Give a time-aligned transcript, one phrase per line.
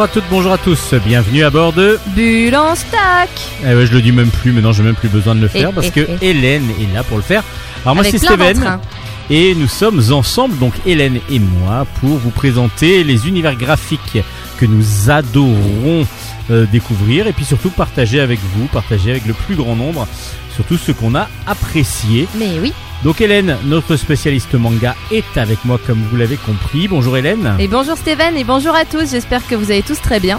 [0.00, 1.98] Bonjour à toutes, bonjour à tous, bienvenue à bord de...
[2.16, 3.28] Bulle en stack
[3.62, 5.68] Eh ouais, je le dis même plus, maintenant j'ai même plus besoin de le faire
[5.72, 6.30] Eh, parce eh, que eh.
[6.30, 7.44] Hélène est là pour le faire.
[7.84, 8.80] Alors moi c'est Steven d'entrain.
[9.28, 14.16] et nous sommes ensemble, donc Hélène et moi, pour vous présenter les univers graphiques
[14.56, 16.06] que nous adorons
[16.50, 20.08] euh, découvrir et puis surtout partager avec vous, partager avec le plus grand nombre,
[20.54, 22.26] surtout ceux qu'on a appréciés.
[22.38, 22.72] Mais oui.
[23.02, 26.86] Donc Hélène, notre spécialiste manga, est avec moi comme vous l'avez compris.
[26.86, 27.56] Bonjour Hélène.
[27.58, 30.38] Et bonjour Steven et bonjour à tous, j'espère que vous allez tous très bien.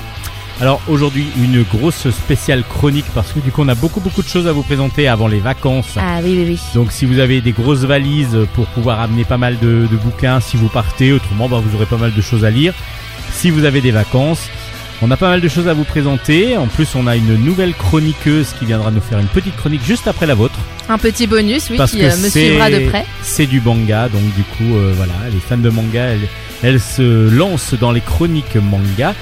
[0.59, 4.27] Alors aujourd'hui une grosse spéciale chronique parce que du coup on a beaucoup beaucoup de
[4.27, 5.97] choses à vous présenter avant les vacances.
[5.97, 6.59] Ah oui, oui, oui.
[6.75, 10.39] Donc si vous avez des grosses valises pour pouvoir amener pas mal de, de bouquins
[10.39, 12.75] si vous partez, autrement bah, vous aurez pas mal de choses à lire.
[13.31, 14.49] Si vous avez des vacances,
[15.01, 16.57] on a pas mal de choses à vous présenter.
[16.57, 20.07] En plus on a une nouvelle chroniqueuse qui viendra nous faire une petite chronique juste
[20.07, 20.59] après la vôtre.
[20.89, 23.05] Un petit bonus, oui, parce qui que euh, me c'est- suivra de près.
[23.21, 26.27] C'est du manga, donc du coup euh, voilà, les fans de manga, elles,
[26.63, 29.15] elles se lancent dans les chroniques manga.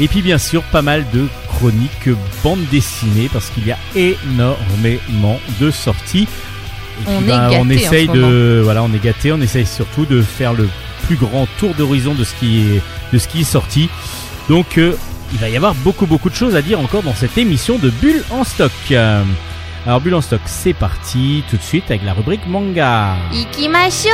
[0.00, 2.08] Et puis bien sûr pas mal de chroniques
[2.42, 6.26] bande dessinée parce qu'il y a énormément de sorties.
[7.06, 10.04] Et On puis, est en essaye ce de voilà, on est gâté, on essaye surtout
[10.06, 10.68] de faire le
[11.06, 13.88] plus grand tour d'horizon de ce qui est de ce qui est sorti.
[14.48, 14.94] Donc euh,
[15.32, 17.90] il va y avoir beaucoup beaucoup de choses à dire encore dans cette émission de
[17.90, 18.72] Bulle en stock.
[18.90, 19.22] Euh,
[19.86, 23.16] alors Bulle en stock, c'est parti tout de suite avec la rubrique manga.
[23.32, 24.08] Ikimasho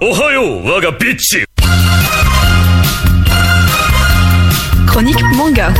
[0.00, 1.44] Ohayo, waga bitch
[4.86, 5.72] Chronique manga.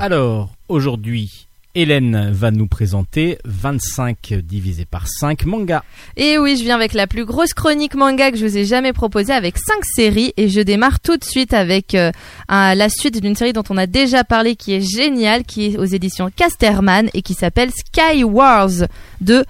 [0.00, 5.82] Alors, aujourd'hui, Hélène va nous présenter 25 divisé par 5 mangas.
[6.16, 8.92] Et oui, je viens avec la plus grosse chronique manga que je vous ai jamais
[8.92, 12.10] proposée avec 5 séries et je démarre tout de suite avec euh,
[12.48, 15.84] la suite d'une série dont on a déjà parlé qui est géniale, qui est aux
[15.84, 18.88] éditions Casterman et qui s'appelle Sky Wars
[19.20, 19.44] de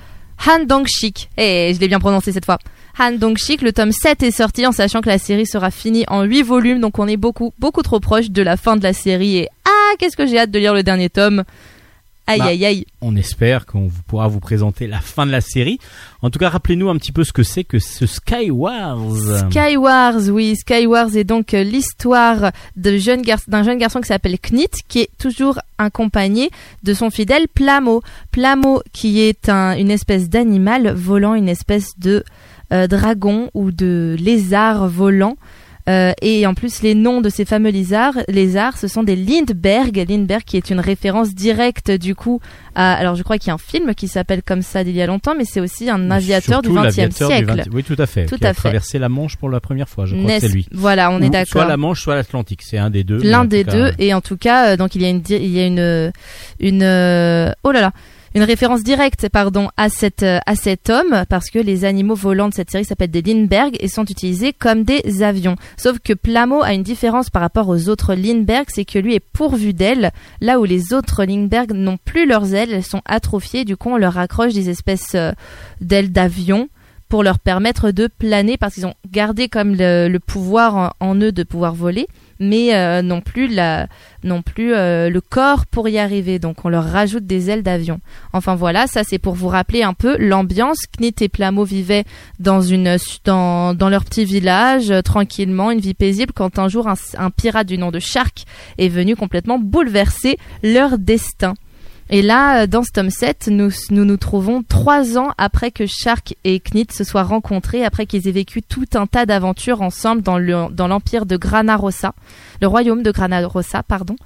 [0.46, 1.30] Han Dong-shik.
[1.36, 2.58] Et je l'ai bien prononcé cette fois.
[2.98, 6.24] Han Dong-shik, le tome 7 est sorti en sachant que la série sera finie en
[6.24, 9.36] 8 volumes, donc on est beaucoup, beaucoup trop proche de la fin de la série
[9.36, 11.44] et ah, qu'est-ce que j'ai hâte de lire le dernier tome.
[12.28, 12.86] Aïe Bah, aïe aïe.
[13.00, 15.78] On espère qu'on vous- pourra vous présenter la fin de la série.
[16.22, 18.98] En tout cas, rappelez-nous un petit peu ce que c'est que ce Sky Wars.
[19.50, 24.00] Sky Wars, oui, Sky Wars est donc euh, l'histoire de jeune gar- d'un jeune garçon
[24.00, 26.50] qui s'appelle Knit, qui est toujours accompagné
[26.82, 28.02] de son fidèle Plamo.
[28.30, 32.24] Plamo, qui est un- une espèce d'animal volant, une espèce de
[32.70, 35.36] euh, dragon ou de lézard volant.
[35.88, 40.04] Euh, et en plus, les noms de ces fameux lézards, lézards, ce sont des Lindbergh.
[40.08, 42.40] Lindbergh, qui est une référence directe du coup
[42.74, 42.94] à.
[42.94, 45.06] Alors, je crois qu'il y a un film qui s'appelle comme ça d'il y a
[45.06, 47.46] longtemps, mais c'est aussi un aviateur du XXe du siècle.
[47.46, 48.26] 20 Oui, tout à fait.
[48.26, 48.60] Tout qui à a fait.
[48.60, 50.66] traversé la Manche pour la première fois, je crois que c'est lui.
[50.72, 51.62] Voilà, on est d'accord.
[51.62, 52.60] Soit la Manche, soit l'Atlantique.
[52.62, 53.18] C'est un des deux.
[53.22, 55.46] L'un des cas, deux et en tout cas euh, donc il y a une il
[55.46, 56.12] y a une
[56.60, 57.92] une euh, oh là là
[58.34, 59.88] une référence directe pardon à
[60.22, 63.76] euh, à cet homme parce que les animaux volants de cette série s'appellent des Lindbergh
[63.80, 65.56] et sont utilisés comme des avions.
[65.76, 69.20] Sauf que Plamo a une différence par rapport aux autres Lindbergh, c'est que lui est
[69.20, 73.76] pourvu d'ailes, là où les autres Lindbergh n'ont plus leurs ailes, elles sont atrophiées, du
[73.76, 75.32] coup on leur accroche des espèces euh,
[75.80, 76.68] d'ailes d'avion
[77.08, 81.42] pour leur permettre de planer parce qu'ils ont gardé comme le, pouvoir en eux de
[81.42, 82.06] pouvoir voler
[82.40, 83.88] mais euh, non plus la
[84.24, 86.38] non plus euh, le corps pour y arriver.
[86.38, 88.00] Donc on leur rajoute des ailes d'avion.
[88.32, 90.78] Enfin voilà ça c'est pour vous rappeler un peu l'ambiance.
[90.98, 92.04] Knit et Plamo vivaient
[92.38, 96.88] dans une dans, dans leur petit village euh, tranquillement une vie paisible quand un jour
[96.88, 98.44] un, un pirate du nom de Shark
[98.78, 101.54] est venu complètement bouleverser leur destin
[102.10, 105.84] et là, euh, dans ce tome 7, nous, nous nous trouvons trois ans après que
[105.86, 110.22] Shark et Knit se soient rencontrés, après qu'ils aient vécu tout un tas d'aventures ensemble
[110.22, 112.14] dans le- dans l'empire de Granarossa,
[112.60, 114.16] le royaume de Granarossa, pardon.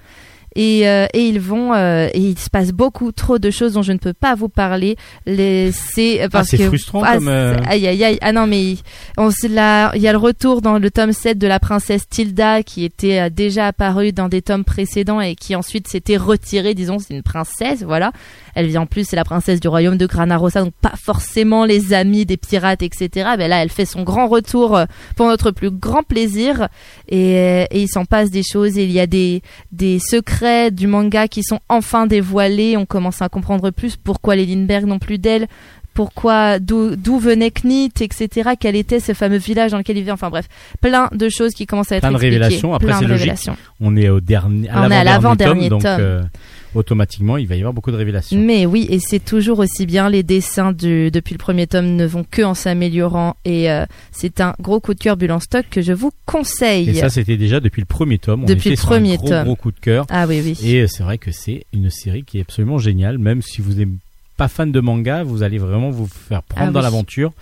[0.55, 3.83] Et, euh, et ils vont, euh, et il se passe beaucoup trop de choses dont
[3.83, 4.97] je ne peux pas vous parler.
[5.27, 8.19] C'est parce c'est que frustrant ah, comme, euh, aïe aïe aïe.
[8.21, 8.75] Ah non mais
[9.17, 12.09] on se l'a- il y a le retour dans le tome 7 de la princesse
[12.09, 16.75] Tilda qui était euh, déjà apparue dans des tomes précédents et qui ensuite s'était retirée,
[16.75, 18.13] disons, c'est une princesse, voilà.
[18.55, 21.95] Elle vient en plus, c'est la princesse du royaume de Granarossa, donc pas forcément les
[21.95, 23.31] amis des pirates, etc.
[23.39, 24.85] Mais là, elle fait son grand retour euh,
[25.17, 26.69] pour notre plus grand plaisir
[27.09, 29.41] et, et il s'en passe des choses et il y a des,
[29.71, 32.77] des secrets du manga qui sont enfin dévoilés.
[32.77, 35.47] On commence à comprendre plus pourquoi les Lindbergh n'ont plus d'elle,
[35.95, 38.51] pourquoi, d'où venait Knit, etc.
[38.59, 40.13] Quel était ce fameux village dans lequel il vivait.
[40.13, 40.49] Enfin bref,
[40.81, 42.37] plein de choses qui commencent à être Plein de expliquées.
[42.39, 42.75] révélations.
[42.75, 43.21] Après, Plein c'est de logique.
[43.25, 43.57] révélations.
[43.81, 46.23] On est au dernier, On est à l'avant-dernier tome, donc euh,
[46.75, 48.39] automatiquement, il va y avoir beaucoup de révélations.
[48.39, 50.09] Mais oui, et c'est toujours aussi bien.
[50.09, 53.37] Les dessins du, depuis le premier tome ne vont que en s'améliorant.
[53.45, 56.89] Et euh, c'est un gros coup de cœur Bulle en stock que je vous conseille.
[56.91, 58.43] Et ça, c'était déjà depuis le premier tome.
[58.45, 59.45] On Depuis le premier un gros, tome.
[59.45, 60.07] gros coup de cœur.
[60.11, 60.59] ah oui, oui.
[60.65, 63.75] Et euh, c'est vrai que c'est une série qui est absolument géniale, même si vous
[63.75, 63.97] n'aimez
[64.37, 66.85] pas fan de manga, vous allez vraiment vous faire prendre Ah dans oui.
[66.85, 67.33] l'aventure.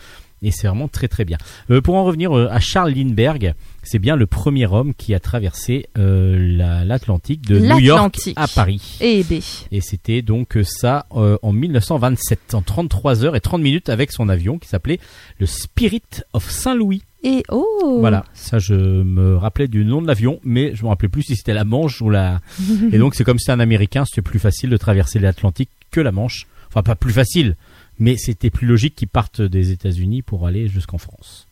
[0.43, 1.37] Et c'est vraiment très très bien.
[1.71, 5.87] Euh, pour en revenir à Charles Lindbergh, c'est bien le premier homme qui a traversé
[5.99, 8.99] euh, la- l'Atlantique de New York à Paris.
[9.01, 9.35] Et B.
[9.73, 14.13] Et c'était donc euh, ça euh, en 1927, en 33 heures et 30 minutes avec
[14.13, 15.01] son avion qui s'appelait
[15.39, 17.03] le Spirit of Saint-Louis.
[17.23, 17.99] Et oh.
[18.01, 21.37] Voilà, ça je me rappelais du nom de l'avion, mais je me rappelais plus si
[21.37, 22.41] c'était la Manche ou la.
[22.93, 26.13] et donc c'est comme si un Américain, c'était plus facile de traverser l'Atlantique que la
[26.13, 26.47] Manche.
[26.69, 27.57] Enfin pas plus facile,
[27.99, 31.47] mais c'était plus logique qu'ils partent des États-Unis pour aller jusqu'en France.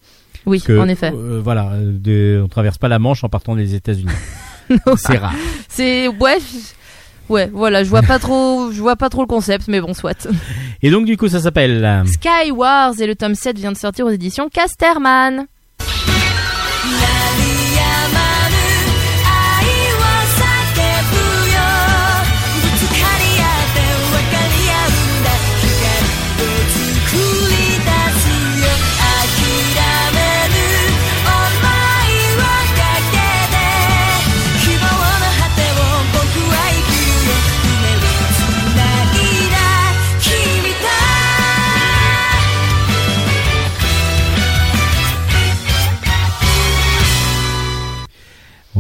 [0.49, 1.13] Oui, Que, en effet.
[1.15, 4.11] euh, voilà, de- on traverse pas la Manche en partant des États-Unis.
[4.97, 5.35] c'est rare.
[5.69, 6.39] C'est ouais.
[7.29, 10.27] Ouais, voilà, je vois pas trop, je vois pas trop le concept, mais bon, soit.
[10.83, 11.85] Et donc du coup ça s'appelle.
[11.85, 15.47] euh, Sky Wars et le tome 7 vient de sortir aux éditions Casterman.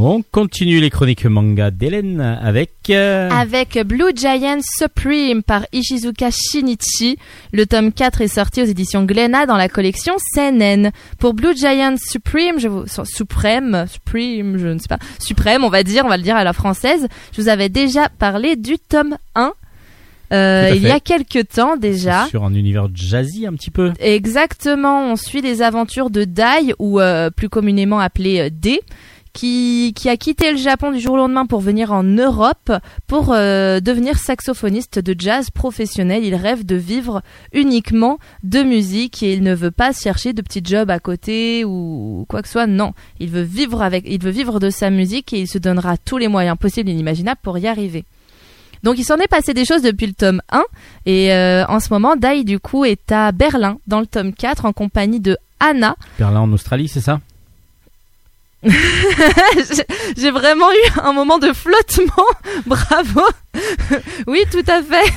[0.00, 2.70] On continue les chroniques manga d'Hélène avec.
[2.90, 7.18] euh, Avec Blue Giant Supreme par Ishizuka Shinichi.
[7.52, 10.92] Le tome 4 est sorti aux éditions Glénat dans la collection Seinen.
[11.18, 15.82] Pour Blue Giant Supreme, je vous, Supreme, Supreme, je ne sais pas, Suprême, on va
[15.82, 17.08] dire, on va le dire à la française.
[17.36, 19.52] Je vous avais déjà parlé du tome 1.
[20.32, 22.26] euh, il y a quelques temps déjà.
[22.26, 23.92] Sur un univers jazzy un petit peu.
[23.98, 28.80] Exactement, on suit les aventures de Dai, ou euh, plus communément appelé D,
[29.38, 32.73] qui, a quitté le Japon du jour au lendemain pour venir en Europe
[33.06, 36.25] pour euh, devenir saxophoniste de jazz professionnel.
[36.25, 40.62] Il rêve de vivre uniquement de musique et il ne veut pas chercher de petits
[40.64, 42.67] jobs à côté ou quoi que ce soit.
[42.67, 45.96] Non, il veut vivre avec, il veut vivre de sa musique et il se donnera
[45.96, 48.05] tous les moyens possibles et inimaginables pour y arriver.
[48.82, 50.62] Donc il s'en est passé des choses depuis le tome 1
[51.06, 54.64] et euh, en ce moment Dai du coup est à Berlin dans le tome 4
[54.64, 55.96] en compagnie de Anna.
[56.19, 57.20] Berlin en Australie, c'est ça?
[60.16, 62.26] J'ai vraiment eu un moment de flottement.
[62.66, 63.22] Bravo.
[64.26, 65.12] oui, tout à fait.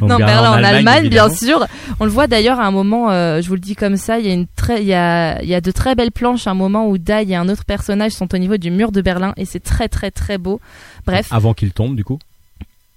[0.00, 1.66] Donc, non, Berlin en Allemagne, bien sûr.
[2.00, 4.26] On le voit d'ailleurs à un moment, euh, je vous le dis comme ça, il
[4.26, 6.54] y a une très, il y a, il y a de très belles planches, un
[6.54, 9.44] moment où Dai et un autre personnage sont au niveau du mur de Berlin et
[9.44, 10.60] c'est très très très beau.
[11.06, 12.18] Bref, Avant qu'il tombe, du coup?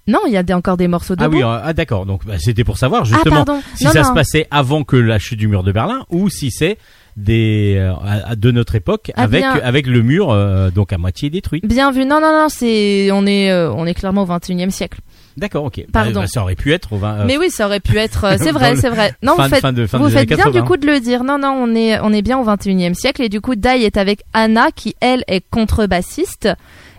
[0.08, 2.06] non, il y a des- encore des morceaux de Ah oui, euh, ah, d'accord.
[2.06, 3.44] Donc bah, c'était pour savoir Ah justement
[3.76, 4.08] si non, ça non.
[4.08, 6.78] se passait avant que la chute du mur de Berlin ou si c'est
[7.16, 9.52] des euh, de notre époque Ah, avec bien.
[9.62, 11.60] avec le mur euh, donc à moitié détruit.
[11.64, 12.04] Bien vu.
[12.04, 15.00] Non, non, non, c'est, on est, euh, on est clairement au 21e siècle.
[15.36, 15.84] D'accord, ok.
[15.92, 16.20] Pardon.
[16.20, 18.24] Bah, ça aurait pu être au 20, euh, Mais oui, ça aurait pu être.
[18.24, 19.14] euh, c'est vrai, c'est vrai.
[19.22, 20.60] Non, fin, vous faites, fin de fin vous faites bien 80.
[20.60, 21.24] du coup de le dire.
[21.24, 23.96] Non, non, on est, on est bien au 21e siècle et du coup, Dai est
[23.96, 26.48] avec Anna qui elle est contrebassiste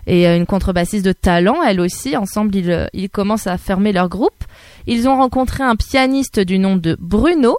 [0.06, 2.16] et euh, une contrebassiste de talent, elle aussi.
[2.16, 4.44] Ensemble, ils, ils commencent à fermer leur groupe.
[4.86, 7.56] Ils ont rencontré un pianiste du nom de Bruno.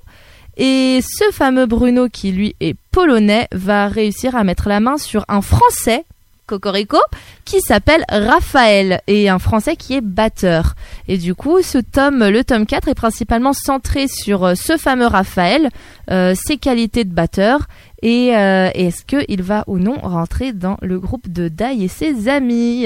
[0.57, 5.25] Et ce fameux Bruno, qui lui est polonais, va réussir à mettre la main sur
[5.27, 6.05] un Français,
[6.47, 6.99] Cocorico,
[7.43, 10.75] qui s'appelle Raphaël, et un Français qui est batteur.
[11.07, 15.07] Et du coup, ce tome, le tome 4, est principalement centré sur euh, ce fameux
[15.07, 15.69] Raphaël,
[16.11, 17.61] euh, ses qualités de batteur,
[18.03, 22.29] et euh, est-ce qu'il va ou non rentrer dans le groupe de Dai et ses
[22.29, 22.85] amis?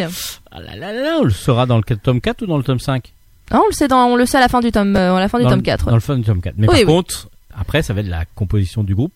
[0.52, 2.80] Ah là là là, on le saura dans le tome 4 ou dans le tome
[2.80, 3.12] 5
[3.52, 5.20] Ah, On le sait dans, on le sait à la fin du tome, euh, à
[5.20, 5.86] la fin du dans tome le, 4.
[5.88, 6.56] Dans le fin du tome 4.
[6.58, 6.86] Mais Oui, par oui.
[6.86, 7.28] contre,
[7.60, 9.14] après ça va être la composition du groupe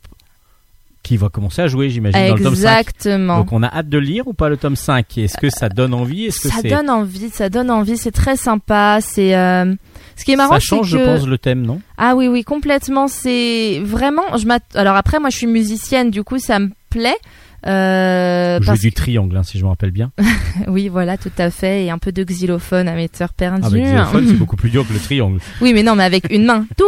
[1.03, 2.79] qui va commencer à jouer, j'imagine dans le tome 5.
[2.79, 3.39] Exactement.
[3.39, 5.93] Donc on a hâte de lire ou pas le tome 5 Est-ce que ça donne
[5.93, 6.25] envie?
[6.25, 9.75] Est-ce ça donne envie, ça donne envie, c'est très sympa, c'est euh,
[10.15, 11.81] ce qui est marrant ça change, je pense, le thème, non?
[11.97, 16.39] Ah oui oui, complètement, c'est vraiment je alors après moi je suis musicienne, du coup
[16.39, 17.17] ça me plaît
[17.65, 20.11] euh, Jouer parce du triangle, hein, si je me rappelle bien.
[20.67, 23.61] oui, voilà, tout à fait, et un peu de xylophone à mes heures perdues.
[23.63, 25.39] Ah, mais xylophone, c'est beaucoup plus dur que le triangle.
[25.61, 26.65] Oui, mais non, mais avec une main.
[26.77, 26.87] Toung,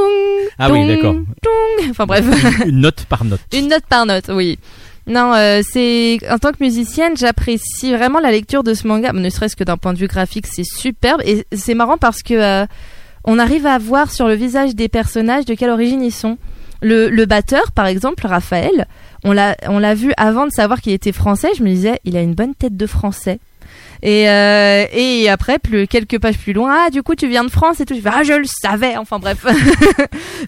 [0.57, 1.13] Ah oui, toung, d'accord.
[1.41, 1.89] toung.
[1.89, 2.25] Enfin bref,
[2.65, 3.39] Une note par note.
[3.53, 4.59] une note par note, oui.
[5.07, 9.29] Non, euh, c'est en tant que musicienne, j'apprécie vraiment la lecture de ce manga, ne
[9.29, 12.65] serait-ce que d'un point de vue graphique, c'est superbe et c'est marrant parce que euh,
[13.23, 16.37] on arrive à voir sur le visage des personnages de quelle origine ils sont.
[16.81, 18.87] Le, le batteur, par exemple, Raphaël,
[19.23, 21.49] on l'a vu avant de savoir qu'il était français.
[21.57, 23.39] Je me disais, il a une bonne tête de français.
[24.01, 27.49] Et, euh, et après, plus, quelques pages plus loin, ah, du coup, tu viens de
[27.49, 27.95] France et tout.
[27.95, 28.97] Je fais, ah, je le savais.
[28.97, 29.45] Enfin, bref.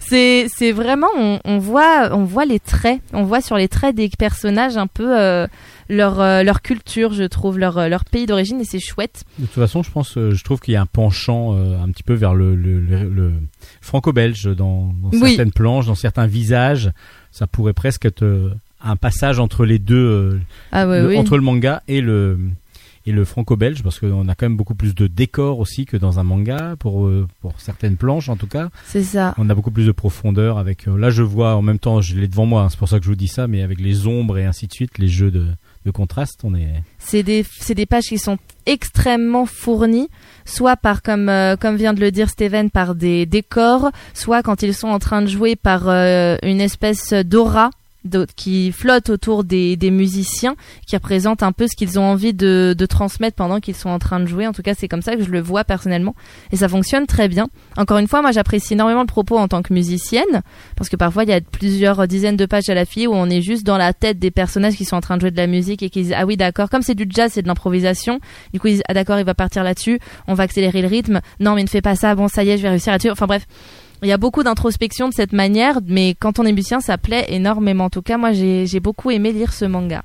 [0.00, 3.00] c'est, vraiment, on, on voit, on voit les traits.
[3.12, 5.46] On voit sur les traits des personnages un peu, euh,
[5.88, 9.24] leur euh, leur culture, je trouve leur euh, leur pays d'origine et c'est chouette.
[9.38, 11.88] De toute façon, je pense, euh, je trouve qu'il y a un penchant euh, un
[11.90, 13.32] petit peu vers le, le, le- le
[13.80, 15.28] franco-belge dans, dans Oui.
[15.30, 16.90] certaines planches, dans certains visages.
[17.30, 18.50] Ça pourrait presque être euh,
[18.82, 20.40] un passage entre les deux, euh,
[20.72, 21.16] Ah ouais, le- oui.
[21.18, 22.38] entre le manga et le
[23.06, 26.18] et le franco-belge, parce qu'on a quand même beaucoup plus de décors aussi que dans
[26.18, 28.68] un manga pour euh, pour certaines planches en tout cas.
[28.84, 29.34] C'est ça.
[29.38, 30.84] On a beaucoup plus de profondeur avec.
[30.84, 33.04] là, je vois en même temps, je l'ai devant moi, hein, c'est pour ça que
[33.06, 35.46] je vous dis ça, mais avec les ombres et ainsi de suite, les jeux de
[35.86, 36.82] de contraste, on est.
[36.98, 40.08] C'est des, des pages qui sont extrêmement fournies,
[40.44, 44.62] soit par, comme, euh, comme vient de le dire Steven, par des décors, soit quand
[44.62, 47.77] ils sont en train de jouer par euh, une espèce d'aura d'au-
[48.36, 52.86] qui flotte autour des, musiciens, qui représente un peu ce qu'ils ont envie de, de
[52.86, 54.46] transmettre pendant qu'ils sont en train de jouer.
[54.46, 56.14] En tout cas, c'est comme ça que je le vois personnellement.
[56.52, 57.48] Et ça fonctionne très bien.
[57.76, 60.42] Encore une fois, moi j'apprécie énormément le propos en tant que musicienne,
[60.76, 63.28] parce que parfois il y a plusieurs dizaines de pages à la fille où on
[63.28, 65.46] est juste dans la tête des personnages qui sont en train de jouer de la
[65.46, 68.20] musique et qui disent ah oui d'accord comme c'est du jazz c'est de l'improvisation
[68.52, 71.20] du coup ils disent ah d'accord il va partir là-dessus on va accélérer le rythme
[71.40, 73.26] non mais ne fais pas ça bon ça y est je vais réussir là-dessus enfin
[73.26, 73.46] bref
[74.02, 77.26] il y a beaucoup d'introspection de cette manière mais quand on est musicien ça plaît
[77.28, 80.02] énormément en tout cas moi j'ai beaucoup aimé lire ce manga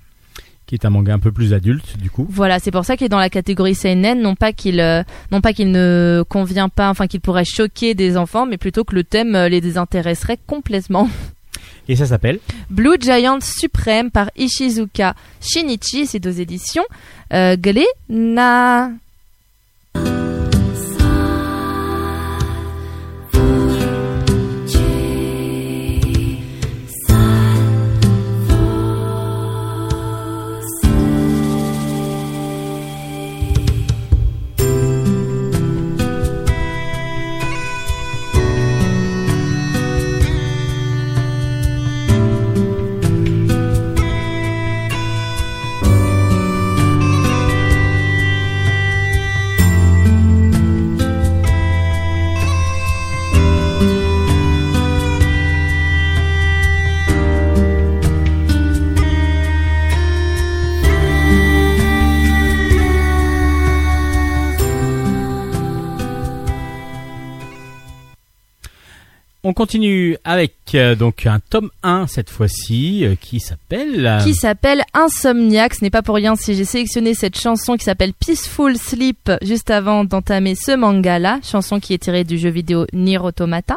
[0.65, 2.25] qui est un manga un peu plus adulte du coup.
[2.29, 5.41] voilà, c'est pour ça qu'il est dans la catégorie seinen, non pas qu'il euh, non
[5.41, 9.03] pas qu'il ne convient pas, enfin qu'il pourrait choquer des enfants, mais plutôt que le
[9.03, 11.09] thème euh, les désintéresserait complètement.
[11.89, 16.85] Et ça s'appelle Blue Giant Suprême par Ishizuka Shinichi, c'est deux éditions.
[17.33, 18.91] Euh, Gléna.
[69.45, 74.35] On continue avec euh, donc un tome 1 cette fois-ci euh, qui s'appelle euh, qui
[74.35, 75.73] s'appelle Insomniac.
[75.73, 79.69] Ce n'est pas pour rien si j'ai sélectionné cette chanson qui s'appelle Peaceful Sleep juste
[79.69, 83.75] avant d'entamer ce manga-là, chanson qui est tirée du jeu vidéo Nier Automata.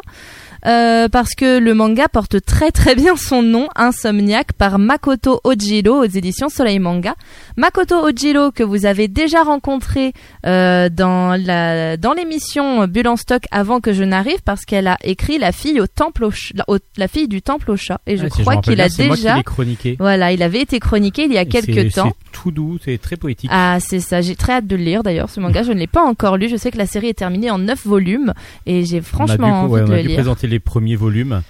[0.65, 6.01] Euh, parce que le manga porte très très bien son nom, Insomniac, par Makoto Ojiro
[6.03, 7.15] aux éditions Soleil Manga.
[7.57, 10.13] Makoto Ojiro que vous avez déjà rencontré
[10.45, 14.97] euh, dans la dans l'émission Bulle en stock avant que je n'arrive parce qu'elle a
[15.03, 18.01] écrit la fille au temple au, ch- la, au- la fille du temple au chat
[18.07, 19.95] et je Ah, crois qu'il a déjà chroniqué.
[19.99, 22.13] voilà, il avait été chroniqué il y a quelques temps.
[22.25, 23.49] C'est tout doux, c'est très poétique.
[23.53, 24.21] Ah, c'est ça.
[24.21, 25.63] J'ai très hâte de le lire d'ailleurs ce manga.
[25.63, 26.49] Je ne l'ai pas encore lu.
[26.49, 28.33] Je sais que la série est terminée en 9 volumes
[28.65, 30.17] et j'ai franchement on a dû, envie ouais, de on a le dû lire.
[30.17, 31.41] présenter les premiers volumes.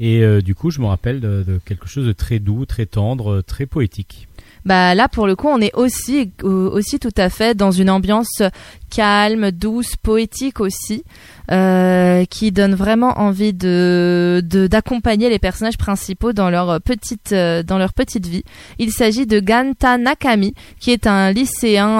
[0.00, 3.34] Et euh, du coup, je me rappelle de, quelque chose de très doux, très tendre,
[3.34, 4.28] euh, très poétique.
[4.64, 7.90] Bah là, pour le coup, on est aussi euh, aussi tout à fait dans une
[7.90, 8.40] ambiance
[8.88, 11.04] calme, douce, poétique aussi,
[12.30, 18.26] qui donne vraiment envie de d'accompagner les personnages principaux dans leur petite dans leur petite
[18.26, 18.44] vie.
[18.78, 21.98] Il s'agit de Ganta Nakami, qui est un lycéen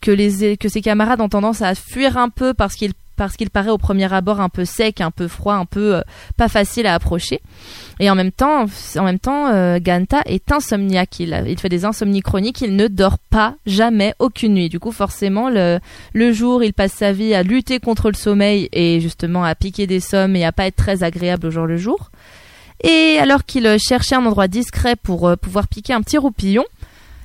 [0.00, 3.50] que les que ses camarades ont tendance à fuir un peu parce qu'il parce qu'il
[3.50, 6.00] paraît au premier abord un peu sec, un peu froid, un peu euh,
[6.36, 7.40] pas facile à approcher.
[8.00, 8.66] Et en même temps,
[8.96, 11.20] en même temps, euh, Ganta est insomniaque.
[11.20, 12.60] Il, il fait des insomnies chroniques.
[12.60, 14.68] Il ne dort pas jamais aucune nuit.
[14.68, 15.78] Du coup, forcément, le,
[16.12, 19.86] le jour, il passe sa vie à lutter contre le sommeil et justement à piquer
[19.86, 22.10] des sommes et à pas être très agréable au jour le jour.
[22.82, 26.64] Et alors qu'il euh, cherchait un endroit discret pour euh, pouvoir piquer un petit roupillon,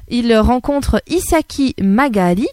[0.08, 2.48] il rencontre Isaki Magali,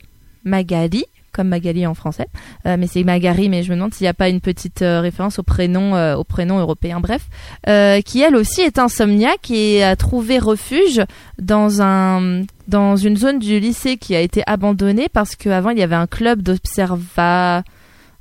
[0.44, 1.04] Magali,
[1.36, 2.26] comme Magali en français,
[2.66, 5.00] Euh, mais c'est Magari, mais je me demande s'il n'y a pas une petite euh,
[5.00, 6.98] référence au prénom, euh, au prénom européen.
[7.00, 7.22] Bref,
[8.04, 11.02] qui elle aussi est insomniaque et a trouvé refuge
[11.40, 15.82] dans un dans une zone du lycée qui a été abandonnée parce qu'avant il y
[15.82, 17.62] avait un club d'observa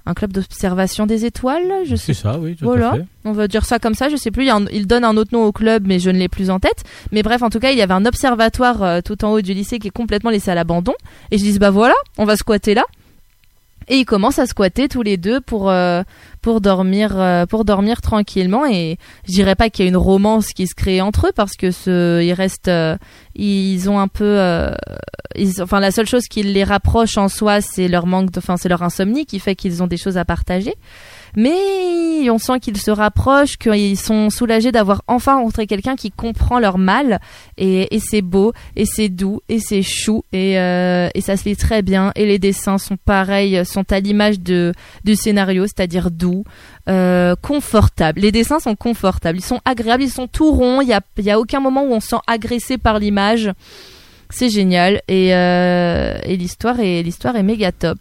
[0.08, 2.92] un club d'observation des étoiles, je sais C'est ça, oui, tout Voilà.
[2.92, 3.06] à fait.
[3.26, 4.48] on va dire ça comme ça, je sais plus.
[4.72, 6.84] Il, donne un autre nom au club, mais je ne l'ai plus en tête.
[7.12, 9.54] Mais bref, en tout cas, il y avait un observatoire euh, tout en haut du
[9.56, 10.94] lycée qui est complètement laissé à l'abandon.
[11.32, 12.84] Et je dis bah voilà, on va squatter là.
[13.88, 16.04] Et ils commencent à squatter tous les deux pour euh,
[16.42, 18.66] pour dormir euh, pour dormir tranquillement.
[18.66, 21.56] Et je dirais pas qu'il y a une romance qui se crée entre eux parce
[21.56, 22.98] que ce ils restent euh,
[23.36, 24.40] ils ont un peu
[25.62, 28.70] enfin la seule chose qui les rapproche en soi c'est leur manque de enfin c'est
[28.70, 30.74] leur insomnie qui fait qu'ils ont des choses à partager
[31.36, 36.60] mais on sent qu'ils se rapprochent, qu'ils sont soulagés d'avoir enfin rencontré quelqu'un qui comprend
[36.60, 37.20] leur mal.
[37.58, 41.48] Et, et c'est beau, et c'est doux, et c'est chou, et, euh, et ça se
[41.48, 42.12] lit très bien.
[42.16, 44.74] Et les dessins sont pareils, sont à l'image de
[45.04, 46.44] du scénario, c'est-à-dire doux,
[46.90, 48.22] euh, confortables.
[48.22, 50.82] Les dessins sont confortables, ils sont agréables, ils sont tout ronds.
[50.82, 53.52] Il y a, y a aucun moment où on se sent agressé par l'image.
[54.30, 58.00] C'est génial et, euh, et l'histoire est l'histoire est méga top.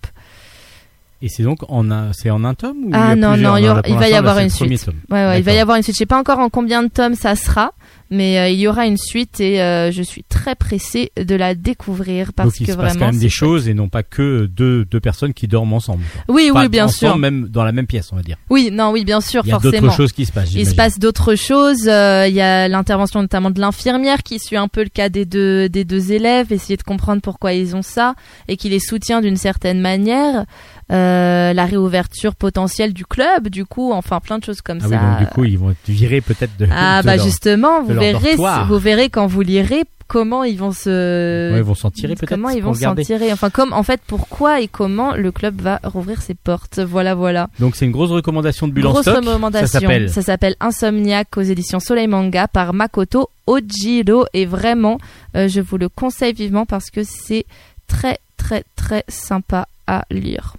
[1.24, 3.34] Et c'est donc en un, c'est en un tome ou Ah il y a non,
[3.34, 4.86] il y aura- Là, pour il va y avoir une suite.
[5.10, 5.94] Ouais, ouais, il va y avoir une suite.
[5.94, 7.72] Je sais pas encore en combien de tomes ça sera,
[8.10, 11.54] mais euh, il y aura une suite et euh, je suis très pressée de la
[11.54, 13.06] découvrir parce Donc il que se passe vraiment.
[13.06, 16.04] quand même des choses et non pas que deux, deux personnes qui dorment ensemble.
[16.28, 17.18] Oui, Enfin, oui, bien ensemble, sûr.
[17.18, 18.36] Même dans la même pièce, on va dire.
[18.50, 19.82] Oui, non, oui, bien sûr, Il y a forcément.
[19.86, 20.52] d'autres choses qui se passent.
[20.54, 21.88] Il se passe d'autres choses.
[21.88, 25.24] euh, Il y a l'intervention notamment de l'infirmière qui suit un peu le cas des
[25.24, 28.14] deux des deux élèves, essayer de comprendre pourquoi ils ont ça
[28.48, 30.44] et qui les soutient d'une certaine manière.
[30.92, 34.90] Euh, la réouverture potentielle du club, du coup, enfin plein de choses comme Ah ça.
[34.90, 36.66] oui, donc du coup, ils vont être virés peut-être de.
[36.70, 38.66] Ah de bah leur- justement, vous leur verrez, dortoir.
[38.68, 42.28] vous verrez quand vous lirez comment ils vont se, Ouais, ils vont s'en tirer peut-être.
[42.28, 43.32] comment ils vont s'en tirer.
[43.32, 46.78] Enfin, comme en fait, pourquoi et comment le club va rouvrir ses portes.
[46.78, 47.48] Voilà, voilà.
[47.58, 49.16] Donc c'est une grosse recommandation de Bulle en Grosse stock.
[49.24, 49.66] recommandation.
[49.66, 50.10] Ça s'appelle.
[50.10, 54.98] Ça s'appelle Insomniac aux éditions Soleil Manga par Makoto Ojiro et vraiment,
[55.36, 57.46] euh, je vous le conseille vivement parce que c'est
[57.88, 60.54] très très très sympa à lire.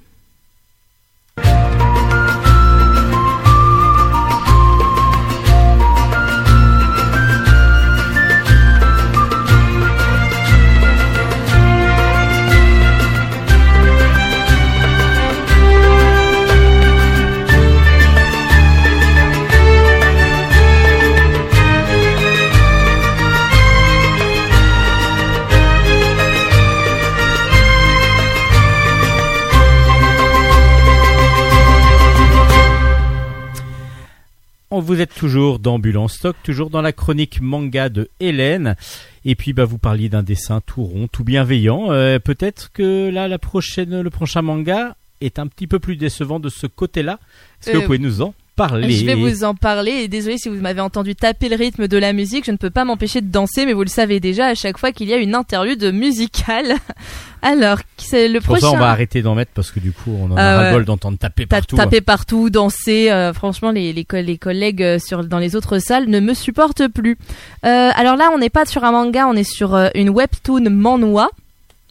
[34.75, 35.57] On vous êtes toujours
[35.95, 38.75] en stock, toujours dans la chronique manga de Hélène.
[39.23, 41.93] Et puis bah vous parliez d'un dessin tout rond, tout bienveillant.
[41.93, 46.41] Euh, Peut-être que là la prochaine, le prochain manga est un petit peu plus décevant
[46.41, 47.19] de ce côté-là.
[47.61, 50.37] Est-ce que Euh, vous pouvez nous en parler Je vais vous en parler et désolé
[50.37, 53.21] si vous m'avez entendu taper le rythme de la musique, je ne peux pas m'empêcher
[53.21, 55.83] de danser, mais vous le savez déjà à chaque fois qu'il y a une interlude
[55.93, 56.75] musicale.
[57.41, 58.71] Alors, c'est le Pour prochain.
[58.71, 60.63] ça, on va arrêter d'en mettre parce que du coup, on en a Ah ouais.
[60.63, 61.75] ras-le-bol d'entendre taper Ta- partout.
[61.75, 61.83] hein.
[61.83, 63.11] taper partout, danser.
[63.11, 66.33] euh, franchement, les, les, co- les collègues euh, sur, dans les autres salles ne me
[66.33, 67.17] supportent plus.
[67.65, 71.29] Euh, alors là, on n'est pas sur un manga, on est sur une webtoon manhwa.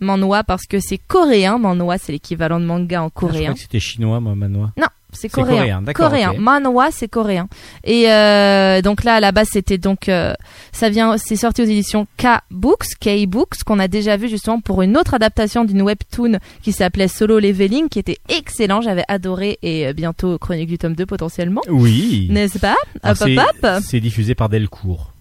[0.01, 1.59] Manhwa parce que c'est coréen.
[1.59, 3.55] Manhwa, c'est l'équivalent de manga en Ah, je crois coréen.
[3.55, 4.73] que c'était chinois, moi, Manois.
[4.77, 5.57] Non, c'est coréen.
[5.57, 6.35] coréen, d'accord, Coréen.
[6.39, 7.49] Manhwa, c'est coréen.
[7.85, 10.35] Et euh, donc là, à la base, c'était donc euh,
[10.73, 14.97] ça vient, c'est sorti aux éditions K-Books, K-Books, qu'on a déjà vu justement pour une
[14.97, 18.81] autre adaptation d'une webtoon qui s'appelait Solo Leveling, qui était excellent.
[18.81, 21.63] J'avais adoré et euh, bientôt Chronique du tome 2 potentiellement.
[21.69, 22.29] Oui.
[22.31, 22.77] N'est-ce pas?
[23.03, 23.83] Hop, hop.
[23.83, 25.14] C'est diffusé par Delcourt.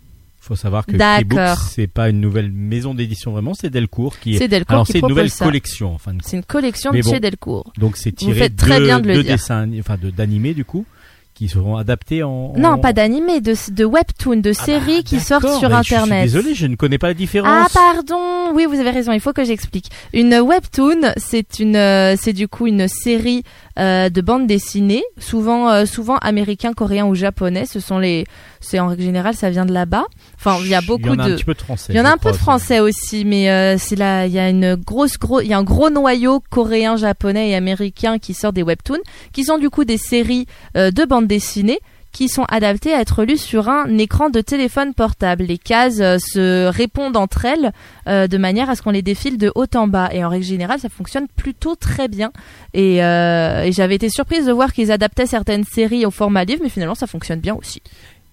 [0.45, 0.91] Faut savoir que.
[0.97, 4.39] K-Books, c'est pas une nouvelle maison d'édition vraiment, c'est Delcourt qui est.
[4.39, 5.45] C'est Delcourt Alors c'est une nouvelle ça.
[5.45, 6.11] collection, enfin.
[6.21, 7.09] C'est une collection de bon.
[7.09, 7.71] chez Delcourt.
[7.77, 10.85] Donc c'est tiré faites très de, bien de de dessins, enfin de d'animés du coup,
[11.33, 12.51] qui seront adaptés en.
[12.57, 15.77] Non, en- pas d'animé, de, de webtoon, de Ah bah, séries qui sortent sur bah,
[15.77, 16.23] Internet.
[16.25, 17.71] Je suis désolé, je ne connais pas la Ah différence.
[17.73, 19.91] pardon, oui vous avez raison, il faut que j'explique.
[20.11, 23.43] Une webtoon, c'est une, euh, c'est du coup une série
[23.79, 27.65] euh, de bandes dessinées, souvent, euh, souvent américain, coréen ou japonais.
[27.65, 28.25] Ce sont les,
[28.59, 30.05] c'est en règle générale, ça vient de là-bas.
[30.35, 31.33] Enfin, il y a beaucoup Il y en a de.
[31.33, 31.93] un petit peu de français.
[31.93, 34.39] Il y en a un peu de français aussi, mais euh, c'est là, il y
[34.39, 38.33] a une grosse, gros, il y a un gros noyau coréen, japonais et américain qui
[38.33, 41.79] sort des webtoons, qui sont du coup des séries de bandes dessinées
[42.13, 45.43] qui sont adaptées à être lues sur un écran de téléphone portable.
[45.43, 47.73] Les cases euh, se répondent entre elles
[48.07, 50.09] euh, de manière à ce qu'on les défile de haut en bas.
[50.13, 52.31] Et en règle générale, ça fonctionne plutôt très bien.
[52.73, 56.61] Et, euh, et j'avais été surprise de voir qu'ils adaptaient certaines séries au format livre,
[56.63, 57.81] mais finalement, ça fonctionne bien aussi.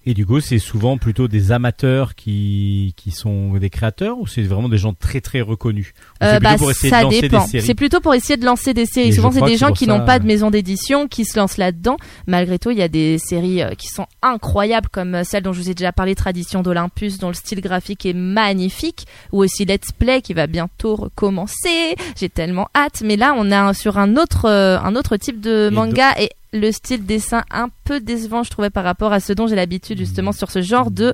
[0.05, 4.41] Et du coup, c'est souvent plutôt des amateurs qui qui sont des créateurs ou c'est
[4.41, 5.93] vraiment des gens très très reconnus.
[6.23, 6.57] Euh, bah,
[6.89, 7.45] ça dépend.
[7.67, 9.09] C'est plutôt pour essayer de lancer des séries.
[9.09, 11.97] Et Souvent, c'est des gens qui n'ont pas de maison d'édition qui se lancent là-dedans.
[12.25, 15.53] Malgré tout, il y a des séries euh, qui sont incroyables, comme euh, celle dont
[15.53, 19.65] je vous ai déjà parlé, Tradition d'Olympus, dont le style graphique est magnifique, ou aussi
[19.65, 21.95] Let's Play qui va bientôt recommencer.
[22.19, 23.03] J'ai tellement hâte.
[23.05, 26.31] Mais là, on est un- sur un autre, euh, un autre type de manga et
[26.53, 29.97] le style dessin un peu décevant, je trouvais, par rapport à ce dont j'ai l'habitude
[29.97, 31.13] justement sur ce genre de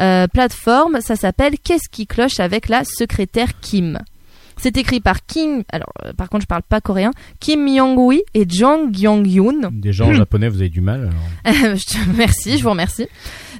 [0.00, 1.00] euh, plateforme.
[1.00, 3.98] Ça s'appelle Qu'est-ce qui cloche avec la secrétaire Kim?
[4.56, 8.46] C'est écrit par Kim, alors euh, par contre je parle pas coréen, Kim Myung-wi et
[8.48, 9.68] Jong Gyong-yoon.
[9.72, 11.10] Déjà en japonais, vous avez du mal.
[11.44, 11.66] alors.
[12.16, 13.08] Merci, je vous remercie.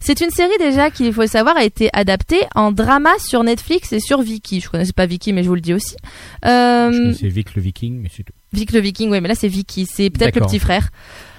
[0.01, 3.43] C'est une série déjà qui, il faut le savoir, a été adaptée en drama sur
[3.43, 4.61] Netflix et sur Viki.
[4.61, 5.97] Je connaissais pas Viki, mais je vous le dis aussi.
[6.45, 8.33] Euh, Je connaissais Vic le Viking, mais c'est tout.
[8.55, 10.89] Vic le Viking, oui, mais là c'est Vicky, c'est peut-être le petit frère.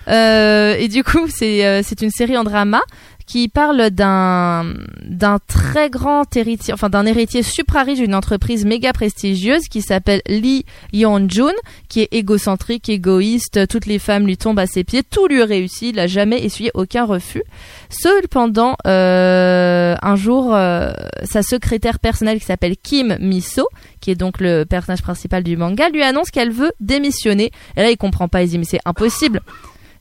[0.07, 2.81] Euh, et du coup, c'est euh, c'est une série en drama
[3.25, 8.93] qui parle d'un d'un très grand héritier, enfin d'un héritier supra riche d'une entreprise méga
[8.93, 11.53] prestigieuse qui s'appelle Lee Yeon-jun,
[11.89, 15.93] qui est égocentrique, égoïste, toutes les femmes lui tombent à ses pieds, tout lui réussit,
[15.93, 17.43] il a jamais essuyé aucun refus.
[17.89, 20.91] Cependant, euh, un jour, euh,
[21.23, 23.67] sa secrétaire personnelle qui s'appelle Kim Miso,
[24.01, 27.51] qui est donc le personnage principal du manga, lui annonce qu'elle veut démissionner.
[27.75, 29.41] Et là, il comprend pas, il dit mais c'est impossible.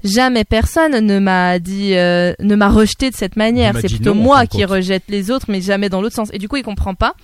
[0.04, 3.72] Jamais personne ne m'a dit, euh, ne m'a rejeté de cette manière.
[3.72, 4.70] m'a C'est plutôt non, moi qui compte.
[4.70, 6.28] rejette les autres, mais jamais dans l'autre sens.
[6.34, 7.14] Et du coup, il comprend pas.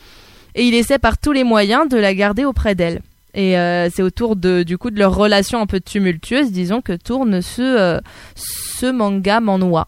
[0.54, 3.02] Et il essaie par tous les moyens de la garder auprès d'elle.
[3.34, 6.94] Et euh, c'est autour de, du coup, de leur relation un peu tumultueuse, disons, que
[6.94, 8.00] tourne ce, euh,
[8.34, 9.86] ce manga manhwa.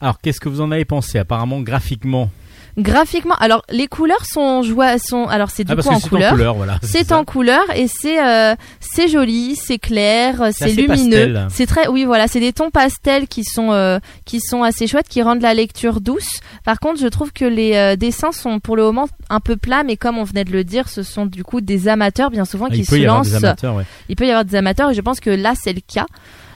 [0.00, 2.30] Alors, qu'est-ce que vous en avez pensé Apparemment, graphiquement?
[2.78, 6.32] Graphiquement, alors les couleurs sont joie sont alors c'est du ah, coup en c'est couleur.
[6.32, 6.78] en couleur, voilà.
[6.82, 11.46] C'est en couleur et c'est euh, c'est joli, c'est clair, c'est lumineux.
[11.48, 15.08] C'est très oui voilà, c'est des tons pastels qui sont euh, qui sont assez chouettes,
[15.08, 16.40] qui rendent la lecture douce.
[16.64, 19.82] Par contre, je trouve que les euh, dessins sont pour le moment un peu plats,
[19.82, 22.66] mais comme on venait de le dire, ce sont du coup des amateurs bien souvent
[22.68, 23.28] Ah, qui il peut se y avoir lancent.
[23.30, 23.84] des amateurs, ouais.
[24.10, 26.06] Il peut y avoir des amateurs et je pense que là c'est le cas.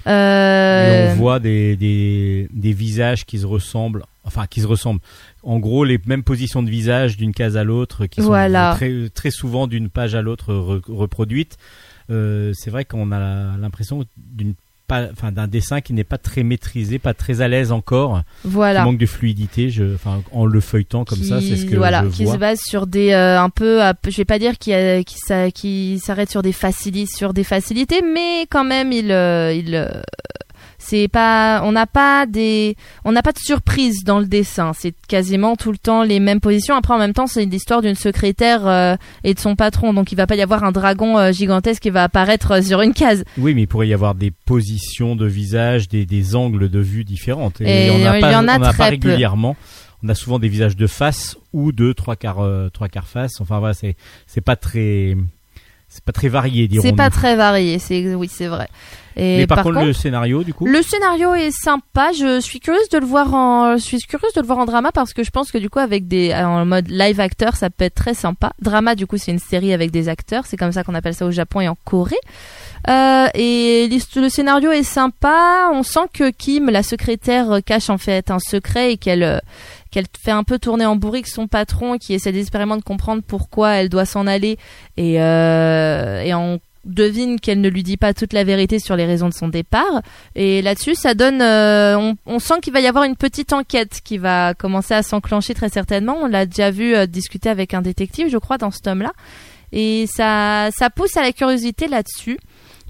[0.06, 5.00] Et Euh, on voit des, des, des visages qui se ressemblent, enfin qui se ressemblent.
[5.42, 8.74] En gros, les mêmes positions de visage d'une case à l'autre, qui sont Voilà.
[8.76, 11.56] très, très souvent d'une page à l'autre re- reproduites.
[12.10, 14.54] Euh, c'est vrai qu'on a l'impression d'une
[14.90, 18.80] pas- enfin d'un dessin qui n'est pas très maîtrisé, pas très à l'aise encore, voilà.
[18.80, 19.70] qui manque de fluidité.
[19.70, 22.34] Je, enfin, en le feuilletant comme ça, c'est ce que voilà, je qui vois.
[22.34, 24.72] se base sur des euh, un peu à- je vais pas dire qui
[25.26, 29.74] ça qui s'arrête sur des facilités sur des facilités mais quand même il euh, il
[29.74, 29.88] euh,
[30.80, 34.94] c'est pas on n'a pas des on n'a pas de surprise dans le dessin c'est
[35.06, 38.66] quasiment tout le temps les mêmes positions après en même temps c'est l'histoire d'une secrétaire
[38.66, 41.82] euh, et de son patron donc il va pas y avoir un dragon euh, gigantesque
[41.82, 45.16] qui va apparaître euh, sur une case Oui, mais il pourrait y avoir des positions
[45.16, 47.60] de visage, des, des angles de vue différentes.
[47.60, 49.08] Et on n'a il pas, y en a on n'a pas très peu.
[49.08, 49.56] régulièrement.
[50.02, 53.40] On a souvent des visages de face ou de trois quarts, euh, trois quarts face.
[53.40, 55.16] Enfin voilà, c'est c'est pas très
[55.90, 56.88] c'est pas très varié, dirons-nous.
[56.88, 58.68] c'est pas très varié c'est oui c'est vrai
[59.16, 62.10] et Mais par, contre, le scénario, du coup, Le scénario est sympa.
[62.12, 64.92] Je suis curieuse de le voir en, je suis curieuse de le voir en drama
[64.92, 67.84] parce que je pense que du coup avec des en mode live acteur, ça peut
[67.84, 68.52] être très sympa.
[68.62, 70.46] Drama, du coup, c'est une série avec des acteurs.
[70.46, 72.16] C'est comme ça qu'on appelle ça au Japon et en Corée.
[72.88, 75.68] Euh, et le scénario est sympa.
[75.72, 79.38] On sent que Kim, la secrétaire, euh, cache en fait un secret et qu'elle euh,
[79.90, 83.74] qu'elle fait un peu tourner en bourrique son patron qui essaie désespérément de comprendre pourquoi
[83.74, 84.58] elle doit s'en aller
[84.96, 89.04] et euh, et on devine qu'elle ne lui dit pas toute la vérité sur les
[89.04, 90.00] raisons de son départ.
[90.34, 94.18] Et là-dessus ça donne euh, on, sent qu'il va y avoir une petite enquête qui
[94.18, 96.16] va commencer à s'enclencher très certainement.
[96.22, 99.12] On l'a déjà vu euh, discuter avec un détective je crois dans ce tome là
[99.72, 102.38] et ça ça pousse à la curiosité là-dessus.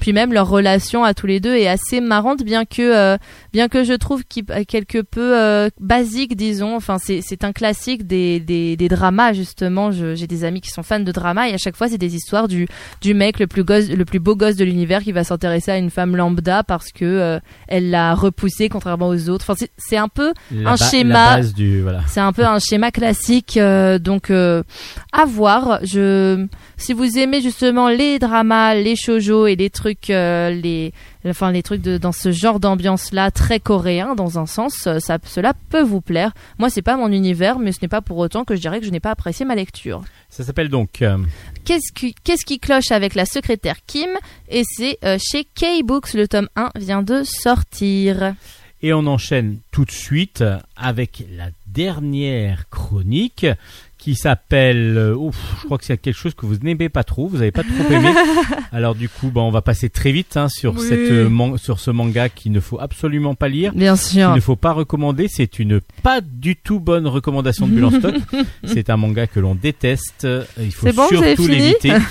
[0.01, 3.19] Puis même leur relation à tous les deux est assez marrante bien que euh,
[3.53, 8.07] bien que je trouve qu'il est quelque peu euh, basique disons enfin c'est un classique
[8.07, 11.59] des, des, des dramas justement j'ai des amis qui sont fans de drama et à
[11.59, 12.69] chaque fois c'est des histoires du
[13.01, 15.79] du mec le plus gosse le plus beau gosse de l'univers qui va s'intéresser à
[15.79, 19.97] une femme lambda parce que euh, elle l'a repoussé contrairement aux autres enfin c'est- c'est
[19.97, 22.03] un peu la un schéma- du voilà.
[22.07, 24.63] c'est un peu un schéma classique, euh, donc euh,
[25.13, 25.81] à voir.
[25.83, 30.93] Je, si vous aimez justement les dramas, les shoujo et les trucs, euh, les,
[31.27, 35.19] enfin les trucs de, dans ce genre d'ambiance-là, très coréen dans un sens, euh, ça,
[35.25, 36.33] cela peut vous plaire.
[36.59, 38.87] Moi, c'est pas mon univers, mais ce n'est pas pour autant que je dirais que
[38.87, 40.03] je n'ai pas apprécié ma lecture.
[40.29, 41.19] Ça s'appelle donc euh,
[41.65, 44.11] Qu'est-ce qui, qu'est-ce qui cloche avec la secrétaire Kim?
[44.49, 48.35] Et c'est euh, chez K-Books, le tome 1 vient de sortir.
[48.83, 50.43] Et on enchaîne tout de suite
[50.75, 53.47] avec la dernière chronique
[54.01, 54.97] qui s'appelle.
[54.97, 57.51] euh, ouf, je crois que c'est quelque chose que vous n'aimez pas trop, vous n'avez
[57.53, 58.13] pas trop aimé.
[58.73, 60.87] Alors du coup, bah, on va passer très vite hein, sur Oui.
[60.89, 63.73] cette euh, man- sur ce manga qu'il ne faut absolument pas lire.
[63.75, 64.35] Bien qu'il sûr.
[64.35, 65.27] ne faut pas recommander.
[65.29, 68.15] C'est une pas du tout bonne recommandation de Bulle en stock.
[68.65, 70.27] C'est un manga que l'on déteste.
[70.61, 71.93] Il faut bon, surtout l'éviter.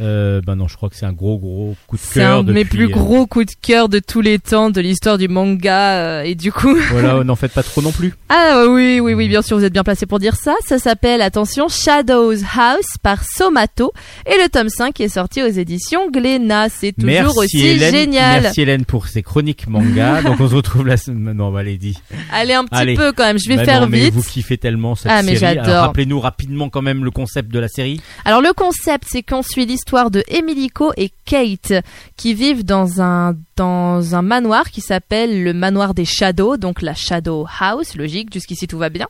[0.00, 2.44] Euh, bah non, je crois que c'est un gros gros coup de C'est un cœur.
[2.44, 5.28] de mes plus euh, gros coups de cœur de tous les temps de l'histoire du
[5.28, 8.12] manga euh, et du coup Voilà, n'en faites pas trop non plus.
[8.28, 11.22] Ah oui oui oui bien sûr vous êtes bien placé pour dire ça ça s'appelle
[11.22, 13.92] attention Shadows House par Somato
[14.26, 17.94] et le tome 5 est sorti aux éditions Glénat c'est toujours Merci aussi Hélène.
[17.94, 20.22] génial Merci Hélène pour ces chroniques manga.
[20.24, 21.36] Donc on se retrouve la semaine.
[21.36, 21.98] Non, bah, allez, dis.
[22.32, 22.94] allez un petit Allez.
[22.94, 25.22] peu quand même je vais Bah faire non, mais vite Vous kiffez tellement cette Ah,
[25.22, 25.58] mais série.
[25.60, 28.00] Rappelez-nous rapidement quand même le concept de la série.
[28.24, 31.72] Alors le concept, c'est qu'on suit l'histoire de Emilico et Kate
[32.16, 36.94] qui vivent dans un dans un manoir qui s'appelle le manoir des Shadows, donc la
[36.94, 39.06] Shadow House, logique, jusqu'ici tout va bien.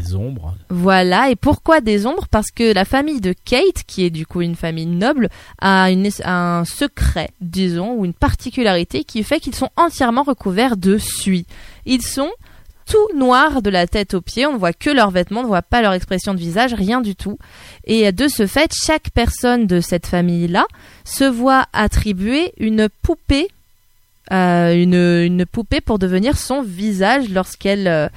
[0.00, 0.54] Des ombres.
[0.70, 2.28] Voilà, et pourquoi des ombres?
[2.30, 5.28] Parce que la famille de Kate, qui est du coup une famille noble,
[5.60, 10.98] a une, un secret, disons, ou une particularité qui fait qu'ils sont entièrement recouverts de
[10.98, 11.46] suie.
[11.84, 12.30] Ils sont
[12.88, 15.48] tout noirs de la tête aux pieds, on ne voit que leurs vêtements, on ne
[15.48, 17.38] voit pas leur expression de visage, rien du tout.
[17.84, 20.66] Et de ce fait, chaque personne de cette famille-là
[21.04, 23.48] se voit attribuer une poupée,
[24.32, 28.08] euh, une, une poupée pour devenir son visage lorsqu'elle euh,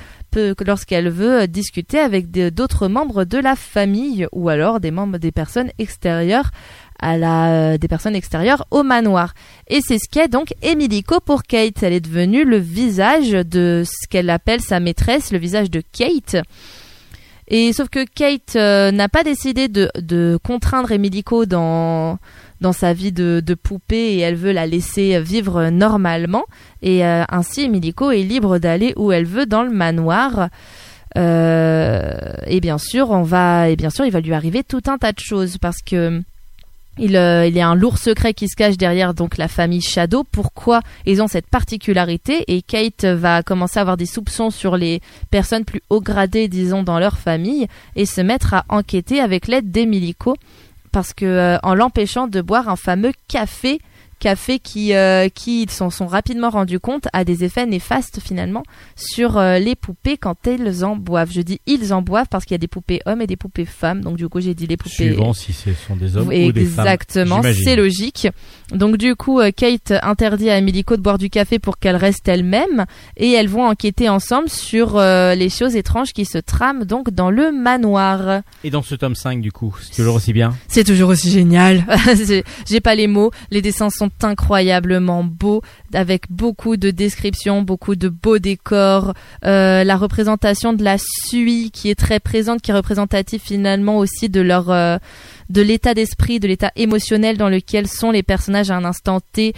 [0.66, 5.72] lorsqu'elle veut discuter avec d'autres membres de la famille ou alors des membres des personnes
[5.78, 6.52] extérieures
[7.02, 9.34] à la des personnes extérieures au manoir.
[9.68, 11.82] Et c'est ce qu'est donc Emilico pour Kate.
[11.84, 16.38] Elle est devenue le visage de ce qu'elle appelle sa maîtresse, le visage de Kate.
[17.48, 22.18] Et sauf que Kate euh, n'a pas décidé de, de contraindre Emilico dans
[22.62, 26.46] dans sa vie de, poupée et elle veut la laisser vivre normalement.
[26.82, 30.50] Et euh, ainsi, Emilico est libre d'aller où elle veut dans le manoir.
[31.18, 32.14] Euh,
[32.48, 35.12] et bien sûr, on va et bien sûr, il va lui arriver tout un tas
[35.12, 36.22] de choses parce que
[36.98, 39.82] il, euh, il y a un lourd secret qui se cache derrière donc la famille
[39.82, 40.24] Shadow.
[40.24, 42.44] Pourquoi ils ont cette particularité?
[42.48, 46.84] Et Kate va commencer à avoir des soupçons sur les personnes plus haut gradées, disons,
[46.84, 50.36] dans leur famille, et se mettre à enquêter avec l'aide d'Emilico,
[50.92, 53.80] parce que euh, en l'empêchant de boire un fameux café,
[54.22, 58.62] café qui, euh, qui ils s'en sont rapidement rendus compte a des effets néfastes finalement
[58.96, 61.32] sur euh, les poupées quand elles en boivent.
[61.34, 63.66] Je dis ils en boivent parce qu'il y a des poupées hommes et des poupées
[63.66, 64.94] femmes, donc du coup j'ai dit les poupées.
[64.96, 66.86] Suivant si ce sont des hommes ou des femmes.
[66.88, 68.28] Exactement, c'est logique.
[68.72, 72.28] Donc du coup, euh, Kate interdit à Emilico de boire du café pour qu'elle reste
[72.28, 72.86] elle-même
[73.18, 77.32] et elles vont enquêter ensemble sur euh, les choses étranges qui se trament donc dans
[77.32, 78.42] le manoir.
[78.64, 80.54] Et dans ce tome 5, du coup, c'est toujours aussi bien?
[80.68, 81.84] C'est toujours aussi génial.
[82.16, 83.32] C'est- J'ai pas les mots.
[83.50, 85.62] Les dessins sont incroyablement beaux,
[85.94, 89.14] avec beaucoup de descriptions, beaucoup de beaux décors.
[89.46, 94.30] Euh, la représentation de la suie qui est très présente, qui est représentative finalement aussi
[94.30, 94.98] de leur euh,
[95.50, 99.54] de l'état d'esprit, de l'état émotionnel dans lequel sont les personnages à un instant T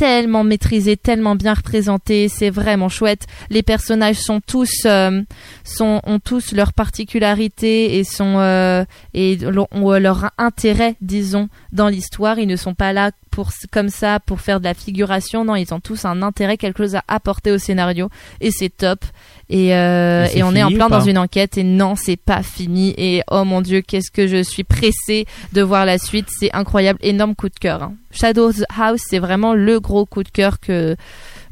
[0.00, 3.26] tellement maîtrisé, tellement bien représenté, c'est vraiment chouette.
[3.50, 5.20] Les personnages sont tous euh,
[5.62, 8.82] sont ont tous leurs particularités et sont euh,
[9.12, 9.38] et
[9.72, 12.38] ont leur intérêt, disons, dans l'histoire.
[12.38, 15.44] Ils ne sont pas là pour comme ça pour faire de la figuration.
[15.44, 18.08] Non, ils ont tous un intérêt, quelque chose à apporter au scénario
[18.40, 19.04] et c'est top.
[19.52, 22.16] Et, euh, Et c'est et on est en plein dans une enquête et non, c'est
[22.16, 22.94] pas fini.
[22.96, 26.28] Et oh mon dieu, qu'est-ce que je suis pressée de voir la suite.
[26.38, 27.82] C'est incroyable, énorme coup de cœur.
[27.82, 27.94] hein.
[28.12, 30.96] Shadows House, c'est vraiment le gros coup de cœur que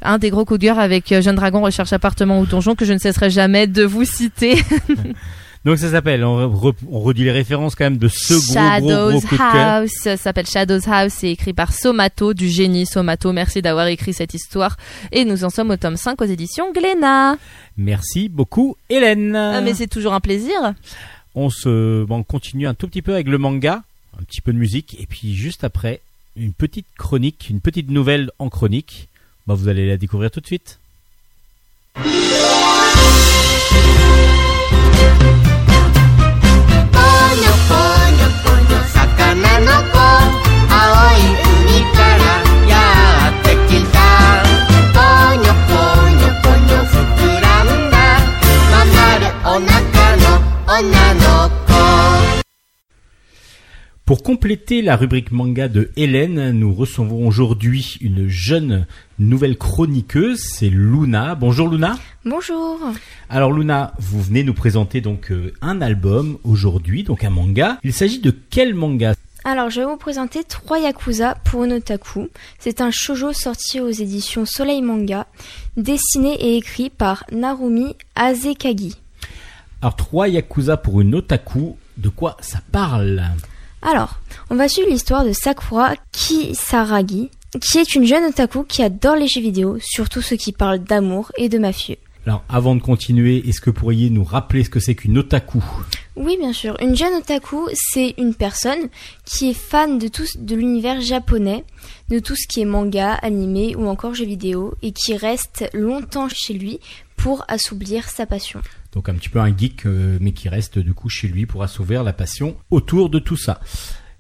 [0.01, 2.85] un des gros coups de cœur avec euh, Jeune Dragon recherche appartement ou donjon que
[2.85, 4.55] je ne cesserai jamais de vous citer.
[5.65, 8.87] Donc ça s'appelle, on, re- on redit les références quand même de ce gros, Shadows
[8.87, 9.55] gros, gros coup de cœur.
[9.83, 13.33] House ça s'appelle Shadows House, c'est écrit par Somato, du génie Somato.
[13.33, 14.77] Merci d'avoir écrit cette histoire.
[15.13, 17.37] Et nous en sommes au tome 5 aux éditions Glénat.
[17.77, 19.35] Merci beaucoup, Hélène.
[19.37, 20.55] Ah, mais c'est toujours un plaisir.
[21.35, 23.83] on se, bon, on continue un tout petit peu avec le manga,
[24.19, 26.01] un petit peu de musique, et puis juste après,
[26.37, 29.09] une petite chronique, une petite nouvelle en chronique.
[29.47, 30.79] Bah, vous allez la découvrir tout de suite.
[54.09, 58.87] Pour compléter la rubrique manga de Hélène, nous recevons aujourd'hui une jeune
[59.19, 61.35] nouvelle chroniqueuse, c'est Luna.
[61.35, 61.99] Bonjour Luna.
[62.25, 62.81] Bonjour.
[63.29, 67.79] Alors Luna, vous venez nous présenter donc euh, un album aujourd'hui, donc un manga.
[67.85, 69.13] Il s'agit de quel manga?
[69.45, 72.31] Alors, je vais vous présenter trois Yakuza pour un otaku.
[72.59, 75.27] C'est un shoujo sorti aux éditions Soleil Manga,
[75.77, 78.97] dessiné et écrit par Narumi Azekagi.
[79.83, 83.23] Alors trois Yakuza pour une otaku, de quoi ça parle?
[83.83, 84.19] Alors,
[84.51, 89.29] on va suivre l'histoire de Sakura Kisaragi, qui est une jeune otaku qui adore les
[89.29, 91.97] jeux vidéo, surtout ceux qui parlent d'amour et de mafieux.
[92.27, 95.63] Alors, avant de continuer, est-ce que vous pourriez nous rappeler ce que c'est qu'une otaku?
[96.17, 96.77] Oui, bien sûr.
[96.83, 98.91] Une jeune otaku, c'est une personne
[99.25, 101.65] qui est fan de tout de l'univers japonais,
[102.11, 106.29] de tout ce qui est manga, animé ou encore jeux vidéo, et qui reste longtemps
[106.29, 106.81] chez lui
[107.17, 108.61] pour assouvir sa passion.
[108.93, 111.63] Donc un petit peu un geek, euh, mais qui reste du coup chez lui pour
[111.63, 113.61] assouvir la passion autour de tout ça.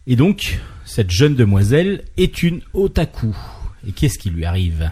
[0.07, 3.37] Et donc, cette jeune demoiselle est une otaku.
[3.87, 4.91] Et qu'est-ce qui lui arrive?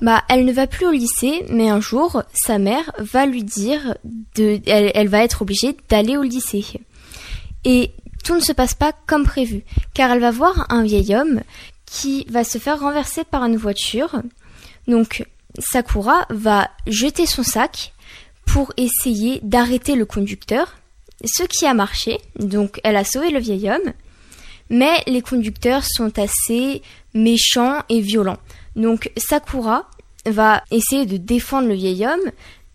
[0.00, 3.96] Bah, elle ne va plus au lycée, mais un jour, sa mère va lui dire
[4.34, 6.64] de, elle, elle va être obligée d'aller au lycée.
[7.64, 7.92] Et
[8.24, 11.40] tout ne se passe pas comme prévu, car elle va voir un vieil homme
[11.86, 14.22] qui va se faire renverser par une voiture.
[14.88, 15.24] Donc,
[15.58, 17.93] Sakura va jeter son sac
[18.46, 20.76] pour essayer d'arrêter le conducteur,
[21.24, 22.18] ce qui a marché.
[22.38, 23.92] Donc, elle a sauvé le vieil homme.
[24.70, 26.82] Mais les conducteurs sont assez
[27.14, 28.38] méchants et violents.
[28.76, 29.88] Donc Sakura
[30.26, 32.30] va essayer de défendre le vieil homme,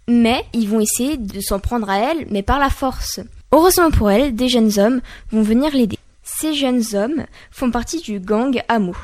[0.08, 3.20] mais ils vont essayer de s'en prendre à elle, mais par la force.
[3.52, 5.02] Heureusement pour elle, des jeunes hommes
[5.32, 5.98] vont venir l'aider.
[6.24, 8.96] Ces jeunes hommes font partie du gang Amo,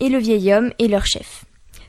[0.00, 1.45] et le vieil homme est leur chef.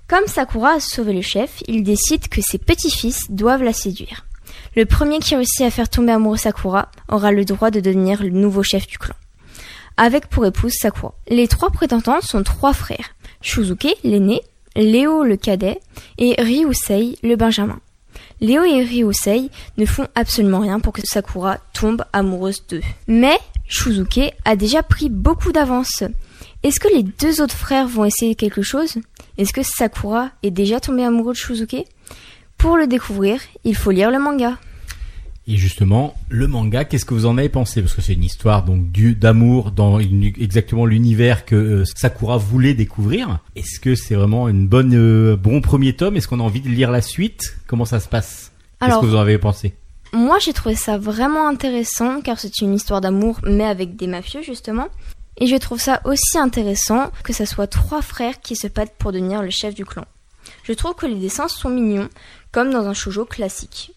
[0.07, 4.25] Comme Sakura a sauvé le chef, il décide que ses petits-fils doivent la séduire.
[4.75, 8.29] Le premier qui réussit à faire tomber amoureux Sakura aura le droit de devenir le
[8.29, 9.15] nouveau chef du clan
[9.97, 11.13] avec pour épouse Sakura.
[11.27, 13.15] Les trois prétendantes sont trois frères.
[13.41, 14.41] Shuzuke, l'aîné,
[14.75, 15.81] Léo, le cadet,
[16.19, 17.79] et Ryusei, le benjamin.
[18.39, 22.83] Léo et Ryusei ne font absolument rien pour que Sakura tombe amoureuse d'eux.
[23.07, 26.03] Mais Shuzuke a déjà pris beaucoup d'avance.
[26.63, 28.97] Est-ce que les deux autres frères vont essayer quelque chose?
[29.37, 31.85] Est-ce que Sakura est déjà tombée amoureuse de Shuzuke
[32.57, 34.57] Pour le découvrir, il faut lire le manga.
[35.49, 37.81] Et justement, le manga, qu'est-ce que vous en avez pensé?
[37.81, 42.73] Parce que c'est une histoire donc d'amour dans une- exactement l'univers que euh, Sakura voulait
[42.73, 43.39] découvrir.
[43.55, 46.17] Est-ce que c'est vraiment une bonne euh, bon premier tome?
[46.17, 47.55] Est-ce qu'on a envie de lire la suite?
[47.65, 48.51] Comment ça se passe?
[48.81, 49.73] Qu'est-ce que vous en avez pensé?
[50.13, 54.41] Moi, j'ai trouvé ça vraiment intéressant car c'est une histoire d'amour, mais avec des mafieux
[54.41, 54.87] justement.
[55.39, 59.11] Et je trouve ça aussi intéressant que ça soit trois frères qui se battent pour
[59.11, 60.05] devenir le chef du clan.
[60.63, 62.09] Je trouve que les dessins sont mignons,
[62.51, 63.91] comme dans un shoujo classique.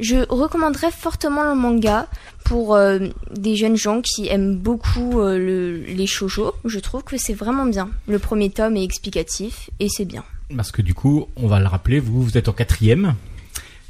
[0.00, 2.06] Je recommanderais fortement le manga
[2.44, 2.98] pour euh,
[3.34, 6.54] des jeunes gens qui aiment beaucoup euh, le- les shoujo.
[6.64, 7.88] Je trouve que c'est vraiment bien.
[8.06, 10.22] Le premier tome est explicatif et c'est bien.
[10.56, 13.14] Parce que du coup, on va le rappeler, vous, vous êtes en quatrième,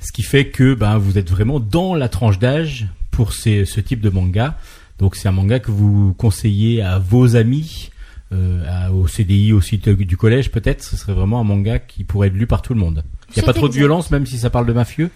[0.01, 4.01] ce qui fait que ben, vous êtes vraiment dans la tranche d'âge pour ce type
[4.01, 4.57] de manga.
[4.99, 7.91] Donc c'est un manga que vous conseillez à vos amis,
[8.33, 10.83] euh, à- au CDI aussi de- du collège peut-être?
[10.83, 13.05] Ce serait vraiment un manga qui pourrait être lu par tout le monde.
[13.31, 15.11] Il n'y a pas trop de violence, même si ça parle de mafieux?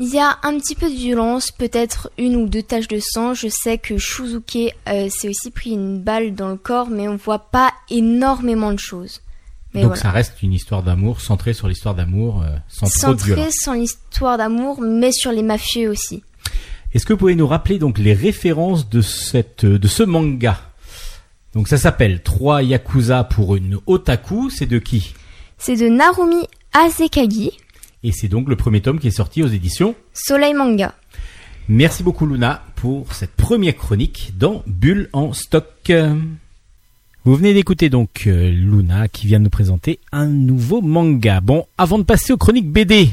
[0.00, 3.32] Il y a un petit peu de violence, peut-être une ou deux taches de sang.
[3.32, 7.14] Je sais que Shuzuke euh, s'est aussi pris une balle dans le corps, mais on
[7.16, 9.20] voit pas énormément de choses.
[9.72, 10.02] Mais Donc voilà.
[10.02, 13.54] ça reste une histoire d'amour, centrée sur l'histoire d'amour, euh, sans trop de Centré violence.
[13.60, 16.22] sur l'histoire d'amour, mais sur les mafieux aussi.
[16.94, 20.60] Est-ce que vous pouvez nous rappeler donc les références de cette de ce manga?
[21.52, 25.14] Donc ça s'appelle 3 Yakuza pour une otaku, c'est de qui?
[25.58, 27.50] C'est de Narumi Azekagi,
[28.04, 29.96] Et c'est donc le premier tome qui est sorti aux éditions.
[30.12, 30.94] Soleil Manga.
[31.68, 35.92] Merci beaucoup Luna pour cette première chronique dans Bulle en stock.
[37.24, 41.40] Vous venez d'écouter donc euh, Luna qui vient de nous présenter un nouveau manga.
[41.40, 43.08] Bon, avant de passer aux chroniques BD,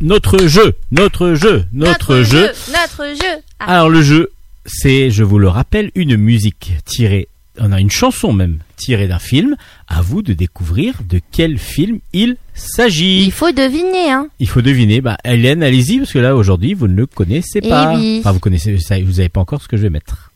[0.00, 2.50] notre jeu, notre jeu, notre, jeu.
[2.72, 4.30] Notre jeu Ah, Alors le jeu,
[4.66, 7.28] c'est, je vous le rappelle, une musique tirée,
[7.60, 9.56] on a une chanson même tirée d'un film.
[9.88, 13.24] À vous de découvrir de quel film il s'agit.
[13.24, 15.00] Il faut deviner, hein Il faut deviner.
[15.00, 17.96] Bah, Hélène, allez-y, parce que là, aujourd'hui, vous ne le connaissez Eh pas.
[17.96, 18.18] oui.
[18.20, 20.27] Enfin, vous connaissez, vous savez pas encore ce que je vais mettre.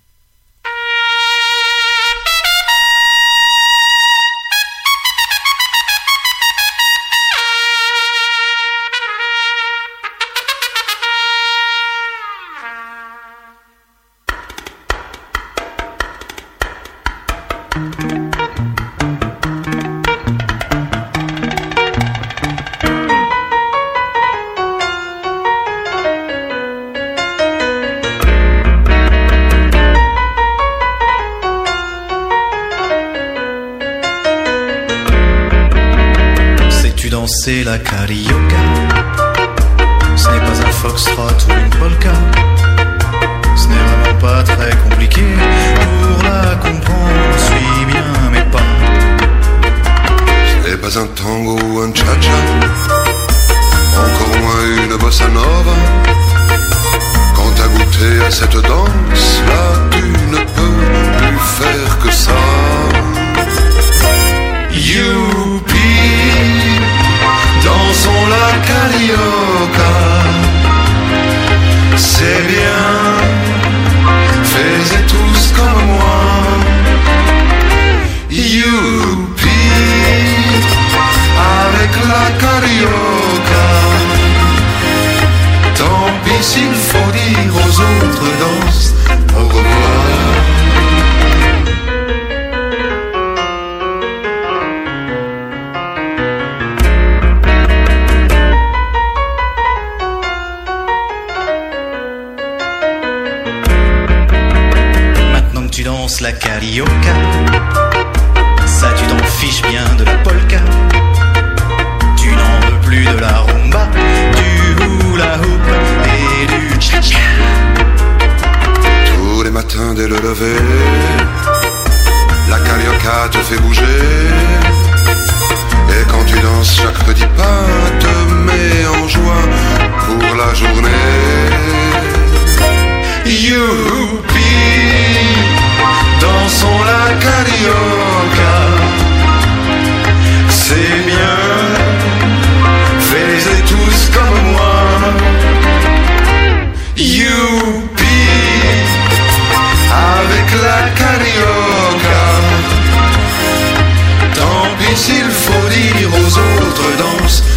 [156.84, 157.51] Aux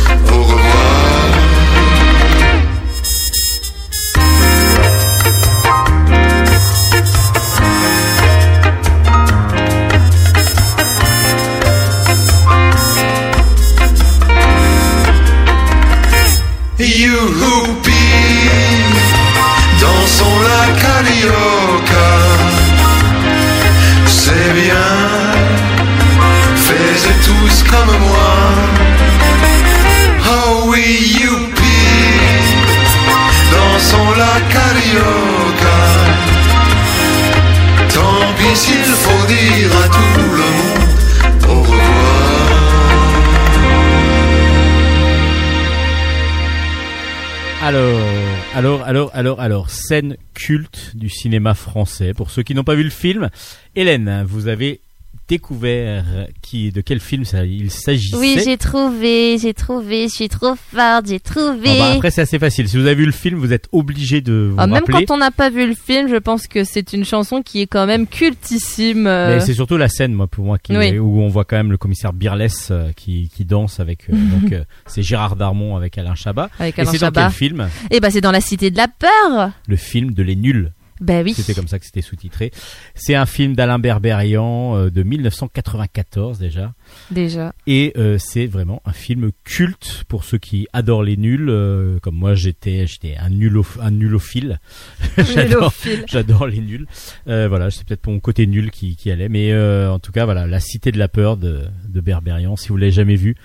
[49.86, 52.14] scène culte du cinéma français.
[52.14, 53.30] Pour ceux qui n'ont pas vu le film,
[53.76, 54.82] Hélène, vous avez
[55.28, 56.04] découvert
[56.42, 58.16] qui, de quel film ça, il s'agissait.
[58.18, 61.70] Oui, j'ai trouvé, j'ai trouvé, je suis trop forte, j'ai trouvé.
[61.72, 62.68] Ah bah, après, c'est assez facile.
[62.70, 65.06] Si vous avez vu le film, vous êtes obligé de vous Ah, même rappeler.
[65.06, 67.68] quand on n'a pas vu le film, je pense que c'est une chanson qui est
[67.68, 69.08] quand même cultissime.
[69.08, 69.36] euh.
[69.36, 70.98] Mais c'est surtout la scène, moi, pour moi, qui, Oui.
[71.00, 74.10] où on voit quand même le commissaire Birles euh, qui, qui danse avec.
[74.10, 76.50] euh, donc, euh, c'est Gérard Darmon avec Alain Chabat.
[76.60, 77.68] Avec Et c'est dans quel film?
[77.92, 79.52] Eh ben, c'est dans la cité de la peur.
[79.68, 80.72] Le film de Les Nuls.
[81.02, 81.34] Ben oui.
[81.34, 82.52] C'était comme ça que c'était sous-titré.
[82.94, 86.74] C'est un film d'Alain Berberian euh, de 1994 déjà.
[87.12, 87.54] Déjà.
[87.68, 91.50] Et euh, c'est vraiment un film culte pour ceux qui adorent les nuls.
[91.50, 94.60] euh, comme moi, j'étais, j'étais un un nulophile.
[95.18, 95.74] J'adore,
[96.08, 96.88] j'adore les nuls.
[97.26, 99.56] Voilà, c'est peut-être mon côté nul qui, qui allait, mais
[99.88, 102.56] en tout cas, voilà, la Cité de la peur de, de Berberian.
[102.56, 103.36] Si vous l'avez jamais vu,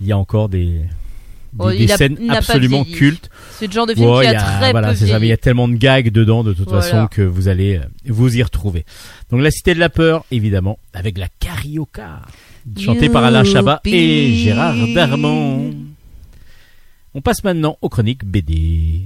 [0.00, 0.80] il y a encore des,
[1.54, 3.30] des, Oh, des a- scènes absolument cultes.
[3.58, 5.26] C'est le genre de film Ouais, qui a, a- très voilà, peu c'est ça, mais
[5.26, 6.82] il y a tellement de gags dedans de toute Voilà.
[6.82, 8.84] façon que vous allez euh, vous y retrouver.
[9.30, 12.22] Donc la Cité de la peur, évidemment, avec la carioca,
[12.78, 14.34] chantée par Alain Chabat et.
[14.34, 15.72] Gérard Darmon.
[17.14, 19.02] On passe maintenant aux chroniques BD.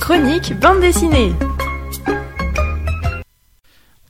[0.00, 1.32] Chronique bande dessinée.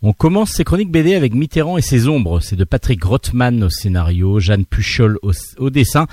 [0.09, 2.39] On commence ces chroniques BD avec Mitterrand et ses ombres.
[2.39, 6.07] C'est de Patrick Rothman au scénario, Jeanne Puchol au, au dessin,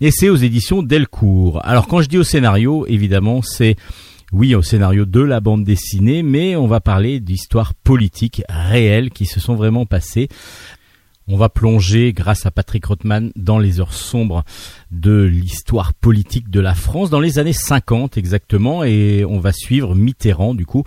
[0.00, 1.60] et c'est aux éditions Delcourt.
[1.64, 3.74] Alors quand je dis au scénario, évidemment, c'est
[4.30, 9.26] oui au scénario de la bande dessinée, mais on va parler d'histoires politiques réelles qui
[9.26, 10.28] se sont vraiment passées.
[11.28, 14.42] On va plonger, grâce à Patrick Rothman, dans les heures sombres
[14.90, 19.94] de l'histoire politique de la France, dans les années 50 exactement, et on va suivre
[19.94, 20.82] Mitterrand, du coup,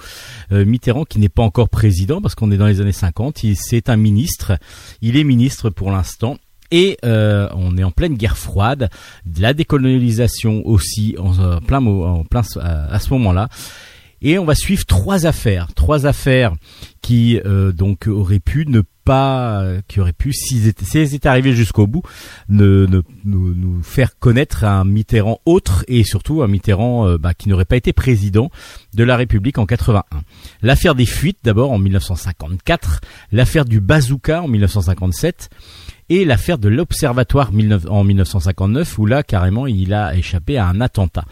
[0.51, 3.55] Euh, Mitterrand qui n'est pas encore président, parce qu'on est dans les années 50, il-
[3.55, 4.57] c'est un ministre,
[5.01, 6.37] il est ministre pour l'instant,
[6.71, 8.89] et euh, on est en pleine guerre froide,
[9.25, 11.59] de la décolonisation aussi en euh,
[12.59, 13.47] à, ce moment-là.
[14.21, 16.53] Et on va suivre trois affaires, trois affaires
[17.01, 17.39] qui
[17.75, 21.53] donc auraient pu ne pas, euh, qui auraient pu, s'ils étaient, si elles étaient arrivées
[21.53, 22.03] jusqu'au bout,
[22.49, 27.33] ne, ne- nous, nous faire connaître un Mitterrand autre et surtout un Mitterrand euh, bah,
[27.33, 28.49] qui n'aurait pas été président
[28.93, 30.03] de la République en 81.
[30.61, 33.01] L'affaire des fuites d'abord en 1954,
[33.31, 35.49] l'affaire du bazooka en 1957
[36.09, 40.81] et l'affaire de l'Observatoire 19 en 1959 où là carrément il a échappé à un
[40.81, 41.25] attentat.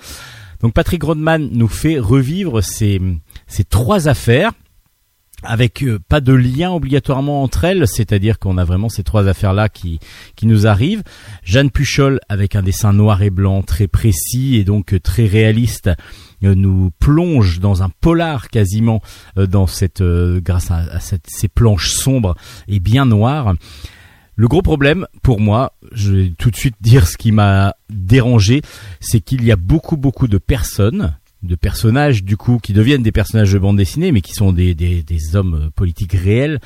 [0.61, 3.01] Donc Patrick Rodman nous fait revivre ces,
[3.47, 4.51] ces trois affaires
[5.44, 9.70] avec euh, pas de lien obligatoirement entre elles, c'est-à-dire qu'on a vraiment ces trois affaires-là
[9.70, 10.00] qui,
[10.36, 11.04] qui nous arrivent.
[11.44, 15.89] Jeanne Puchol avec un dessin noir et blanc très précis et donc euh, très réaliste
[16.44, 19.02] euh, nous plonge dans un polar quasiment
[19.36, 22.36] dans cette grâce à, à cette, ces planches sombres
[22.68, 23.54] et bien noires.
[24.36, 28.62] Le gros problème pour moi, je vais tout de suite dire ce qui m'a dérangé,
[29.00, 33.12] c'est qu'il y a beaucoup beaucoup de personnes, de personnages du coup qui deviennent des
[33.12, 36.60] personnages de bande dessinée, mais qui sont des, des, des hommes euh, politiques réels.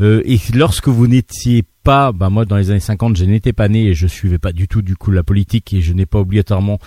[0.00, 3.68] Euh, et lorsque vous n'étiez pas, bah moi dans les années 50, je n'étais pas
[3.68, 6.18] né et je suivais pas du tout du coup la politique et je n'ai pas
[6.18, 6.78] obligatoirement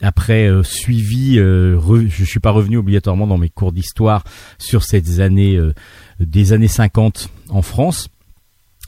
[0.00, 4.24] après euh, suivi, euh, re- je suis pas revenu obligatoirement dans mes cours d'histoire
[4.58, 5.72] sur ces années euh,
[6.20, 8.08] des années 50 en France.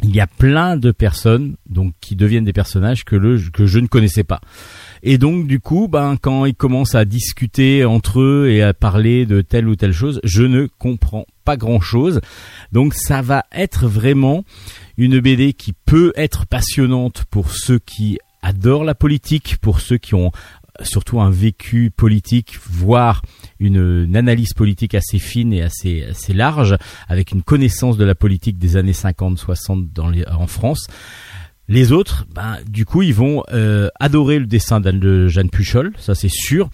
[0.04, 3.80] Il y a plein de personnes donc qui deviennent des personnages que le que je
[3.80, 4.40] ne connaissais pas.
[5.02, 9.26] Et donc du coup, ben quand ils commencent à discuter entre eux et à parler
[9.26, 12.20] de telle ou telle chose, je ne comprends pas grand-chose.
[12.72, 14.44] Donc ça va être vraiment
[14.96, 20.14] une BD qui peut être passionnante pour ceux qui adorent la politique, pour ceux qui
[20.14, 20.32] ont
[20.82, 23.22] surtout un vécu politique, voire
[23.58, 26.76] une, analyse politique assez fine et assez, assez large,
[27.08, 30.86] avec une connaissance de la politique des années 50-60 dans les, en France.
[31.70, 36.14] Les autres, ben, du coup, ils vont euh, adorer le dessin de Jeanne Puchol, ça
[36.14, 36.70] c'est sûr.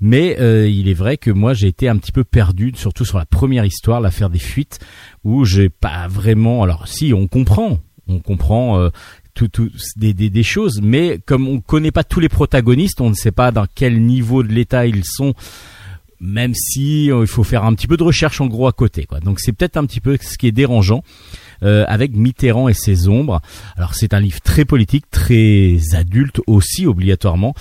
[0.00, 3.18] Mais euh, il est vrai que moi j'ai été un petit peu perdu, surtout sur
[3.18, 4.78] la première histoire, l'affaire des fuites,
[5.24, 6.62] où j'ai pas vraiment.
[6.62, 8.90] Alors si, on comprend, on comprend euh,
[9.34, 13.10] tout, tout- des, des, des choses, mais comme on connaît pas tous les protagonistes, on
[13.10, 15.34] ne sait pas dans quel niveau de l'état ils sont.
[16.18, 19.04] Même si euh, il faut faire un petit peu de recherche en gros à côté,
[19.04, 19.20] quoi.
[19.20, 21.02] Donc c'est peut-être un petit peu ce qui est dérangeant
[21.62, 23.40] euh, avec Mitterrand et ses ombres.
[23.76, 27.54] Alors c'est un livre très politique, très adulte aussi obligatoirement.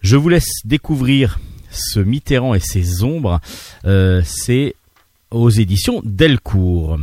[0.00, 1.38] Je vous laisse découvrir
[1.70, 3.40] ce Mitterrand et ses ombres.
[3.84, 4.74] Euh, c'est
[5.30, 6.98] aux éditions Delcourt.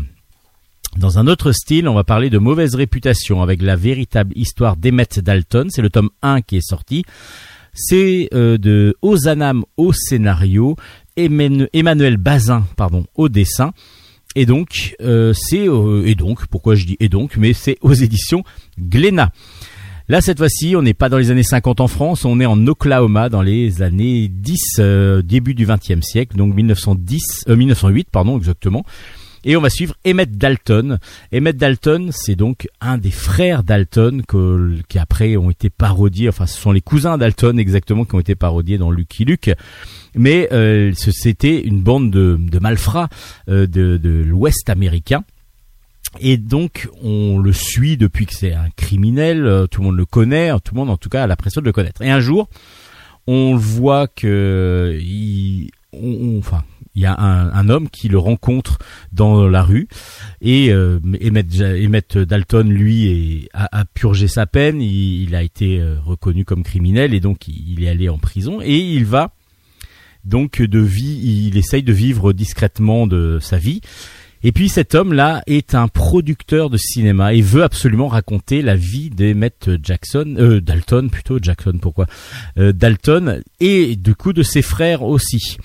[0.98, 5.20] Dans un autre style, on va parler de mauvaise réputation avec la véritable histoire d'Emmett
[5.20, 5.68] Dalton.
[5.70, 7.06] C'est le tome 1 qui est sorti.
[7.74, 10.76] C'est euh, de Ozanam au scénario,
[11.16, 13.72] Emmanuel Bazin pardon au dessin.
[14.36, 17.94] Et donc euh, c'est euh, et donc pourquoi je dis et donc mais c'est aux
[17.94, 18.44] éditions
[18.80, 19.32] Glénat.
[20.08, 22.66] Là cette fois-ci, on n'est pas dans les années 50 en France, on est en
[22.68, 28.38] Oklahoma dans les années 10 euh, début du 20e siècle, donc 1910 euh, 1908 pardon
[28.38, 28.86] exactement.
[29.44, 31.00] Et on va suivre Emmett Dalton.
[31.34, 34.22] Emmett Dalton, c'est donc un des frères Dalton
[34.88, 36.30] qui après ont été parodiés.
[36.30, 39.52] Enfin, ce sont les cousins Dalton exactement qui ont été parodiés dans Lucky Luke.
[40.16, 43.10] Mais euh, c'était une bande de, malfrats
[43.50, 45.24] euh, de, de l'Ouest américain.
[46.20, 50.06] Et donc on le suit depuis que c'est un criminel, euh, tout le monde le
[50.06, 52.02] connaît, tout le monde en tout cas a l'impression de le connaître.
[52.02, 52.50] Et un jour,
[53.28, 56.64] on voit que il, enfin,
[56.96, 58.80] il y a un, homme qui le rencontre
[59.12, 59.88] dans la rue
[60.42, 66.46] et euh, Emmett, Dalton lui a, purgé sa peine, il, il a été euh, reconnu
[66.46, 69.34] comme criminel et donc il est allé en prison et il va
[70.24, 73.82] donc de vie, il essaye de vivre discrètement de sa vie.
[74.44, 79.10] Et puis cet homme-là est un producteur de cinéma et veut absolument raconter la vie
[79.10, 82.08] d'Emmett Jackson, euh, Dalton plutôt, Jackson pourquoi,
[82.58, 85.58] euh, Dalton et du coup de ses frères aussi.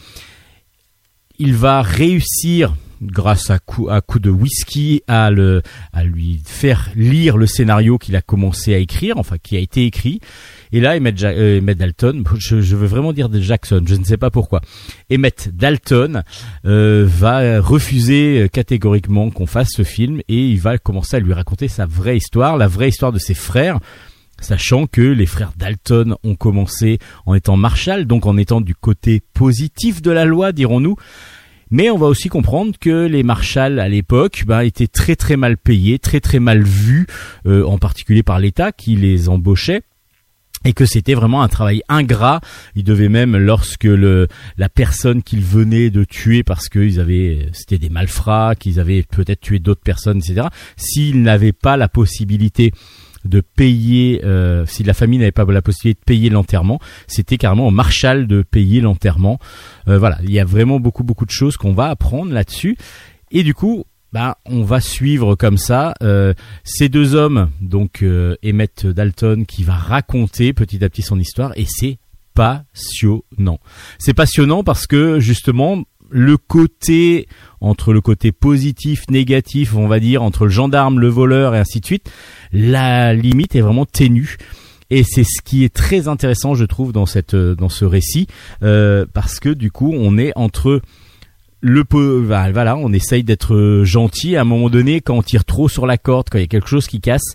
[1.38, 5.62] Il va réussir grâce à coup, à coup de whisky à le
[5.92, 9.84] à lui faire lire le scénario qu'il a commencé à écrire enfin qui a été
[9.84, 10.20] écrit
[10.72, 14.60] et là Emmett, euh, Dalton je, veux vraiment dire Jackson je ne sais pas pourquoi
[15.12, 16.22] Emmett Dalton
[16.64, 21.32] euh, va refuser euh, catégoriquement qu'on fasse ce film et il va commencer à lui
[21.32, 23.78] raconter sa vraie histoire la vraie histoire de ses frères
[24.38, 29.22] Sachant que les frères Dalton ont commencé en étant Marshall, donc en étant du côté
[29.32, 30.96] positif de la loi, dirons-nous.
[31.70, 35.56] Mais on va aussi comprendre que les Marshall à l'époque ben, étaient très très mal
[35.56, 37.06] payés, très très mal vus,
[37.46, 39.82] euh, en particulier par l'État qui les embauchait
[40.66, 42.40] et que c'était vraiment un travail ingrat.
[42.74, 44.26] Ils devaient même, lorsque le,
[44.58, 49.40] la personne qu'ils venaient de tuer, parce qu'ils avaient, c'était des malfrats, qu'ils avaient peut-être
[49.40, 50.48] tué d'autres personnes, etc.
[50.76, 52.72] S'ils n'avaient pas la possibilité
[53.24, 57.68] de payer, euh, si la famille n'avait pas la possibilité de payer l'enterrement, c'était carrément
[57.68, 59.38] au Marshall de payer l'enterrement.
[59.88, 62.76] Euh, voilà, il y a vraiment beaucoup beaucoup de choses qu'on va apprendre là-dessus.
[63.30, 66.32] Et du coup, bah, on va suivre comme ça euh,
[66.64, 71.52] ces deux hommes, donc euh, Emmett Dalton, qui va raconter petit à petit son histoire,
[71.56, 71.98] et c'est
[72.34, 73.58] passionnant.
[73.98, 77.26] C'est passionnant parce que justement le côté
[77.60, 81.80] entre le côté positif, négatif, on va dire entre le gendarme, le voleur et ainsi
[81.80, 82.10] de suite,
[82.52, 84.36] la limite est vraiment ténue.
[84.88, 88.28] Et c'est ce qui est très intéressant, je trouve, dans cette euh, dans ce récit,
[88.62, 90.80] euh, parce que du coup, on est entre
[91.60, 91.84] le
[92.26, 94.36] bah, voilà, on essaye d'être euh, gentil.
[94.36, 96.48] À un moment donné, quand on tire trop sur la corde, quand il y a
[96.48, 97.34] quelque chose qui casse,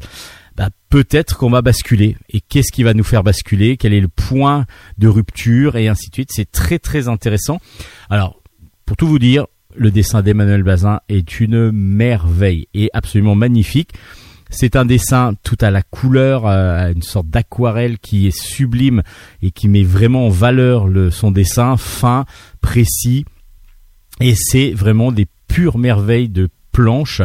[0.55, 2.17] bah, peut-être qu'on va basculer.
[2.29, 3.77] Et qu'est-ce qui va nous faire basculer?
[3.77, 4.65] Quel est le point
[4.97, 5.75] de rupture?
[5.75, 6.29] Et ainsi de suite.
[6.31, 7.59] C'est très très intéressant.
[8.09, 8.41] Alors,
[8.85, 13.93] pour tout vous dire, le dessin d'Emmanuel Bazin est une merveille et absolument magnifique.
[14.49, 19.01] C'est un dessin tout à la couleur, euh, une sorte d'aquarelle qui est sublime
[19.41, 22.25] et qui met vraiment en valeur le, son dessin fin,
[22.59, 23.25] précis.
[24.21, 27.21] Et c'est vraiment des pures merveilles de planches.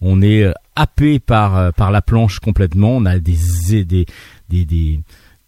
[0.00, 2.96] On est euh, happé par euh, par la planche complètement.
[2.96, 3.36] On a des
[3.70, 3.84] des
[4.48, 5.00] des des,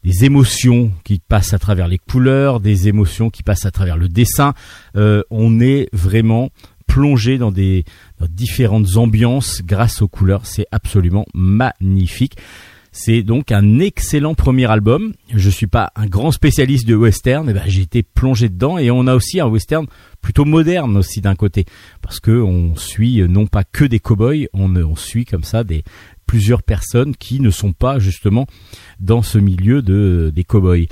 [0.05, 4.09] des émotions qui passent à travers les couleurs, des émotions qui passent à travers le
[4.09, 4.55] dessin.
[4.97, 6.51] Euh, on est vraiment
[6.87, 7.85] plongé dans des
[8.19, 10.47] dans différentes ambiances grâce aux couleurs.
[10.47, 12.37] C'est absolument magnifique.
[12.95, 15.15] C'est donc un excellent premier album.
[15.35, 18.91] Je suis pas un grand spécialiste de western, et ben j'ai été plongé dedans et
[18.91, 19.87] on a aussi un western
[20.21, 21.65] plutôt moderne aussi d'un côté
[22.03, 25.85] parce que on suit non pas que des cowboys, on, on suit comme ça des
[26.27, 28.47] plusieurs personnes qui ne sont pas justement
[29.01, 30.87] dans ce milieu de des cowboys.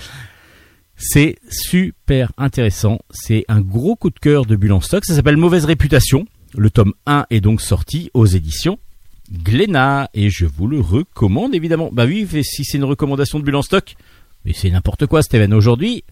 [0.96, 2.98] C'est super intéressant.
[3.10, 5.04] C'est un gros coup de cœur de Bulle en stock.
[5.04, 6.24] Ça s'appelle Mauvaise réputation.
[6.56, 8.78] Le tome 1 est donc sorti aux éditions
[9.32, 11.90] Glénat et je vous le recommande évidemment.
[11.92, 13.94] Bah oui, si c'est une recommandation de Bulle en stock,
[14.44, 16.04] mais c'est n'importe quoi Steven aujourd'hui.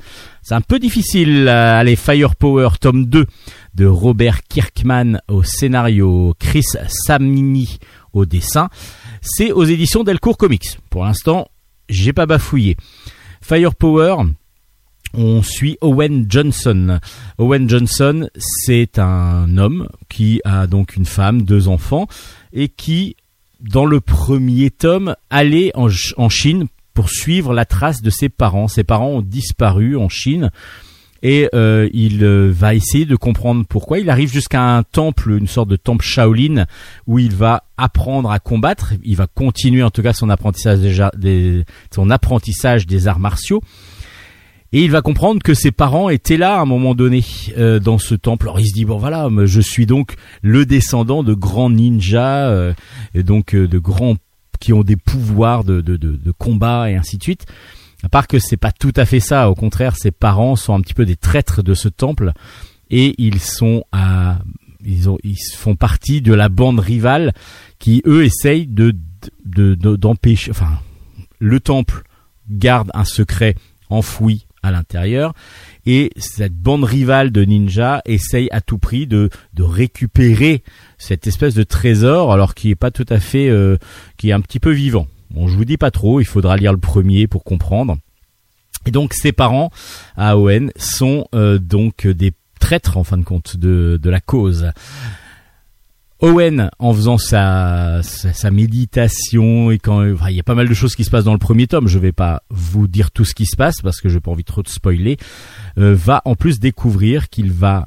[0.42, 1.48] C'est un peu difficile.
[1.48, 3.26] Euh, Allez, Firepower tome 2
[3.74, 7.78] de Robert Kirkman au scénario, Chris Samini
[8.12, 8.68] au dessin.
[9.22, 10.78] C'est aux éditions Delcourt Comics.
[10.90, 11.48] Pour l'instant,
[11.88, 12.76] j'ai pas bafouillé.
[13.40, 14.16] Firepower,
[15.14, 17.00] on suit Owen Johnson.
[17.38, 22.06] Owen Johnson, c'est un homme qui a donc une femme, deux enfants,
[22.53, 23.16] et qui,
[23.61, 28.28] dans le premier tome, allait en, Ch- en Chine pour suivre la trace de ses
[28.28, 28.68] parents.
[28.68, 30.51] Ses parents ont disparu en Chine.
[31.20, 33.99] Et euh, il euh, va essayer de comprendre pourquoi.
[33.99, 36.66] Il arrive jusqu'à un temple, une sorte de temple Shaolin,
[37.09, 38.94] où il va apprendre à combattre.
[39.03, 40.78] Il va continuer en tout cas son apprentissage
[42.86, 43.61] des arts martiaux.
[44.72, 47.24] Et il va comprendre que ses parents étaient là à un moment donné
[47.56, 48.46] euh, dans ce temple.
[48.46, 52.74] Alors il se dit bon voilà, je suis donc le descendant de grands ninjas, euh,
[53.14, 54.16] et donc euh, de grands
[54.60, 57.46] qui ont des pouvoirs de, de, de, de combat et ainsi de suite.
[58.02, 59.50] À part que c'est pas tout à fait ça.
[59.50, 62.32] Au contraire, ses parents sont un petit peu des traîtres de ce temple
[62.90, 64.38] et ils sont à
[64.84, 67.32] ils ont ils font partie de la bande rivale
[67.78, 68.94] qui eux essayent de-
[69.44, 70.78] d'empêcher enfin
[71.40, 72.02] le temple
[72.48, 73.54] garde un secret
[73.90, 75.34] enfoui à l'intérieur
[75.86, 80.62] et cette bande rivale de ninjas essaye à tout prix de, de récupérer
[80.98, 83.76] cette espèce de trésor alors qui est pas tout à fait euh,
[84.16, 85.06] qui est un petit peu vivant.
[85.30, 87.96] Bon, je vous dis pas trop, il faudra lire le premier pour comprendre.
[88.86, 89.70] Et donc ses parents
[90.16, 94.70] à Owen sont euh, donc des traîtres en fin de compte de, de la cause.
[96.20, 100.74] Owen, en faisant sa, sa, sa méditation et quand il y a pas mal de
[100.74, 103.34] choses qui se passent dans le premier tome, je vais pas vous dire tout ce
[103.34, 105.16] qui se passe parce que j'ai pas envie trop de spoiler,
[105.78, 107.86] euh, va en plus découvrir qu'il va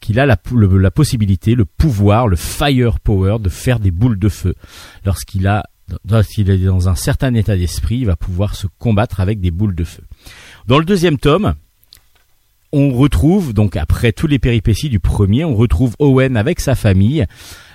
[0.00, 4.18] qu'il a la, le- la possibilité, le pouvoir, le fire power de faire des boules
[4.18, 4.54] de feu.
[5.04, 5.64] Lorsqu'il a
[6.08, 9.74] lorsqu'il est dans un certain état d'esprit, il va pouvoir se combattre avec des boules
[9.74, 10.02] de feu.
[10.66, 11.54] Dans le deuxième tome,
[12.72, 17.24] on retrouve donc après tous les péripéties du premier, on retrouve Owen avec sa famille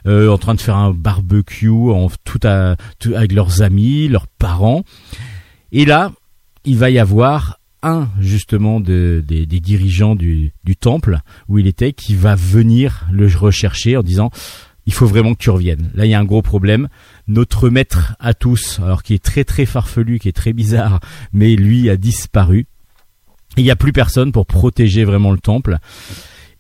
[0.07, 4.27] euh, en train de faire un barbecue en tout, à, tout avec leurs amis, leurs
[4.27, 4.83] parents.
[5.71, 6.11] Et là,
[6.65, 11.67] il va y avoir un justement de- des, des dirigeants du, du temple où il
[11.67, 14.29] était qui va venir le rechercher en disant
[14.87, 15.91] il faut vraiment que tu reviennes.
[15.93, 16.89] Là, il y a un gros problème.
[17.27, 20.99] Notre maître à tous, alors qui est très très farfelu, qui est très bizarre,
[21.33, 22.65] mais lui a disparu.
[23.57, 25.77] Il n'y a plus personne pour protéger vraiment le temple.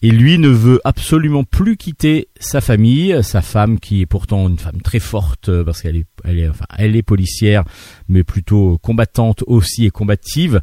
[0.03, 4.57] Et lui ne veut absolument plus quitter sa famille, sa femme qui est pourtant une
[4.57, 7.63] femme très forte euh, parce qu'elle est, elle est, enfin, elle est policière,
[8.09, 10.59] mais plutôt combattante aussi et combative.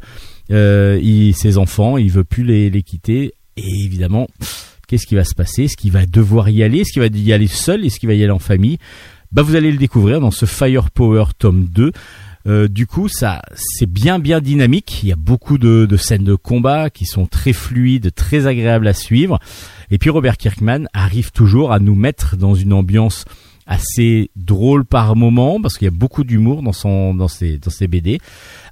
[0.51, 3.33] Euh, il- ses enfants, il veut plus les, les quitter.
[3.55, 4.27] Et évidemment,
[4.87, 5.63] qu'est-ce qui va se passer?
[5.65, 6.79] Est-ce qu'il va devoir y aller?
[6.79, 7.85] Est-ce qu'il va y aller seul?
[7.85, 8.77] Est-ce qu'il va y aller en famille?
[9.31, 11.91] Bah, vous allez le découvrir dans ce Firepower tome 2.
[12.49, 15.01] Euh, du coup, ça, c'est bien bien dynamique.
[15.03, 18.93] Il y a beaucoup de, scènes de combat qui sont très fluides, très agréables à
[18.93, 19.39] suivre.
[19.91, 23.25] Et puis Robert Kirkman arrive toujours à nous mettre dans une ambiance
[23.67, 27.69] assez drôle par moment parce qu'il y a beaucoup d'humour dans son dans ses dans
[27.69, 28.17] ses BD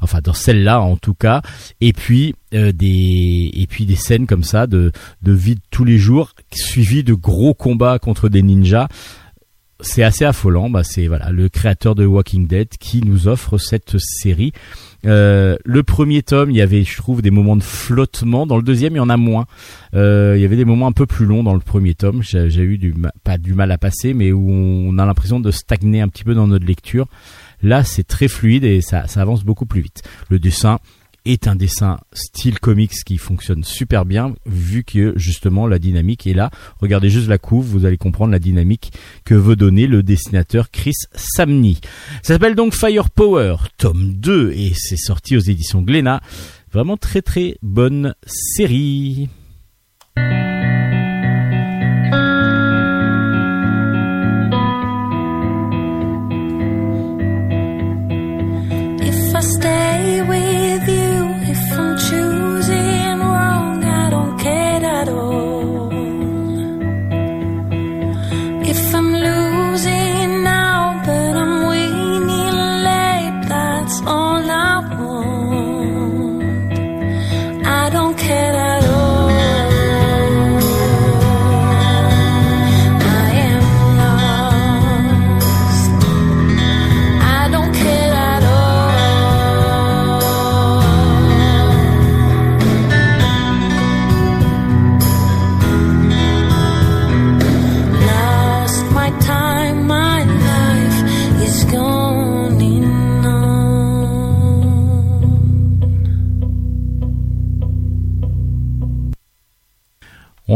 [0.02, 1.44] enfin dans celle-là en tout cas
[1.82, 5.86] et puis euh, des et puis des scènes comme ça de de vie de tous
[5.86, 8.88] les jours suivies de gros combats contre des ninjas
[9.80, 10.70] c'est assez affolant.
[10.70, 14.54] Bah, c'est voilà le créateur de Walking Dead qui nous offre cette série.
[15.06, 18.48] Euh, le premier tome, il y avait, je trouve, des moments de flottement.
[18.48, 19.46] Dans le deuxième, il y en a moins.
[19.94, 22.22] Euh, il y avait des moments un peu plus longs dans le premier tome.
[22.24, 25.52] J'ai j'ai eu du pas du mal à passer, mais où on a l'impression de
[25.52, 27.08] stagner un petit peu dans notre lecture.
[27.62, 30.04] Là, c'est très fluide et ça, ça avance beaucoup plus vite.
[30.30, 30.80] Le dessin
[31.28, 36.34] est un dessin style comics qui fonctionne super bien vu que justement la dynamique est
[36.34, 36.50] là.
[36.80, 38.92] Regardez juste la couve, vous allez comprendre la dynamique
[39.26, 41.78] que veut donner le dessinateur Chris Samney.
[42.24, 46.22] Ça s'appelle donc Firepower, tome 2 et c'est sorti aux éditions Glénat.
[46.72, 49.30] Vraiment très très bonne série.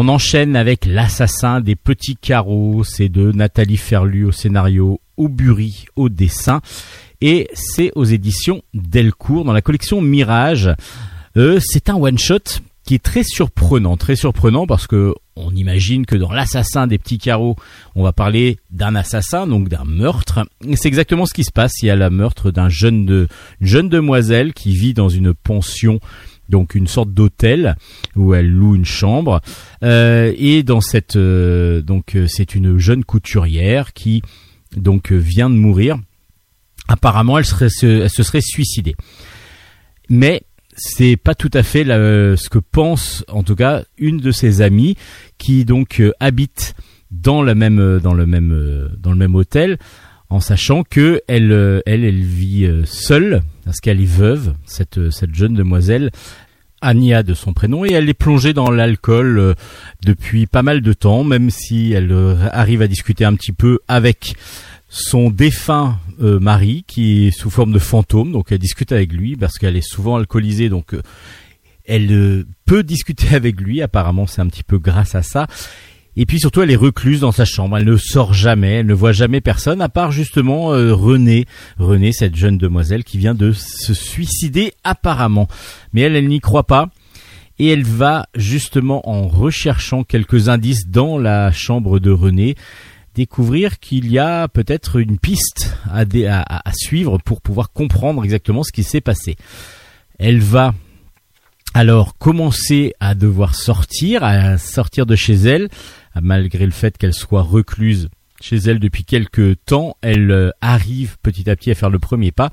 [0.04, 6.10] On enchaîne avec L'assassin des petits carreaux, c'est de Nathalie Ferlu au scénario, Aubury au
[6.10, 6.62] dessin,
[7.22, 10.72] et c'est aux éditions Delcourt dans la collection Mirage.
[11.38, 16.16] Euh, c'est un one-shot qui est très surprenant, très surprenant parce que on imagine que
[16.16, 17.56] dans l'assassin des petits carreaux,
[17.93, 20.47] on va parler d'un assassin, donc d'un meurtre.
[20.74, 21.74] C'est exactement ce qui se passe.
[21.84, 23.28] Il y a le meurtre d'un jeune de,
[23.60, 25.99] une jeune demoiselle qui vit dans une pension,
[26.52, 27.76] donc une sorte d'hôtel
[28.16, 29.41] où elle loue une chambre.
[29.84, 34.22] Euh, et dans cette, euh, donc euh, c'est une jeune couturière qui
[34.78, 35.97] donc vient de mourir.
[36.88, 37.58] Apparemment, elle se,
[38.10, 38.95] serait suicidée.
[40.10, 40.43] Mais
[40.76, 44.97] c'est pas tout à fait ce que pense en tout cas une de ses amies
[45.38, 46.76] qui donc habite
[47.12, 49.78] dans le même hôtel
[50.32, 55.36] en sachant que elle euh, vit euh, seule parce qu'elle est veuve cette euh, cette
[55.36, 56.10] jeune demoiselle
[56.80, 59.56] Ania de son prénom et elle est plongée dans l'alcool
[60.04, 62.12] depuis pas mal de temps même si elle
[62.52, 64.34] arrive à discuter un petit peu avec
[64.90, 69.60] son défunt mari qui est sous forme de fantôme donc elle discute avec lui parce
[69.60, 70.96] qu'elle est souvent alcoolisée donc
[71.86, 75.46] elle peut discuter avec lui apparemment c'est un petit peu grâce à ça
[76.16, 77.78] et puis surtout elle est recluse dans sa chambre.
[77.78, 78.76] Elle ne sort jamais.
[78.76, 81.45] Elle ne voit jamais personne à part justement euh, Renée
[81.78, 85.47] Renée cette jeune demoiselle qui vient de se suicider apparemment.
[85.93, 86.89] Mais elle elle n'y croit pas.
[87.59, 92.55] Et elle va justement en recherchant quelques indices dans la chambre de René
[93.16, 98.84] découvrir qu'il y a peut-être une piste à, suivre pour pouvoir comprendre exactement ce qui
[98.84, 99.36] s'est passé.
[100.18, 100.74] Elle va
[101.74, 105.70] alors commencer à devoir sortir, à sortir de chez elle,
[106.20, 108.09] malgré le fait qu'elle soit recluse
[108.41, 112.32] chez elle depuis quelques temps, elle euh, arrive petit à petit à faire le premier
[112.32, 112.51] pas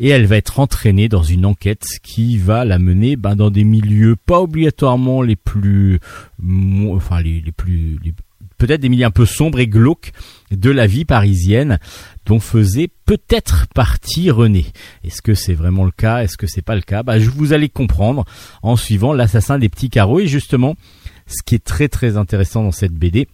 [0.00, 3.64] et elle va être entraînée dans une enquête qui va la mener ben, dans des
[3.64, 6.00] milieux pas obligatoirement les plus,
[6.90, 7.98] enfin les, plus,
[8.58, 10.12] peut-être des milieux un peu sombres et glauques
[10.50, 11.78] de la vie parisienne
[12.26, 14.66] dont faisait peut-être partie René.
[15.04, 16.22] Est-ce que c'est vraiment le cas?
[16.22, 17.02] Est-ce que c'est pas le cas?
[17.02, 18.24] Bah, je Vous allez comprendre
[18.62, 20.76] en suivant l'assassin des petits carreaux et justement
[21.30, 23.26] ce qui est très très intéressant dans cette BD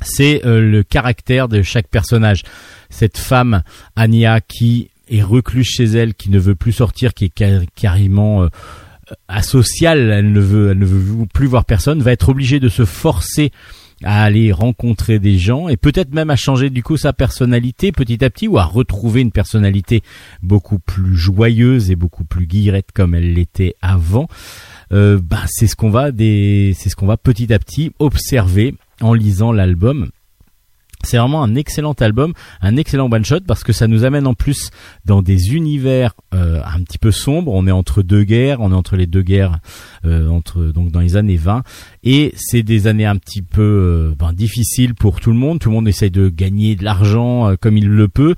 [0.00, 2.44] c'est euh, le caractère de chaque personnage.
[2.88, 3.62] Cette femme,
[3.96, 8.44] Ania, qui est recluse chez elle, qui ne veut plus sortir, qui est car- carrément
[8.44, 8.48] euh,
[9.26, 12.84] asociale, elle ne veut, elle ne veut plus voir personne, va être obligée de se
[12.84, 13.50] forcer
[14.04, 18.24] à aller rencontrer des gens et peut-être même à changer du coup sa personnalité petit
[18.24, 20.02] à petit ou à retrouver une personnalité
[20.40, 24.28] beaucoup plus joyeuse et beaucoup plus guillerette comme elle l'était avant.
[24.92, 28.74] Euh, bah, c'est ce qu'on va des, c'est ce qu'on va petit à petit observer
[29.00, 30.10] en lisant l'album.
[31.04, 34.34] C'est vraiment un excellent album, un excellent one shot parce que ça nous amène en
[34.34, 34.70] plus
[35.04, 37.52] dans des univers euh, un petit peu sombres.
[37.54, 39.58] On est entre deux guerres, on est entre les deux guerres,
[40.04, 41.62] euh, entre donc dans les années 20
[42.02, 45.60] et c'est des années un petit peu euh, ben, difficiles pour tout le monde.
[45.60, 48.34] Tout le monde essaye de gagner de l'argent euh, comme il le peut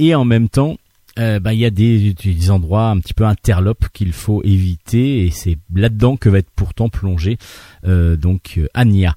[0.00, 0.76] et en même temps
[1.18, 5.30] euh, ben, il y a des, endroits un petit peu interlopes qu'il faut éviter et
[5.30, 7.38] c'est là-dedans que va être pourtant plongé
[7.86, 9.14] euh, donc euh, Anya.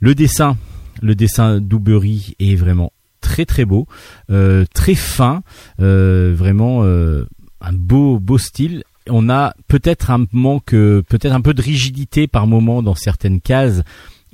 [0.00, 0.56] Le dessin,
[1.00, 3.86] le dessin d'Ubery est vraiment très très beau,
[4.30, 5.42] euh, très fin,
[5.78, 8.84] vraiment un beau beau style.
[9.08, 13.82] On a peut-être un manque, peut-être un peu de rigidité par moment dans certaines cases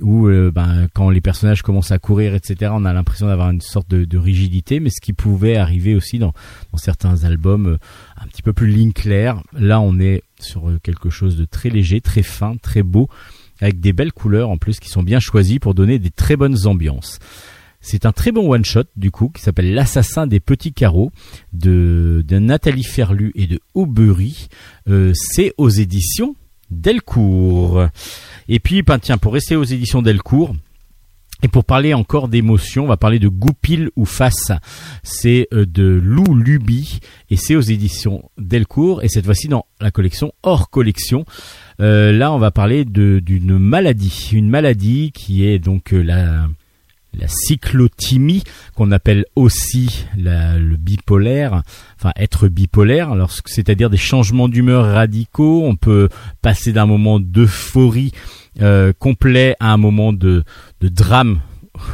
[0.01, 3.61] où euh, ben, quand les personnages commencent à courir, etc., on a l'impression d'avoir une
[3.61, 6.33] sorte de, rigidité, mais ce qui pouvait arriver aussi dans,
[6.75, 7.77] certains albums euh,
[8.21, 9.41] un petit peu plus ligne claire.
[9.53, 13.09] Là, on est sur euh, quelque chose de très léger, très fin, très beau
[13.61, 16.65] avec des belles couleurs en plus qui sont bien choisies pour donner des très bonnes
[16.65, 17.19] ambiances.
[17.81, 21.11] C'est un très bon one shot du coup qui s'appelle L'assassin des petits carreaux
[21.51, 24.47] de, Nathalie Ferlu et de Aubery.
[25.13, 26.35] C'est aux éditions
[26.71, 27.87] Delcourt.
[28.47, 30.55] Et puis ben, tiens pour rester aux éditions Delcourt.
[31.41, 34.51] Et pour parler encore d'émotion, on va parler de Goupil ou Face.
[35.03, 36.99] C'est euh, de Lou Luby
[37.29, 41.23] et c'est aux éditions Delcourt et cette fois-ci dans la collection hors collection.
[41.79, 46.47] Euh, là, on va parler d'une maladie, une maladie qui est donc euh, la
[47.13, 48.43] la cyclothymie
[48.75, 51.63] qu'on appelle aussi le bipolaire,
[51.95, 55.63] enfin être bipolaire, c'est-à-dire des changements d'humeur radicaux.
[55.65, 56.09] On peut
[56.41, 58.11] passer d'un moment d'euphorie
[58.61, 60.43] euh, complet à un moment de,
[60.81, 61.39] de drame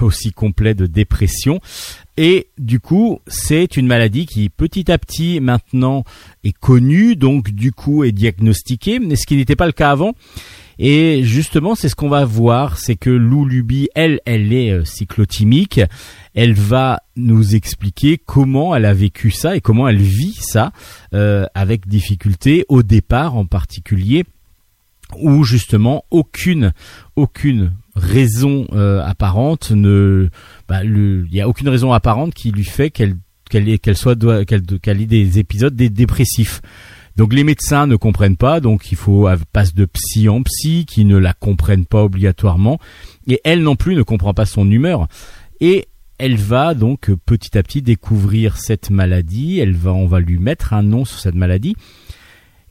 [0.01, 1.59] aussi complet de dépression.
[2.17, 6.03] Et du coup, c'est une maladie qui petit à petit maintenant
[6.43, 10.13] est connue, donc du coup est diagnostiquée, mais ce qui n'était pas le cas avant.
[10.79, 14.85] Et justement, c'est ce qu'on va voir, c'est que Lou Luby, elle, elle est euh,
[14.85, 15.81] cyclotimique.
[16.33, 20.71] Elle va nous expliquer comment elle a vécu ça et comment elle vit ça
[21.13, 24.25] euh, avec difficulté au départ en particulier
[25.19, 26.73] où justement aucune
[27.15, 30.29] aucune raison euh, apparente ne
[30.67, 33.17] bah, il y a aucune raison apparente qui lui fait qu'elle
[33.49, 36.61] qu'elle soit qu'elle qu'elle ait des épisodes des dépressifs.
[37.15, 41.05] Donc les médecins ne comprennent pas, donc il faut passe de psy en psy qui
[41.05, 42.79] ne la comprennent pas obligatoirement
[43.27, 45.07] et elle non plus ne comprend pas son humeur
[45.61, 45.87] et
[46.17, 50.73] elle va donc petit à petit découvrir cette maladie, elle va on va lui mettre
[50.73, 51.75] un nom sur cette maladie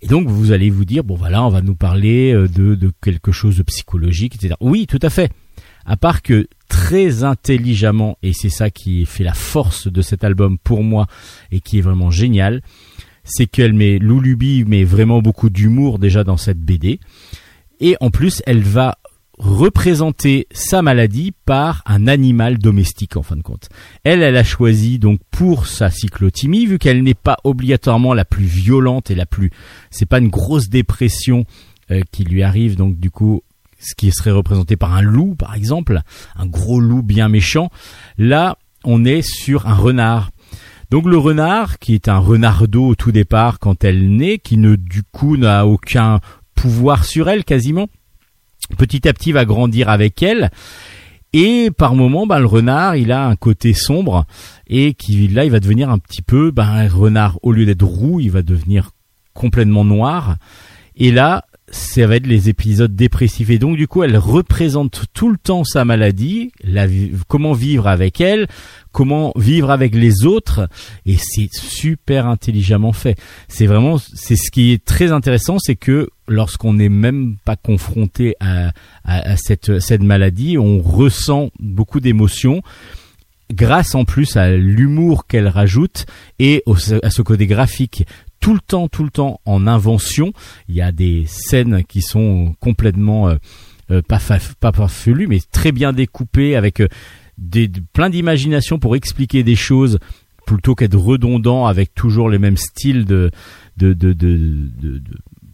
[0.02, 2.92] et donc vous allez vous dire bon voilà on va nous parler euh, de, de
[3.02, 4.54] quelque chose de psychologique etc.
[4.60, 5.30] Oui tout à fait.
[5.86, 10.58] À part que très intelligemment et c'est ça qui fait la force de cet album
[10.58, 11.06] pour moi
[11.50, 12.62] et qui est vraiment génial,
[13.24, 17.00] c'est qu'elle met Loulubi met vraiment beaucoup d'humour déjà dans cette BD
[17.80, 18.98] et en plus elle va
[19.38, 23.68] représenter sa maladie par un animal domestique en fin de compte.
[24.04, 28.44] Elle, elle a choisi donc pour sa cyclothymie, vu qu'elle n'est pas obligatoirement la plus
[28.44, 29.50] violente et la plus,
[29.90, 31.44] c'est pas une grosse dépression
[31.90, 33.42] euh, qui lui arrive donc du coup
[33.80, 36.00] ce qui serait représenté par un loup par exemple,
[36.36, 37.70] un gros loup bien méchant.
[38.16, 40.30] Là, on est sur un renard.
[40.94, 44.76] Donc le renard, qui est un renardeau au tout départ quand elle naît, qui ne
[44.76, 46.20] du coup n'a aucun
[46.54, 47.88] pouvoir sur elle quasiment,
[48.78, 50.52] petit à petit va grandir avec elle.
[51.32, 54.24] Et par moment, bah, le renard, il a un côté sombre
[54.68, 57.82] et qui là, il va devenir un petit peu, bah, un renard au lieu d'être
[57.82, 58.92] roux, il va devenir
[59.32, 60.36] complètement noir.
[60.94, 63.50] Et là, ça va être les épisodes dépressifs.
[63.50, 66.86] Et donc, du coup, elle représente tout le temps sa maladie, la,
[67.26, 68.46] comment vivre avec elle,
[68.92, 70.68] comment vivre avec les autres.
[71.04, 73.18] Et c'est super intelligemment fait.
[73.48, 78.36] C'est vraiment, c'est ce qui est très intéressant, c'est que lorsqu'on n'est même pas confronté
[78.38, 78.68] à,
[79.04, 82.62] à, à cette, cette maladie, on ressent beaucoup d'émotions
[83.54, 86.06] grâce en plus à l'humour qu'elle rajoute
[86.38, 86.62] et
[87.02, 88.04] à ce côté graphique
[88.40, 90.32] tout le temps, tout le temps en invention.
[90.68, 93.36] Il y a des scènes qui sont complètement euh,
[93.90, 94.20] euh, pas,
[94.60, 94.72] pas
[95.28, 96.88] mais très bien découpées avec euh,
[97.38, 99.98] des, de- plein d'imagination pour expliquer des choses
[100.46, 103.30] plutôt qu'être redondant avec toujours les mêmes styles de,
[103.78, 104.14] de, de,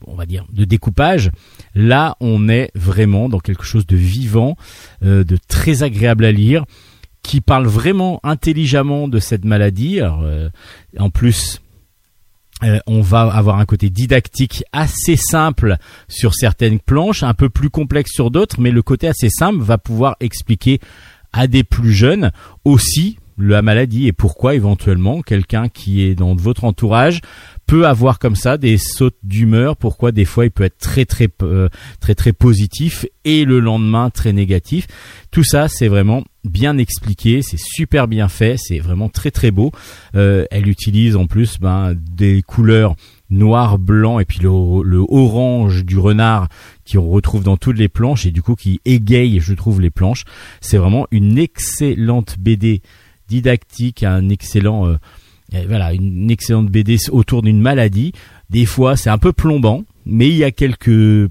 [0.05, 1.31] on va dire de découpage.
[1.77, 4.57] Là, on est vraiment dans quelque chose de vivant,
[5.01, 6.65] de très agréable à lire,
[7.23, 10.01] qui parle vraiment intelligemment de cette maladie.
[10.01, 10.49] Euh,
[10.99, 11.61] en plus,
[12.63, 15.77] euh, on va avoir un côté didactique assez simple
[16.09, 19.79] sur certaines planches, un peu plus complexe sur d'autres, mais le côté assez simple va
[19.79, 20.81] pouvoir expliquer
[21.33, 22.33] à des plus jeunes
[22.65, 27.21] aussi la maladie et pourquoi éventuellement quelqu'un qui est dans votre entourage
[27.67, 31.29] peut avoir comme ça des sautes d'humeur, pourquoi des fois il peut être très très
[31.43, 31.69] euh,
[32.01, 34.89] très très positif et le lendemain très négatif.
[35.31, 39.71] Tout ça c'est vraiment bien expliqué, c'est super bien fait, c'est vraiment très très beau.
[40.17, 42.97] Euh, elle utilise en plus ben, des couleurs
[43.31, 44.51] noir, blanc et puis le,
[44.83, 46.49] le orange du renard
[46.85, 49.91] qui on retrouve dans toutes les planches et du coup qui égaye je trouve les
[49.91, 50.25] planches.
[50.61, 52.83] C'est vraiment une excellente BD
[53.31, 54.97] didactique, un excellent euh,
[55.67, 58.13] voilà, une excellente BD autour d'une maladie.
[58.51, 61.31] Des fois, c'est un peu plombant, mais il y a quelques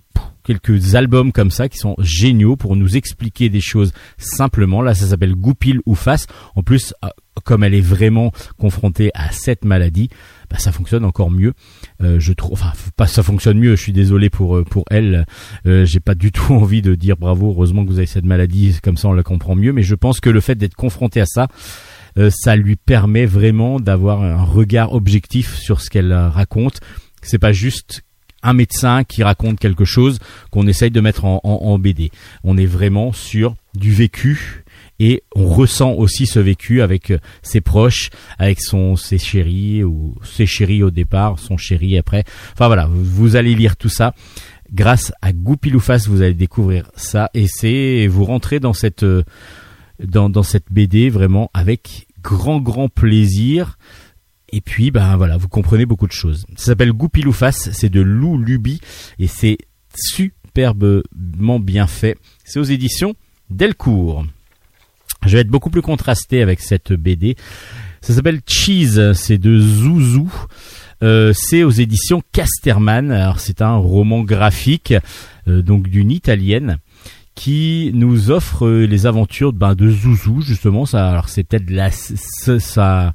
[0.49, 4.81] quelques albums comme ça qui sont géniaux pour nous expliquer des choses simplement.
[4.81, 6.25] Là, ça s'appelle Goupil ou Face.
[6.55, 7.09] En plus, euh,
[7.43, 10.09] comme elle est vraiment confrontée à cette maladie,
[10.49, 11.53] bah, ça fonctionne encore mieux.
[12.01, 13.75] Euh, je trouve, enfin, pas ça fonctionne mieux.
[13.75, 15.27] Je suis désolé pour euh, pour elle.
[15.67, 17.51] Euh, J'ai pas du tout envie de dire bravo.
[17.51, 19.71] Heureusement que vous avez cette maladie, comme ça on la comprend mieux.
[19.71, 21.47] Mais je pense que le fait d'être confronté à ça,
[22.29, 26.81] ça lui permet vraiment d'avoir un regard objectif sur ce qu'elle raconte.
[27.21, 28.01] C'est pas juste
[28.43, 30.19] un médecin qui raconte quelque chose
[30.51, 32.11] qu'on essaye de mettre en, BD.
[32.43, 34.63] On est vraiment sur du vécu
[34.99, 40.15] et on ressent aussi ce vécu avec euh, ses proches, avec son ses chéris ou
[40.23, 42.23] ses chéris au départ, son chéri après.
[42.53, 44.13] Enfin voilà, vous, vous allez lire tout ça.
[44.73, 49.23] Grâce à Goupiloufas, vous allez découvrir ça et c'est vous rentrez dans cette euh,
[50.03, 53.77] dans, dans cette BD vraiment avec grand grand plaisir.
[54.51, 56.45] Et puis, ben voilà, vous comprenez beaucoup de choses.
[56.55, 58.81] Ça s'appelle Goupiloufas, c'est de Lou Luby
[59.19, 59.57] et c'est
[59.95, 62.17] superbement bien fait.
[62.43, 63.15] C'est aux éditions
[63.49, 64.25] Delcourt.
[65.25, 67.35] Je vais être beaucoup plus contrasté avec cette BD.
[68.01, 70.31] Ça s'appelle Cheese, c'est de Zouzou.
[71.01, 73.11] Euh, c'est aux éditions Casterman.
[73.11, 74.93] Alors c'est un roman graphique
[75.47, 76.77] euh, donc d'une italienne
[77.35, 80.85] qui nous offre euh, les aventures ben, de Zouzou justement.
[80.85, 83.13] Ça, alors c'est peut-être la sa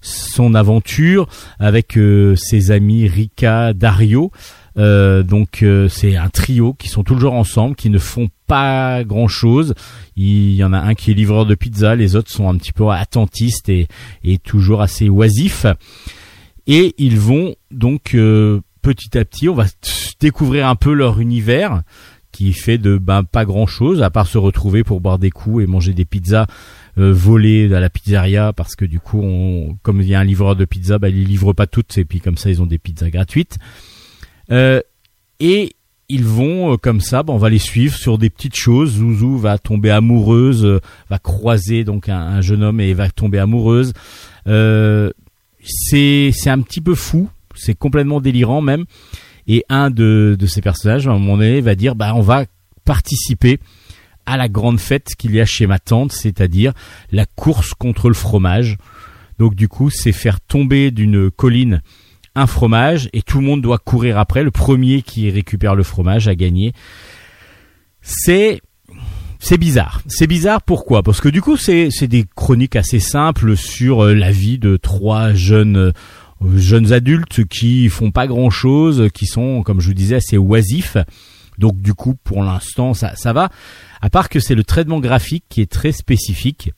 [0.00, 1.28] son aventure
[1.58, 4.30] avec euh, ses amis Rika, Dario.
[4.76, 9.28] Euh, donc euh, c'est un trio qui sont toujours ensemble, qui ne font pas grand
[9.28, 9.74] chose.
[10.16, 12.72] Il y en a un qui est livreur de pizza, les autres sont un petit
[12.72, 13.88] peu attentistes et,
[14.44, 15.66] toujours assez oisifs.
[16.66, 18.16] Et ils vont donc
[18.82, 19.64] petit à petit, on va
[20.20, 21.82] découvrir un peu leur univers
[22.30, 25.64] qui fait de ben pas grand chose à part se retrouver pour boire des coups
[25.64, 26.46] et manger des pizzas
[26.98, 30.24] euh, volées à la pizzeria parce que du coup on, comme il y a un
[30.24, 32.78] livreur de pizza ben, il livre pas toutes et puis comme ça ils ont des
[32.78, 33.58] pizzas gratuites.
[34.50, 34.80] Euh,
[35.38, 35.76] et
[36.08, 38.96] ils vont euh, comme ça ben, on va les suivre sur des petites choses.
[38.96, 43.92] Zouzou va tomber amoureuse va croiser donc un, un jeune homme et va tomber amoureuse.
[44.44, 47.28] C'est c'est un petit peu fou.
[47.54, 48.84] C'est complètement délirant même.
[49.46, 52.44] Et un de, de ces personnages à un moment donné va dire bah on va
[52.84, 53.60] participer
[54.28, 56.72] à la grande fête qu'il y a chez ma tante c'est-à-dire
[57.12, 58.76] la course contre le fromage
[59.38, 61.82] donc du coup c'est faire tomber d'une colline
[62.34, 66.28] un fromage et tout le monde doit courir après le premier qui récupère le fromage
[66.28, 66.72] a gagné
[68.02, 68.60] c'est
[69.38, 70.02] c'est bizarre.
[70.08, 71.02] C'est bizarre pourquoi?
[71.02, 75.32] Parce que du coup, c'est des chroniques assez simples sur euh, la vie de trois
[75.32, 75.92] jeunes euh,
[76.56, 80.96] jeunes adultes qui font pas grand chose, qui sont, comme je vous disais, assez oisifs.
[81.58, 83.50] Donc du coup, pour l'instant, ça ça va.
[84.00, 86.72] À part que c'est le traitement graphique qui est très spécifique.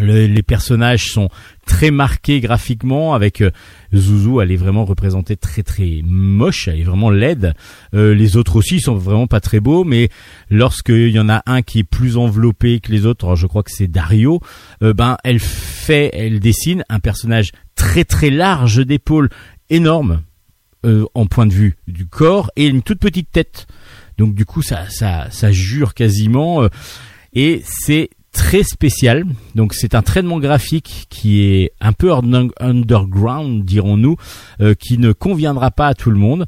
[0.00, 1.28] Le- les personnages sont
[1.66, 3.52] très marqués graphiquement avec euh,
[3.94, 7.54] Zouzou elle est vraiment représentée très très moche elle est vraiment laide
[7.94, 10.08] Euh, les autres aussi sont vraiment pas très beaux mais
[10.50, 13.70] lorsqu'il y en a un qui est plus enveloppé que les autres je crois que
[13.70, 14.40] c'est Dario
[14.82, 19.28] euh, ben elle fait elle dessine un personnage très très large d'épaules
[19.70, 20.22] énorme
[21.14, 23.66] en point de vue du corps et une toute petite tête
[24.18, 26.68] donc du coup ça ça ça jure quasiment euh,
[27.32, 29.24] et c'est très spécial.
[29.54, 34.16] Donc c'est un traitement graphique qui est un peu un- underground, dirons-nous,
[34.60, 36.46] euh, qui ne conviendra pas à tout le monde.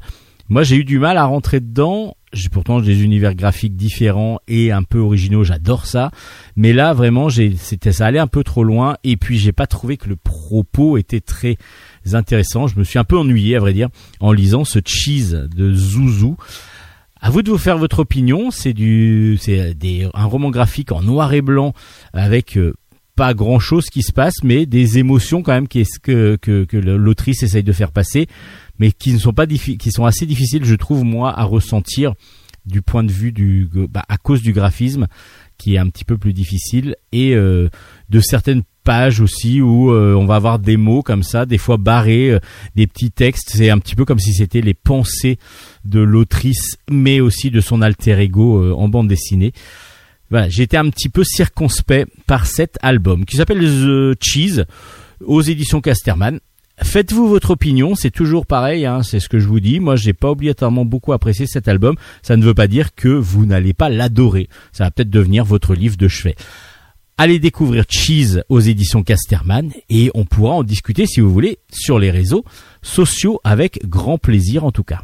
[0.49, 2.13] Moi j'ai eu du mal à rentrer dedans.
[2.33, 6.11] J'ai pourtant des univers graphiques différents et un peu originaux, j'adore ça.
[6.57, 9.65] Mais là vraiment, j'ai, c'était ça allait un peu trop loin et puis j'ai pas
[9.65, 11.57] trouvé que le propos était très
[12.13, 12.67] intéressant.
[12.67, 13.87] Je me suis un peu ennuyé à vrai dire
[14.19, 16.35] en lisant ce cheese de Zouzou.
[17.19, 18.51] À vous de vous faire votre opinion.
[18.51, 19.75] C'est du, c'est
[20.13, 21.73] un roman graphique en noir et blanc
[22.13, 22.73] avec euh,
[23.15, 26.65] pas grand chose qui se passe, mais des émotions quand même qui est, que, que,
[26.65, 28.27] que l'autrice essaye de faire passer,
[28.77, 32.13] mais qui ne sont pas qui sont assez difficiles, je trouve moi, à ressentir
[32.67, 35.07] du point de vue du, bah, à cause du graphisme
[35.57, 37.69] qui est un petit peu plus difficile et euh,
[38.09, 41.75] de certaines pages aussi où euh, on va avoir des mots comme ça, des fois
[41.75, 42.39] barrés, euh,
[42.77, 43.49] des petits textes.
[43.53, 45.39] C'est un petit peu comme si c'était les pensées
[45.83, 49.51] de l'autrice, mais aussi de son alter ego euh, en bande dessinée.
[50.29, 54.63] Voilà, été un petit peu circonspect par cet album qui s'appelle The Cheese
[55.25, 56.39] aux éditions Casterman.
[56.81, 59.81] Faites-vous votre opinion, c'est toujours pareil, hein, c'est ce que je vous dis.
[59.81, 61.95] Moi, j'ai pas obligatoirement beaucoup apprécié cet album.
[62.21, 64.47] Ça ne veut pas dire que vous n'allez pas l'adorer.
[64.71, 66.35] Ça va peut-être devenir votre livre de chevet.
[67.19, 71.97] Allez découvrir Cheese aux éditions Casterman et on pourra en discuter si vous voulez sur
[71.97, 72.45] les réseaux
[72.83, 75.01] sociaux avec grand plaisir en tout cas.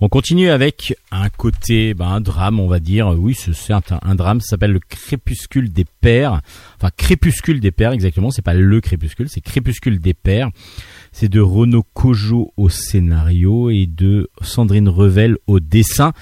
[0.00, 3.08] On continue avec un côté, ben, un drame, on va dire.
[3.18, 4.40] Oui, c'est un drame.
[4.40, 6.40] Ça s'appelle le Crépuscule des Pères.
[6.76, 8.30] Enfin, Crépuscule des Pères, exactement.
[8.30, 10.50] C'est pas le Crépuscule, c'est Crépuscule des Pères.
[11.10, 16.12] C'est de Renaud Cojo au scénario et de Sandrine Revel au dessin.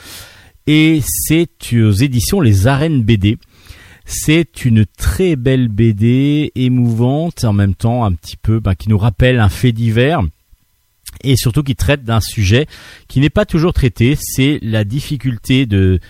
[0.66, 3.36] Et c'est aux éditions Les Arènes BD.
[4.06, 8.98] C'est une très belle BD, émouvante, en même temps un petit peu, ben, qui nous
[8.98, 10.22] rappelle un fait divers
[11.22, 12.66] et surtout qui traite d'un sujet
[13.08, 16.00] qui n'est pas toujours traité, c'est la difficulté de,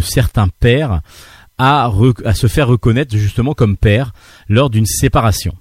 [0.00, 1.00] certains pères
[1.58, 1.90] à,
[2.24, 4.12] à se faire reconnaître justement comme père
[4.48, 5.54] lors d'une séparation.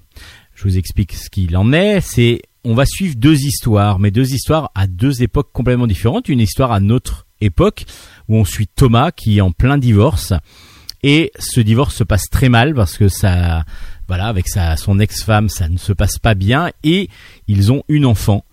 [0.55, 2.01] Je vous explique ce qu'il en est.
[2.01, 6.29] C'est on va suivre deux histoires, mais deux histoires à deux époques complètement différentes.
[6.29, 7.85] Une histoire à notre époque
[8.29, 10.33] où on suit Thomas qui est en plein divorce
[11.03, 13.65] et ce divorce se passe très mal parce que ça,
[14.07, 17.09] voilà, avec sa son ex-femme, ça ne se passe pas bien et
[17.47, 18.45] ils ont une enfant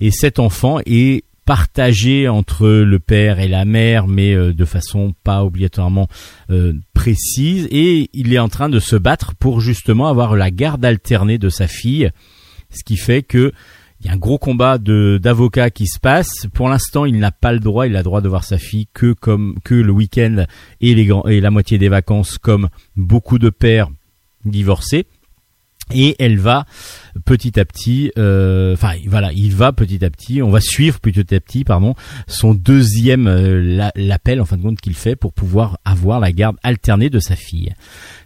[0.00, 5.14] et cet enfant est partagé entre le père et la mère, mais euh, de façon
[5.24, 6.08] pas obligatoirement
[6.50, 10.84] euh, précise, et il est en train de se battre pour justement avoir la garde
[10.84, 12.10] alternée de sa fille,
[12.70, 13.52] ce qui fait que
[14.00, 16.46] il y a un gros combat d'avocats qui se passe.
[16.52, 18.86] Pour l'instant, il n'a pas le droit, il a le droit de voir sa fille
[18.92, 20.44] que comme que le week-end
[20.82, 20.94] et
[21.40, 23.88] la moitié des vacances, comme beaucoup de pères
[24.44, 25.06] divorcés.
[25.92, 26.64] Et elle va
[27.26, 31.20] petit à petit, euh, enfin voilà, il va petit à petit, on va suivre petit
[31.34, 31.94] à petit, pardon,
[32.26, 36.32] son deuxième euh, la- l'appel en fin de compte qu'il fait pour pouvoir avoir la
[36.32, 37.72] garde alternée de sa fille.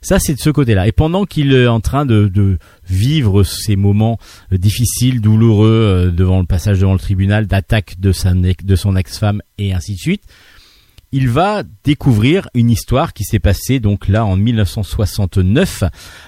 [0.03, 0.87] Ça c'est de ce côté-là.
[0.87, 4.19] Et pendant qu'il est en train de, vivre ces moments
[4.53, 9.75] euh, difficiles, douloureux euh, devant le passage devant le tribunal, d'attaque de son ex-femme et
[9.75, 10.23] ainsi de suite,
[11.13, 15.85] il va découvrir une histoire qui s'est passée donc là en 1969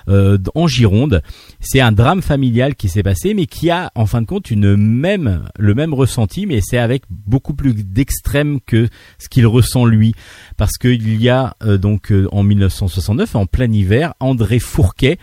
[0.09, 1.23] euh, en Gironde.
[1.61, 4.77] C'est un drame familial qui s'est passé, mais qui a en fin de compte une
[4.77, 10.15] même le même ressenti, mais c'est avec beaucoup plus d'extrême que ce qu'il ressent lui,
[10.57, 15.19] parce qu'il y a euh, donc euh, en 1969 en plein hiver André Fourquet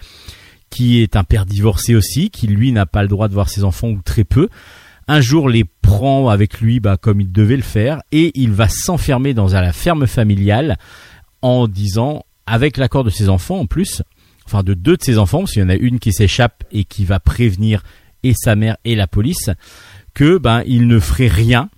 [0.69, 3.63] qui est un père divorcé aussi, qui lui n'a pas le droit de voir ses
[3.63, 4.49] enfants ou très peu.
[5.07, 8.67] Un jour les prend avec lui bah, comme il devait le faire et il va
[8.67, 10.77] s'enfermer dans la ferme familiale
[11.41, 14.01] en disant, avec l'accord de ses enfants en plus,
[14.45, 16.83] enfin de deux de ses enfants, parce qu'il y en a une qui s'échappe et
[16.83, 17.83] qui va prévenir
[18.23, 19.49] et sa mère et la police,
[20.13, 21.69] que ben il ne ferait rien,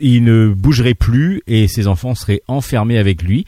[0.00, 3.46] il ne bougerait plus et ses enfants seraient enfermés avec lui.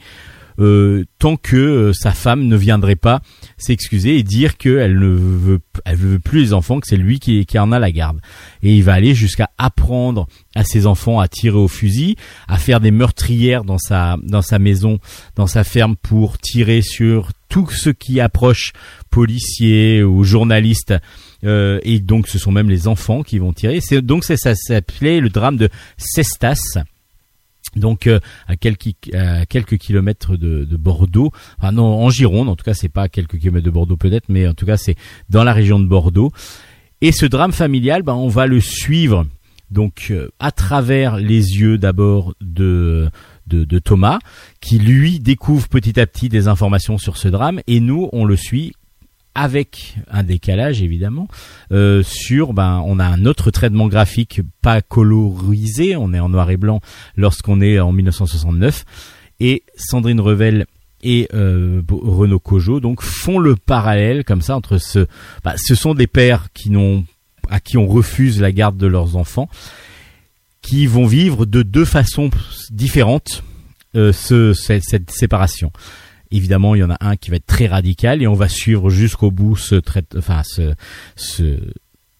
[0.59, 3.21] Euh, tant que euh, sa femme ne viendrait pas
[3.57, 7.45] s'excuser et dire qu'elle ne veut, elle veut plus les enfants, que c'est lui qui,
[7.45, 8.19] qui en a la garde.
[8.63, 12.15] Et il va aller jusqu'à apprendre à ses enfants à tirer au fusil,
[12.47, 14.99] à faire des meurtrières dans sa, dans sa maison,
[15.35, 18.73] dans sa ferme pour tirer sur tout ce qui approche
[19.09, 20.93] policiers ou journalistes.
[21.43, 23.79] Euh, et donc ce sont même les enfants qui vont tirer.
[23.81, 26.83] C'est donc c'est ça s'appelait le drame de Cestas.
[27.75, 28.95] Donc euh, à quelques
[29.49, 33.09] quelques kilomètres de, de Bordeaux, enfin non en Gironde, en tout cas c'est pas à
[33.09, 34.95] quelques kilomètres de Bordeaux peut-être, mais en tout cas c'est
[35.29, 36.31] dans la région de Bordeaux.
[37.01, 39.25] Et ce drame familial, ben, on va le suivre
[39.71, 43.09] donc euh, à travers les yeux d'abord de,
[43.47, 44.19] de de Thomas,
[44.61, 48.35] qui lui découvre petit à petit des informations sur ce drame, et nous on le
[48.35, 48.73] suit
[49.39, 51.29] avec un décalage évidemment
[51.71, 56.51] euh, sur ben on a un autre traitement graphique pas colorisé on est en noir
[56.51, 56.81] et blanc
[57.15, 58.83] lorsqu'on est en 1969
[59.39, 60.65] et Sandrine Revel
[61.03, 65.07] et euh, Renaud Cojo donc font le parallèle comme ça entre ce
[65.45, 67.05] bah, ce sont des pères qui n'ont
[67.49, 69.47] à qui on refuse la garde de leurs enfants
[70.61, 72.29] qui vont vivre de deux façons
[72.71, 73.43] différentes
[73.95, 75.71] euh, ce, cette séparation
[76.31, 78.89] Évidemment, il y en a un qui va être très radical et on va suivre
[78.89, 80.73] jusqu'au bout ce traite, enfin ce,
[81.15, 81.59] ce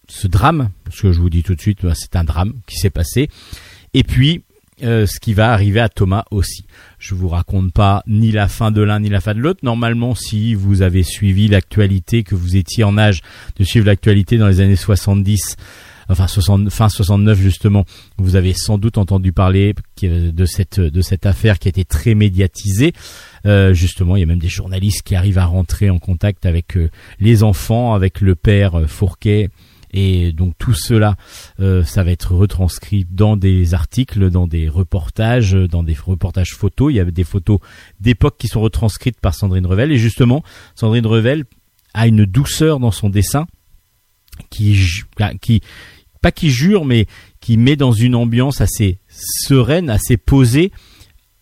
[0.08, 2.76] ce drame, parce que je vous dis tout de suite, bah, c'est un drame qui
[2.76, 3.30] s'est passé.
[3.94, 4.42] Et puis
[4.82, 6.64] euh, ce qui va arriver à Thomas aussi.
[6.98, 9.60] Je vous raconte pas ni la fin de l'un ni la fin de l'autre.
[9.62, 13.20] Normalement, si vous avez suivi l'actualité, que vous étiez en âge
[13.56, 15.56] de suivre l'actualité dans les années 70,
[16.10, 17.84] enfin 60, fin 69 justement,
[18.18, 22.14] vous avez sans doute entendu parler de cette de cette affaire qui a été très
[22.14, 22.92] médiatisée.
[23.46, 26.76] Euh, justement, il y a même des journalistes qui arrivent à rentrer en contact avec
[26.76, 29.48] euh, les enfants, avec le père euh, Fourquet.
[29.92, 31.16] Et donc tout cela,
[31.58, 36.92] euh, ça va être retranscrit dans des articles, dans des reportages, dans des reportages photos.
[36.92, 37.58] Il y avait des photos
[37.98, 39.90] d'époque qui sont retranscrites par Sandrine Revel.
[39.90, 40.44] Et justement,
[40.76, 41.44] Sandrine Revel
[41.92, 43.46] a une douceur dans son dessin
[44.48, 44.78] qui,
[45.40, 45.60] qui
[46.20, 47.06] pas qui jure, mais
[47.40, 50.72] qui met dans une ambiance assez sereine, assez posée,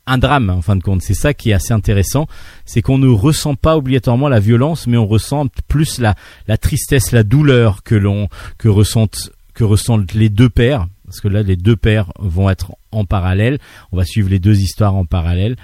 [0.07, 1.03] un drame en fin de compte.
[1.03, 2.27] C'est ça qui est assez intéressant,
[2.65, 6.15] c'est qu'on ne ressent pas obligatoirement la violence, mais on ressent plus la,
[6.47, 11.29] la tristesse, la douleur que l'on que ressentent que ressentent les deux pères, parce que
[11.29, 13.59] là les deux pères vont être en parallèle.
[13.93, 15.57] On va suivre les deux histoires en parallèle.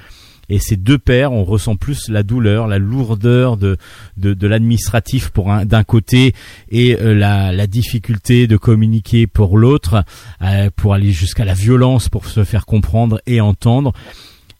[0.49, 3.77] Et ces deux pères, on ressent plus la douleur, la lourdeur de
[4.16, 6.35] de, de l'administratif pour un d'un côté
[6.71, 10.05] et euh, la, la difficulté de communiquer pour l'autre,
[10.43, 13.93] euh, pour aller jusqu'à la violence pour se faire comprendre et entendre.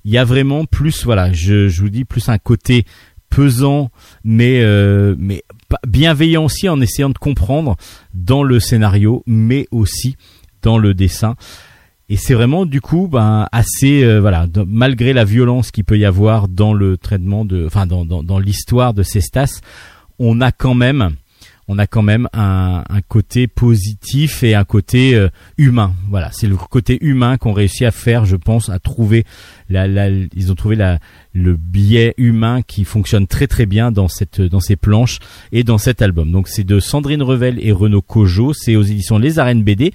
[0.05, 2.85] Il y a vraiment plus, voilà, je, je vous dis plus un côté
[3.31, 3.91] pesant,
[4.23, 5.43] mais euh, mais
[5.87, 7.77] bienveillant aussi en essayant de comprendre
[8.13, 10.17] dans le scénario, mais aussi
[10.63, 11.37] dans le dessin.
[12.09, 16.05] Et c'est vraiment du coup ben assez euh, voilà malgré la violence qu'il peut y
[16.05, 19.61] avoir dans le traitement de enfin dans dans, dans l'histoire de Cestas,
[20.19, 21.17] on a quand même
[21.69, 25.95] on a quand même un, un côté positif et un côté euh, humain.
[26.11, 29.25] Voilà, c'est le côté humain qu'on réussit à faire, je pense, à trouver
[29.71, 30.99] la, la ils ont trouvé la
[31.33, 35.19] le biais humain qui fonctionne très très bien dans cette dans ces planches
[35.53, 36.31] et dans cet album.
[36.31, 39.93] Donc c'est de Sandrine Revel et Renaud Cojo, c'est aux éditions Les Arènes BD.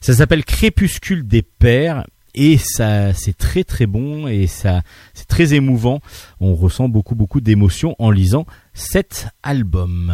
[0.00, 4.82] Ça s'appelle Crépuscule des pères et ça c'est très très bon et ça
[5.14, 6.00] c'est très émouvant.
[6.40, 8.44] On ressent beaucoup beaucoup d'émotions en lisant
[8.74, 10.12] cet album.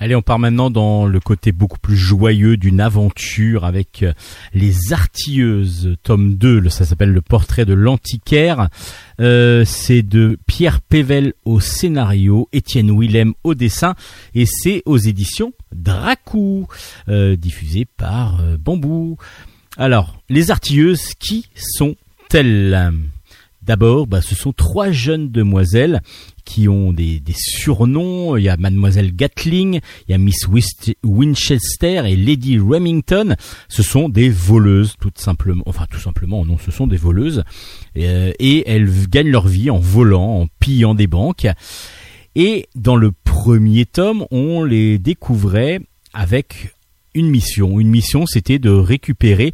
[0.00, 4.12] Allez, on part maintenant dans le côté beaucoup plus joyeux d'une aventure avec euh,
[4.54, 8.68] Les Artilleuses, tome 2, le- ça s'appelle Le portrait de l'antiquaire.
[9.20, 13.96] Euh, c'est de Pierre Pével au scénario, Étienne Willem au dessin,
[14.36, 16.68] et c'est aux éditions Dracou,
[17.08, 19.16] euh, diffusé par euh, Bambou.
[19.76, 22.92] Alors, Les Artilleuses, qui sont-elles?
[23.68, 26.00] D'abord, bah, ce sont trois jeunes demoiselles
[26.46, 28.38] qui ont des, surnoms.
[28.38, 30.46] Il y a Mademoiselle Gatling, il y a Miss
[31.04, 33.36] Winchester et Lady Remington.
[33.68, 35.62] Ce sont des voleuses, tout simplement.
[35.66, 37.44] Enfin, tout simplement, non, ce sont des voleuses.
[37.98, 41.46] Euh, et elles v- gagnent leur vie en volant, en pillant des banques.
[42.34, 45.80] Et dans le premier tome, on les découvrait
[46.14, 46.74] avec
[47.12, 47.80] une mission.
[47.80, 49.52] Une mission, c'était de récupérer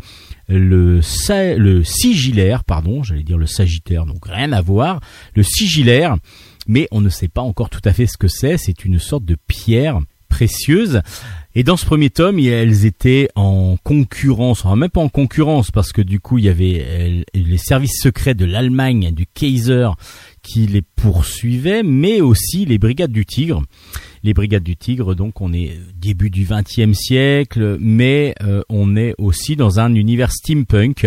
[0.49, 1.55] le, sa-
[1.85, 5.01] sigillaire, pardon, j'allais dire le sagittaire, donc rien à voir,
[5.35, 6.17] le sigillaire,
[6.67, 9.25] mais on ne sait pas encore tout à fait ce que c'est, c'est une sorte
[9.25, 11.01] de pierre précieuse.
[11.55, 15.93] Et dans ce premier tome, elles étaient en concurrence, enfin même pas en concurrence, parce
[15.93, 19.91] que du coup, il y avait elles- les services secrets de l'Allemagne, du Kaiser,
[20.43, 23.63] qui les poursuivaient, mais aussi les brigades du Tigre.
[24.25, 29.15] Les brigades du Tigre, donc on est début du XXe siècle, mais euh, on est
[29.19, 31.07] aussi dans un univers steampunk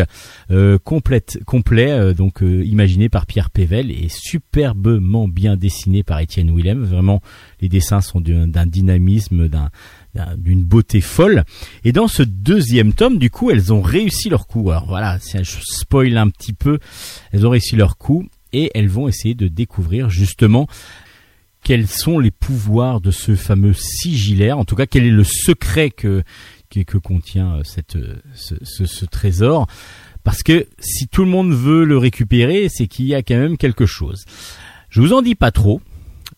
[0.52, 6.20] euh, complète, complet, euh, donc euh, imaginé par Pierre Pével et superbement bien dessiné par
[6.20, 6.84] Étienne Willem.
[6.84, 7.24] Vraiment,
[7.60, 9.72] les dessins sont d'un dynamisme, d'un-
[10.38, 11.44] d'une beauté folle.
[11.84, 14.70] Et dans ce deuxième tome, du coup, elles ont réussi leur coup.
[14.70, 16.78] Alors voilà, si je spoil un petit peu,
[17.32, 20.68] elles ont réussi leur coup et elles vont essayer de découvrir justement
[21.68, 24.58] quels sont les pouvoirs de ce fameux sigillaire.
[24.58, 26.24] En tout cas, quel est le secret que
[27.04, 29.68] contient euh, euh, ce, trésor.
[30.24, 33.58] Parce que si tout le monde veut le récupérer, c'est qu'il y a quand même
[33.58, 34.24] quelque chose.
[34.90, 35.82] Je vous en dis pas trop.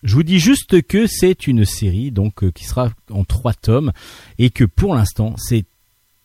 [0.01, 3.91] Je vous dis juste que c'est une série donc euh, qui sera en trois tomes
[4.39, 5.65] et que pour l'instant c'est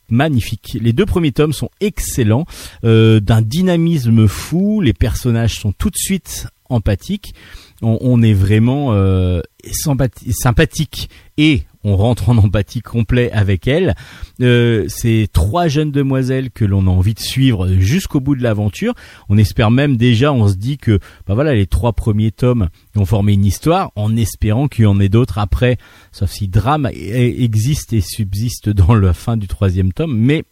[0.08, 0.78] magnifique.
[0.80, 2.46] Les deux premiers tomes sont excellents,
[2.82, 4.80] d'un dynamisme fou.
[4.80, 7.34] Les personnages sont tout de suite empathiques.
[7.84, 9.40] On, est vraiment euh,
[9.70, 13.94] sympathi- sympathique et on rentre en empathie complet avec elle.
[14.40, 18.94] Euh, c'est trois jeunes demoiselles que l'on a envie de suivre jusqu'au bout de l'aventure.
[19.28, 23.04] On espère même déjà, on se dit que bah voilà, les trois premiers tomes ont
[23.04, 25.76] formé une histoire, en espérant qu'il y en ait d'autres après,
[26.10, 30.44] sauf si drame e- existe et subsiste dans la fin du troisième tome, mais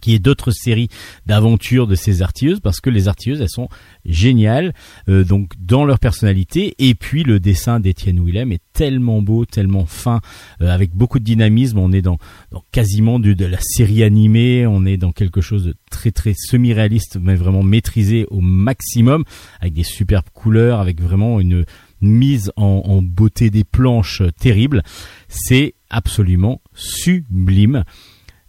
[0.00, 0.88] qui est d'autres séries
[1.26, 3.68] d'aventures de ces artilleuses parce que les artilleuses elles sont
[4.04, 4.72] géniales
[5.08, 6.74] euh, donc dans leur personnalité.
[6.78, 10.20] Et puis le dessin d'Étienne Willem est tellement beau tellement fin
[10.60, 11.78] euh, avec beaucoup de dynamisme.
[11.78, 12.18] On est dans,
[12.50, 14.66] dans quasiment du- de la série animée.
[14.66, 19.24] On est dans quelque chose de très très semi-réaliste mais vraiment maîtrisé au maximum
[19.60, 21.64] avec des superbes couleurs avec vraiment une
[22.00, 24.82] mise en, en beauté des planches euh, terrible.
[25.28, 27.84] C'est absolument sublime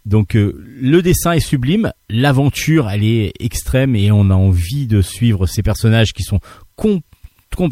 [0.06, 5.02] donc euh, le dessin est sublime, l'aventure elle est extrême et on a envie de
[5.02, 6.40] suivre ces personnages qui sont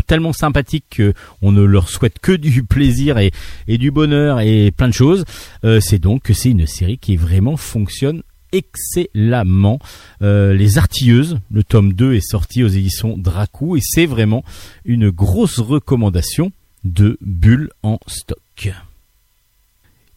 [0.06, 1.00] tellement sympathiques
[1.40, 3.32] qu'on ne leur souhaite que du plaisir et,
[3.68, 5.24] et du bonheur et plein de choses.
[5.64, 9.78] Euh, c'est donc que c'est une série qui vraiment fonctionne excellemment.
[10.22, 14.44] Euh, Les Artilleuses, le tome 2 est sorti aux éditions Dracou et c'est vraiment
[14.84, 16.52] une grosse recommandation
[16.84, 18.72] de Bulle en stock.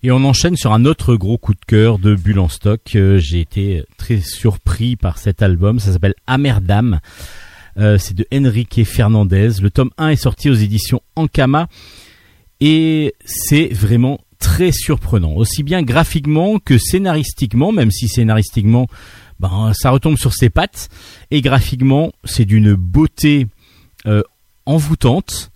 [0.07, 2.79] Et on enchaîne sur un autre gros coup de cœur de Bulle stock.
[2.95, 5.81] Euh, J'ai été très surpris par cet album.
[5.81, 7.01] Ça s'appelle Amerdam.
[7.77, 9.59] Euh, c'est de Enrique Fernandez.
[9.61, 11.67] Le tome 1 est sorti aux éditions Ankama.
[12.61, 15.33] Et c'est vraiment très surprenant.
[15.33, 18.87] Aussi bien graphiquement que scénaristiquement, même si scénaristiquement,
[19.41, 20.87] ben, ça retombe sur ses pattes.
[21.31, 23.47] Et graphiquement, c'est d'une beauté
[24.05, 24.23] euh,
[24.65, 25.51] envoûtante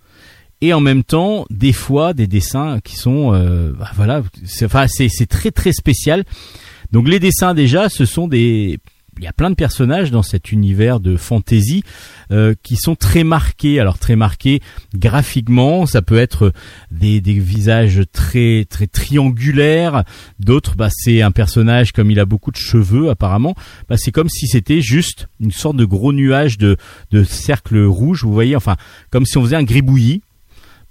[0.62, 4.86] et en même temps des fois des dessins qui sont euh, bah, voilà c'est enfin
[4.88, 6.24] c'est c'est très très spécial.
[6.92, 8.78] Donc les dessins déjà ce sont des
[9.18, 11.84] il y a plein de personnages dans cet univers de fantasy
[12.30, 13.78] euh, qui sont très marqués.
[13.78, 14.60] Alors très marqués
[14.94, 16.52] graphiquement ça peut être
[16.90, 20.04] des, des visages très très triangulaires.
[20.38, 23.56] D'autres bah c'est un personnage comme il a beaucoup de cheveux apparemment.
[23.88, 26.76] Bah c'est comme si c'était juste une sorte de gros nuage de
[27.10, 28.54] de cercle rouge vous voyez.
[28.54, 28.76] Enfin
[29.10, 30.22] comme si on faisait un gribouillis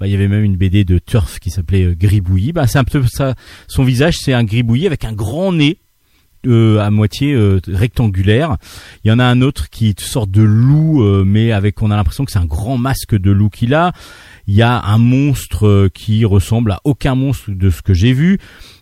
[0.02, 2.54] bah, il y avait même une BD de Turf qui s'appelait euh, Gribouillis.
[2.54, 3.36] Bah, c'est un peu ça.
[3.68, 5.78] Son visage, c'est un gribouillis avec un grand nez.
[6.48, 8.58] euh, à moitié euh, rectangulaire.
[9.04, 11.92] Il y en a un autre qui est une sorte de loup, mais avec on
[11.92, 13.92] a l'impression que c'est un grand masque de loup qu'il a.
[14.48, 18.40] Il y a un monstre qui ressemble à aucun monstre de ce que j'ai vu.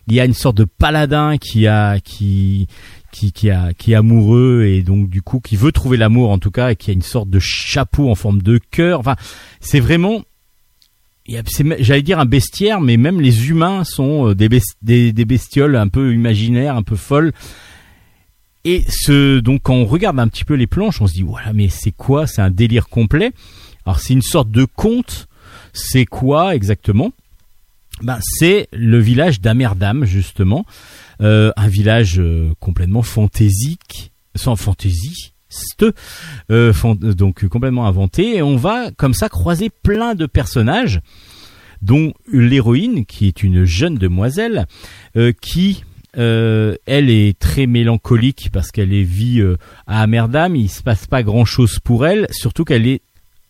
[0.08, 2.66] Il y a une sorte de paladin qui a qui
[3.12, 6.50] qui, a, qui est amoureux et donc du coup qui veut trouver l'amour en tout
[6.50, 9.00] cas et qui a une sorte de chapeau en forme de cœur.
[9.00, 9.16] Enfin,
[9.60, 10.22] c'est vraiment
[11.78, 15.76] j'allais dire un bestiaire, mais même les humains sont euh, des, bes- des, des bestioles
[15.76, 17.32] un peu imaginaires, un peu folles.
[18.64, 21.52] Et ce, donc quand on regarde un petit peu les planches, on se dit voilà,
[21.52, 22.26] mais c'est quoi?
[22.26, 23.32] C'est un délire complet.
[23.86, 25.28] Alors c'est une sorte de conte.
[25.72, 27.12] C'est quoi exactement?
[28.02, 30.64] Ben, c'est le village d'Amerdam justement,
[31.22, 35.29] Euh, un village euh, complètement fantaisique, sans fantaisie,
[36.50, 38.36] euh, fan- donc euh, complètement inventé.
[38.36, 41.00] Et on va comme ça croiser plein de personnages,
[41.82, 44.66] dont l'héroïne qui est une jeune demoiselle
[45.16, 45.84] euh, qui
[46.18, 49.56] euh, elle est très mélancolique parce qu'elle vit euh,
[49.86, 50.56] à Amerdam.
[50.56, 53.02] Il se passe pas grand chose pour elle, surtout qu'elle est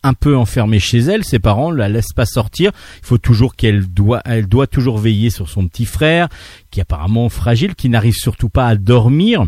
[0.03, 1.23] un peu enfermée chez elle.
[1.23, 2.71] Ses parents la laissent pas sortir.
[3.01, 6.27] Il faut toujours qu'elle doit, elle doit toujours veiller sur son petit frère,
[6.69, 9.45] qui est apparemment fragile, qui n'arrive surtout pas à dormir.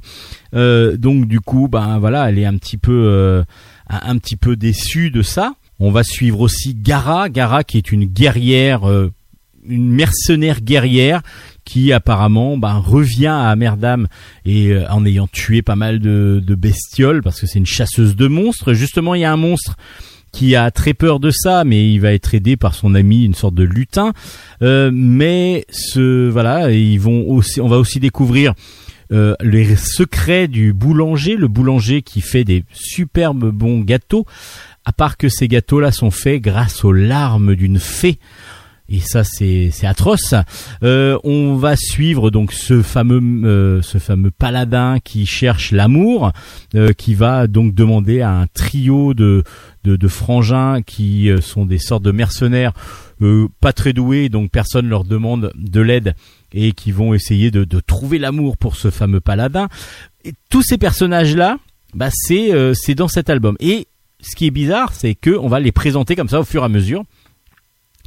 [0.53, 3.43] Euh, donc du coup, ben voilà, elle est un petit peu, euh,
[3.89, 5.55] un, petit peu déçue de ça.
[5.79, 9.11] On va suivre aussi Gara, Gara qui est une guerrière, euh,
[9.65, 11.21] une mercenaire guerrière
[11.65, 14.07] qui apparemment ben, revient à Amerdam
[14.45, 18.73] et en ayant tué pas mal de bestioles parce que c'est une chasseuse de monstres.
[18.73, 19.77] Justement, il y a un monstre
[20.33, 23.35] qui a très peur de ça, mais il va être aidé par son ami, une
[23.35, 24.11] sorte de lutin.
[24.61, 28.53] Euh, mais ce voilà, ils vont aussi, on va aussi découvrir
[29.13, 34.25] euh, les secrets du boulanger, le boulanger qui fait des superbes bons gâteaux.
[34.85, 38.17] À part que ces gâteaux-là sont faits grâce aux larmes d'une fée.
[38.89, 40.35] Et ça, c'est atroce.
[40.83, 46.31] Euh, on va suivre donc ce fameux euh, ce fameux paladin qui cherche l'amour,
[46.75, 49.43] euh, qui va donc demander à un trio de
[49.85, 52.71] de, frangins qui sont des sortes de mercenaires
[53.59, 56.15] pas très doués, donc personne leur demande de l'aide
[56.53, 59.67] et qui vont essayer de, trouver l'amour pour ce fameux paladin.
[60.23, 61.57] Et tous ces personnages là,
[61.93, 63.57] bah c'est c'est dans cet album.
[63.59, 63.87] Et
[64.21, 66.65] ce qui est bizarre, c'est que on va les présenter comme ça au fur et
[66.65, 67.03] à mesure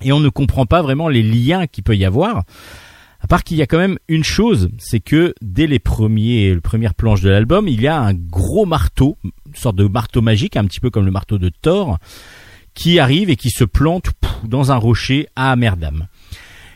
[0.02, 2.44] et on ne comprend pas vraiment les liens qu'il peut y avoir.
[3.20, 6.94] À part qu'il y a quand même une chose, c'est que dès les premiers, premières
[6.94, 10.64] planches de l'album, il y a un gros marteau, une sorte de marteau magique, un
[10.64, 11.98] petit peu comme le marteau de Thor,
[12.74, 14.10] qui arrive et qui se plante
[14.44, 16.06] dans un rocher à Amerdam.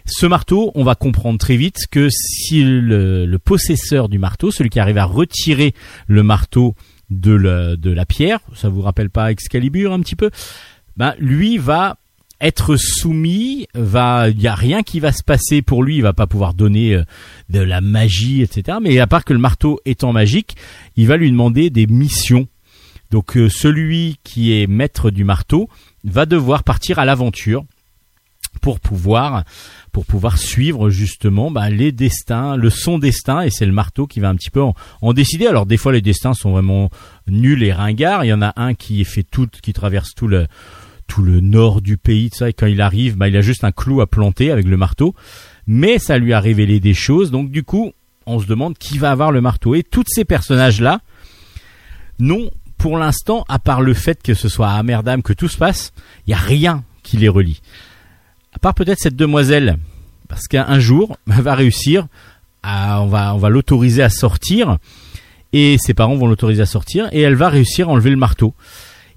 [0.07, 4.71] Ce marteau, on va comprendre très vite que si le, le possesseur du marteau, celui
[4.71, 5.75] qui arrive à retirer
[6.09, 6.75] le marteau
[7.11, 10.31] de, de la pierre, ça vous rappelle pas Excalibur un petit peu,
[10.97, 11.99] ben lui va
[12.41, 16.13] être soumis, va, il y a rien qui va se passer pour lui, il va
[16.13, 17.05] pas pouvoir donner euh,
[17.49, 18.79] de la magie, etc.
[18.83, 20.57] Mais à part que le marteau étant magique,
[20.97, 22.49] il va lui demander des missions.
[23.11, 25.69] Donc euh, celui qui est maître du marteau
[26.05, 27.65] va devoir partir à l'aventure
[28.61, 29.45] pour pouvoir
[30.37, 34.35] suivre justement bah, les destins, le son destin et c'est le marteau qui va un
[34.35, 34.63] petit peu
[35.01, 35.47] en, décider.
[35.47, 36.91] Alors des fois les destins sont vraiment
[37.27, 38.25] nuls et ringards.
[38.25, 40.47] Il y en a un qui fait tout, qui traverse tout le
[41.11, 43.65] tout le nord du pays, tout ça, et quand il arrive, bah, il a juste
[43.65, 45.15] un clou à planter avec le marteau.
[45.67, 47.93] Mais ça lui a révélé des choses, donc du coup,
[48.27, 49.75] on se demande qui va avoir le marteau.
[49.75, 51.01] Et tous ces personnages-là
[52.21, 55.59] n'ont, pour l'instant, à part le fait que ce soit à Amerdam que tout se
[55.59, 55.93] passe,
[56.27, 57.61] il n'y a rien qui les relie.
[58.53, 59.79] À part peut-être cette demoiselle,
[60.29, 62.07] parce qu'un jour, elle va réussir,
[62.63, 64.79] à, on va, on va l'autoriser à sortir,
[65.53, 68.55] et ses parents vont l'autoriser à sortir, et elle va réussir à enlever le marteau.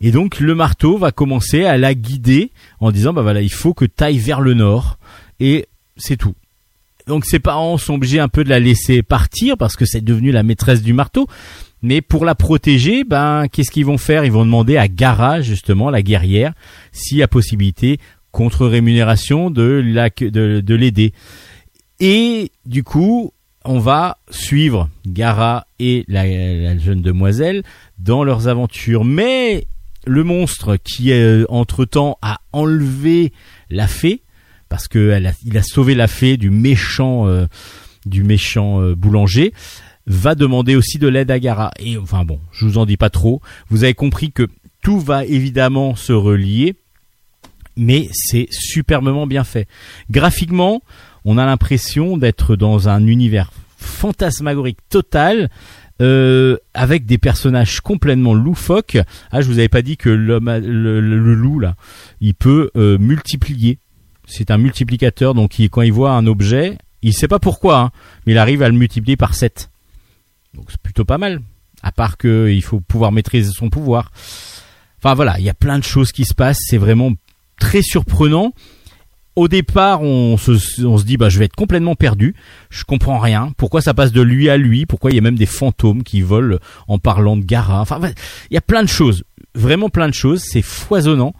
[0.01, 3.73] Et donc le marteau va commencer à la guider en disant bah voilà il faut
[3.73, 4.97] que tu vers le nord
[5.39, 5.67] et
[5.97, 6.35] c'est tout.
[7.07, 10.31] Donc ses parents sont obligés un peu de la laisser partir parce que c'est devenu
[10.31, 11.27] la maîtresse du marteau.
[11.81, 14.23] Mais pour la protéger, ben qu'est-ce qu'ils vont faire?
[14.23, 16.53] Ils vont demander à Gara justement la guerrière
[16.93, 17.99] s'il y a possibilité
[18.31, 19.83] contre rémunération de
[20.75, 21.13] l'aider.
[21.99, 23.33] Et du coup,
[23.65, 27.63] on va suivre Gara et la, la jeune demoiselle
[27.99, 29.03] dans leurs aventures.
[29.03, 29.67] Mais
[30.05, 33.34] le monstre qui euh, entre temps a enlevé
[33.69, 34.21] la fée
[34.69, 37.45] parce que elle a, il a sauvé la fée du méchant euh,
[38.05, 39.53] du méchant euh, boulanger
[40.05, 41.71] va demander aussi de l'aide à Gara.
[41.80, 43.41] Et enfin bon je vous en dis pas trop.
[43.69, 44.47] Vous avez compris que
[44.81, 46.75] tout va évidemment se relier
[47.75, 49.67] mais c'est superbement bien fait.
[50.11, 50.81] Graphiquement
[51.25, 55.49] on a l'impression d'être dans un univers fantasmagorique total
[56.01, 58.97] euh, avec des personnages complètement loufoques.
[59.31, 61.75] Ah, je vous avais pas dit que l'homme, le, le- le loup là,
[62.21, 63.79] il peut euh, multiplier.
[64.25, 67.91] C'est un multiplicateur, donc il, quand il voit un objet, il sait pas pourquoi, hein,
[68.25, 69.69] mais il arrive à le multiplier par 7.
[70.53, 71.41] Donc c'est plutôt pas mal.
[71.81, 74.11] À part que il faut pouvoir maîtriser son pouvoir.
[74.99, 76.59] Enfin voilà, il y a plein de choses qui se passent.
[76.61, 77.11] C'est vraiment
[77.59, 78.53] très surprenant.
[79.35, 82.35] Au départ, on se, dit bah je vais être complètement perdu.
[82.69, 83.51] Je comprends rien.
[83.57, 84.85] Pourquoi ça passe de lui à lui?
[84.85, 86.57] Pourquoi il y a même des fantômes qui volent
[86.88, 87.81] en parlant de Gara?
[87.81, 87.99] Enfin,
[88.51, 89.23] il y a plein de choses,
[89.55, 90.43] vraiment plein de choses.
[90.43, 91.34] C'est foisonnant.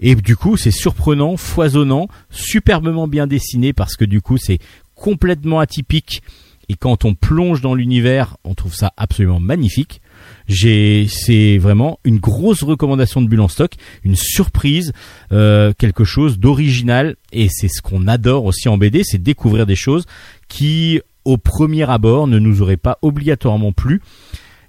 [0.00, 4.58] Et du coup, c'est surprenant, foisonnant, superbement bien dessiné parce que du coup, c'est
[4.94, 6.22] complètement atypique.
[6.68, 10.00] Et quand on plonge dans l'univers, on trouve ça absolument magnifique.
[10.48, 13.72] C'est vraiment une grosse recommandation de Bulle en stock,
[14.04, 14.92] une surprise,
[15.32, 17.16] euh, quelque chose d'original.
[17.32, 20.06] Et c'est ce qu'on adore aussi en BD, c'est découvrir des choses
[20.48, 24.00] qui, au premier abord, ne nous auraient pas obligatoirement plu.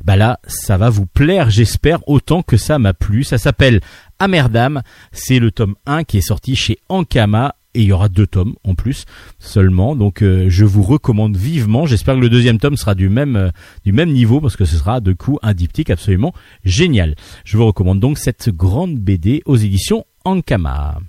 [0.03, 3.23] Bah là, ça va vous plaire, j'espère, autant que ça m'a plu.
[3.23, 3.81] Ça s'appelle
[4.17, 4.81] Amerdam.
[5.11, 7.55] C'est le tome 1 qui est sorti chez Ankama.
[7.75, 9.05] Et il y aura deux tomes en plus
[9.37, 9.95] seulement.
[9.95, 11.85] Donc euh, je vous recommande vivement.
[11.85, 13.49] J'espère que le deuxième tome sera du même, euh,
[13.85, 16.33] du même niveau parce que ce sera de coup un diptyque absolument
[16.63, 17.15] génial.
[17.45, 20.99] Je vous recommande donc cette grande BD aux éditions Ankama.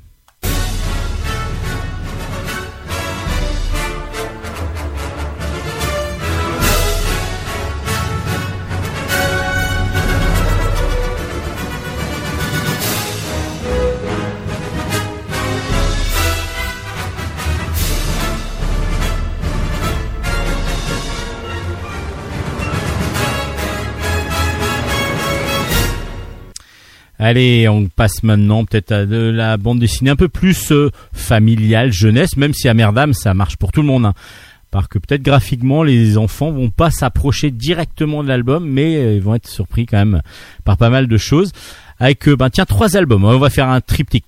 [27.23, 31.93] Allez, on passe maintenant peut-être à de la bande dessinée un peu plus euh, familiale,
[31.93, 34.07] jeunesse, même si Amerdam, ça marche pour tout le monde.
[34.07, 34.15] hein.
[34.71, 39.21] Parce que peut-être graphiquement, les enfants vont pas s'approcher directement de l'album, mais euh, ils
[39.21, 40.23] vont être surpris quand même
[40.65, 41.53] par pas mal de choses.
[41.99, 43.23] Avec, euh, ben tiens, trois albums.
[43.23, 44.25] On va faire un triptyque.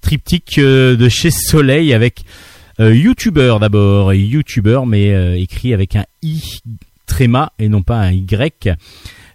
[0.00, 2.24] Triptyque de chez Soleil avec
[2.80, 4.12] euh, YouTuber d'abord.
[4.14, 6.42] YouTuber, mais écrit avec un I
[7.06, 8.74] tréma et non pas un Y.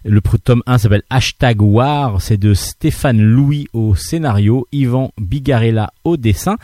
[0.06, 6.18] Le tome 1 s'appelle Hashtag War, c'est de Stéphane Louis au scénario, Yvan Bigarella au
[6.18, 6.58] dessin.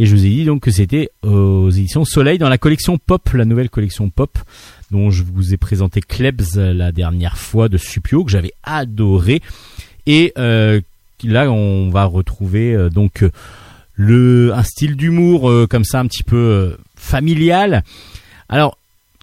[0.00, 3.28] Et je vous ai dit donc que c'était aux éditions Soleil dans la collection Pop,
[3.32, 4.36] la nouvelle collection Pop,
[4.90, 9.40] dont je vous ai présenté Klebs la dernière fois de Supio, que j'avais adoré.
[10.06, 10.80] Et euh,
[11.22, 13.30] là, on va retrouver euh, donc euh,
[13.94, 17.84] le un style d'humour comme ça un petit peu familial.
[18.48, 18.76] Alors,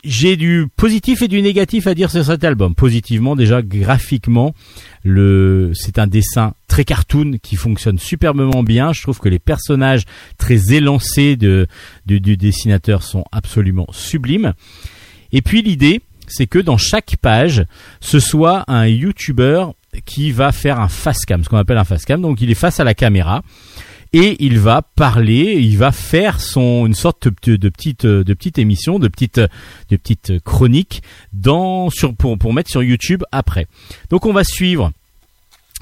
[0.08, 2.74] j'ai du positif et du négatif à dire sur cet album.
[2.74, 4.54] Positivement, déjà graphiquement,
[5.04, 8.94] c'est un dessin très cartoon qui fonctionne superbement bien.
[8.94, 10.04] Je trouve que les personnages
[10.38, 14.54] très élancés du dessinateur sont absolument sublimes.
[15.34, 17.66] Et puis l'idée, c'est que dans chaque page,
[18.00, 19.66] ce soit un YouTuber
[20.06, 22.22] qui va faire un face cam, ce qu'on appelle un face cam.
[22.22, 23.42] Donc il est face à la caméra
[24.18, 29.40] et il va parler, il va faire son une sorte de, petite émission, de petite
[29.92, 31.04] de chronique
[31.34, 33.68] dans sur pour mettre sur YouTube après.
[34.10, 34.92] Donc on va suivre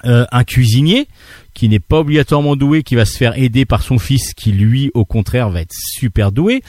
[0.03, 1.07] euh, un cuisinier
[1.53, 4.91] qui n'est pas obligatoirement doué, qui va se faire aider par son fils, qui lui,
[4.93, 6.61] au contraire, va être super doué.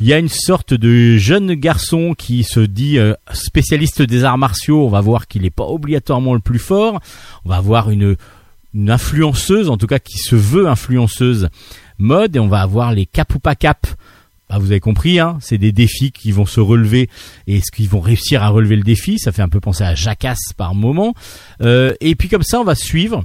[0.00, 4.38] Il y a une sorte de jeune garçon qui se dit euh, spécialiste des arts
[4.38, 4.86] martiaux.
[4.86, 7.00] On va voir qu'il n'est pas obligatoirement le plus fort.
[7.44, 8.16] On va avoir une,
[8.76, 11.48] une influenceuse, en tout cas qui se veut influenceuse
[11.98, 13.86] mode, et on va avoir les cap ou pas cap.
[14.48, 17.08] Bah, vous avez compris, hein, c'est des défis qui vont se relever
[17.48, 19.96] et est-ce qu'ils vont réussir à relever le défi Ça fait un peu penser à
[19.96, 21.14] Jacasse par moment.
[21.62, 23.24] Euh, et puis comme ça, on va suivre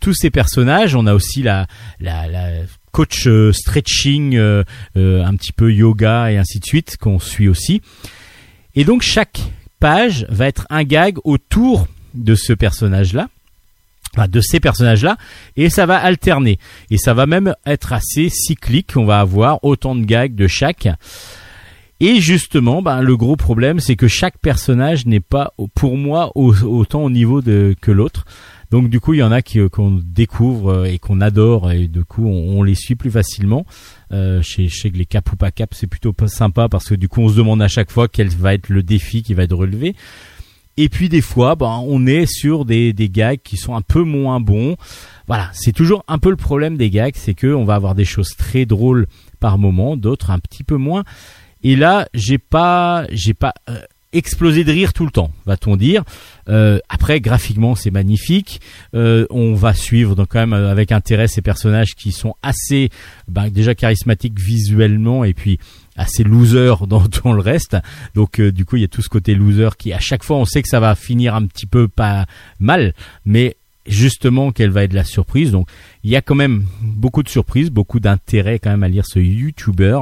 [0.00, 0.96] tous ces personnages.
[0.96, 1.68] On a aussi la,
[2.00, 2.50] la, la
[2.90, 4.64] coach euh, stretching, euh,
[4.96, 7.80] euh, un petit peu yoga et ainsi de suite qu'on suit aussi.
[8.74, 9.40] Et donc chaque
[9.78, 13.28] page va être un gag autour de ce personnage-là.
[14.16, 15.16] Enfin, de ces personnages-là,
[15.56, 16.58] et ça va alterner.
[16.90, 18.92] Et ça va même être assez cyclique.
[18.96, 20.88] On va avoir autant de gags de chaque.
[22.00, 26.54] Et justement, ben, le gros problème, c'est que chaque personnage n'est pas, pour moi, au-
[26.64, 28.24] autant au niveau de, que l'autre.
[28.70, 31.88] Donc du coup, il y en a qui, qu'on découvre euh, et qu'on adore, et
[31.88, 33.66] du coup, on, les suit plus facilement.
[34.12, 37.20] Euh, chez, chez les cap ou pas cap, c'est plutôt sympa parce que du coup,
[37.20, 39.94] on se demande à chaque fois quel va être le défi qui va être relevé.
[40.82, 44.02] Et puis des fois, ben, on est sur des, des gags qui sont un peu
[44.02, 44.76] moins bons.
[45.26, 48.06] Voilà, c'est toujours un peu le problème des gags, c'est que on va avoir des
[48.06, 49.06] choses très drôles
[49.40, 51.04] par moment, d'autres un petit peu moins.
[51.62, 53.78] Et là, j'ai pas, j'ai pas euh,
[54.14, 56.02] explosé de rire tout le temps, va-t-on dire.
[56.48, 58.62] Euh, après, graphiquement, c'est magnifique.
[58.94, 62.88] Euh, on va suivre donc quand même avec intérêt ces personnages qui sont assez,
[63.28, 65.58] ben, déjà charismatiques visuellement et puis
[65.96, 67.76] assez loser dans, le reste.
[68.14, 70.36] Donc euh, du coup, il y a tout ce côté loser qui à chaque fois
[70.36, 72.26] on sait que ça va finir un petit peu pas
[72.58, 72.94] mal,
[73.24, 73.56] mais
[73.86, 75.50] justement qu'elle va être la surprise?
[75.50, 75.68] Donc
[76.04, 79.18] il y a quand même beaucoup de surprises, beaucoup d'intérêt quand même à lire ce
[79.18, 80.00] YouTuber.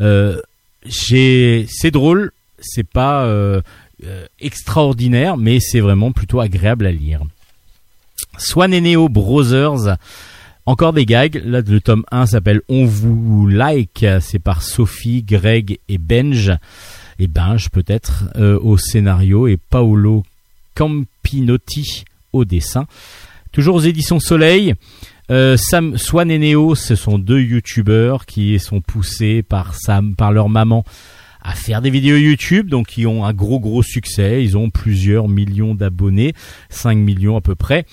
[0.00, 0.40] Euh,
[0.88, 3.60] c'est drôle, c'est pas euh,
[4.04, 7.22] euh, extraordinaire, mais c'est vraiment plutôt agréable à lire.
[8.38, 9.96] Swan et Neo Brothers,
[10.70, 11.42] encore des gags.
[11.44, 14.06] Là, le tome 1 s'appelle On vous like.
[14.20, 16.52] C'est par Sophie, Greg et Benj.
[17.18, 20.22] Et Benj peut-être euh, au scénario et Paolo
[20.76, 22.86] Campinotti au dessin.
[23.50, 24.74] Toujours aux éditions Soleil.
[25.32, 30.30] Euh, Sam, Swan et Neo, ce sont deux youtubeurs qui sont poussés par Sam, par
[30.30, 30.84] leur maman
[31.42, 34.44] à faire des vidéos YouTube, donc qui ont un gros gros succès.
[34.44, 36.34] Ils ont plusieurs millions d'abonnés,
[36.68, 37.86] 5 millions à peu près.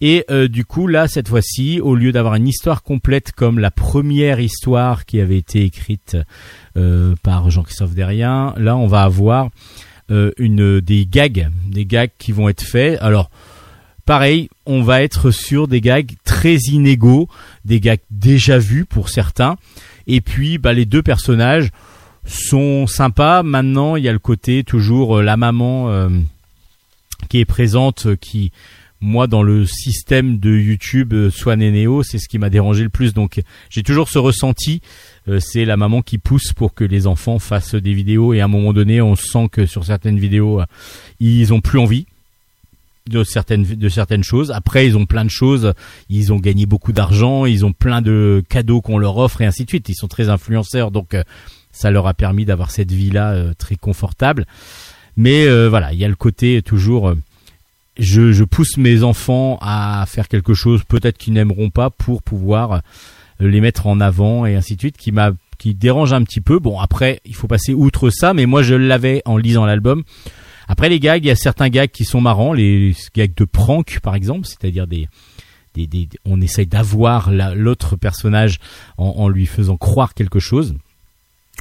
[0.00, 3.70] Et euh, du coup, là, cette fois-ci, au lieu d'avoir une histoire complète comme la
[3.70, 6.16] première histoire qui avait été écrite
[6.76, 9.50] euh, par Jean-Christophe Derrien, là, on va avoir
[10.10, 12.98] euh, une des gags, des gags qui vont être faits.
[13.02, 13.30] Alors,
[14.06, 17.28] pareil, on va être sur des gags très inégaux,
[17.66, 19.56] des gags déjà vus pour certains.
[20.06, 21.70] Et puis, bah, les deux personnages
[22.24, 23.42] sont sympas.
[23.42, 26.08] Maintenant, il y a le côté toujours la maman
[27.28, 28.50] qui est présente, qui
[29.00, 32.82] moi dans le système de YouTube euh, Swan et Neo, c'est ce qui m'a dérangé
[32.82, 33.14] le plus.
[33.14, 33.40] Donc
[33.70, 34.82] j'ai toujours ce ressenti.
[35.28, 38.44] Euh, c'est la maman qui pousse pour que les enfants fassent des vidéos et à
[38.44, 40.64] un moment donné, on sent que sur certaines vidéos, euh,
[41.20, 42.06] ils ont plus envie
[43.08, 44.50] de certaines de certaines choses.
[44.50, 45.72] Après, ils ont plein de choses.
[46.10, 47.46] Ils ont gagné beaucoup d'argent.
[47.46, 49.88] Ils ont plein de cadeaux qu'on leur offre et ainsi de suite.
[49.88, 51.22] Ils sont très influenceurs, donc euh,
[51.72, 54.46] ça leur a permis d'avoir cette vie là très confortable.
[55.16, 57.08] Mais euh, voilà, il y a le côté toujours.
[57.08, 57.14] euh,
[58.00, 62.78] je, pousse mes enfants à faire quelque chose peut-être qu'ils n'aimeront pas pour pouvoir euh,
[63.40, 66.58] les mettre en avant et ainsi de suite qui m'a qui dérange un petit peu.
[66.58, 70.02] Bon après il faut passer outre ça, mais moi je l'avais en lisant l'album.
[70.68, 74.00] Après les gags, il y a certains gags qui sont marrants, les gags de prank
[74.00, 75.08] par exemple, c'est-à-dire des,
[75.74, 78.58] des, on essaye d'avoir la- l'autre personnage
[78.96, 80.74] en lui faisant croire quelque chose.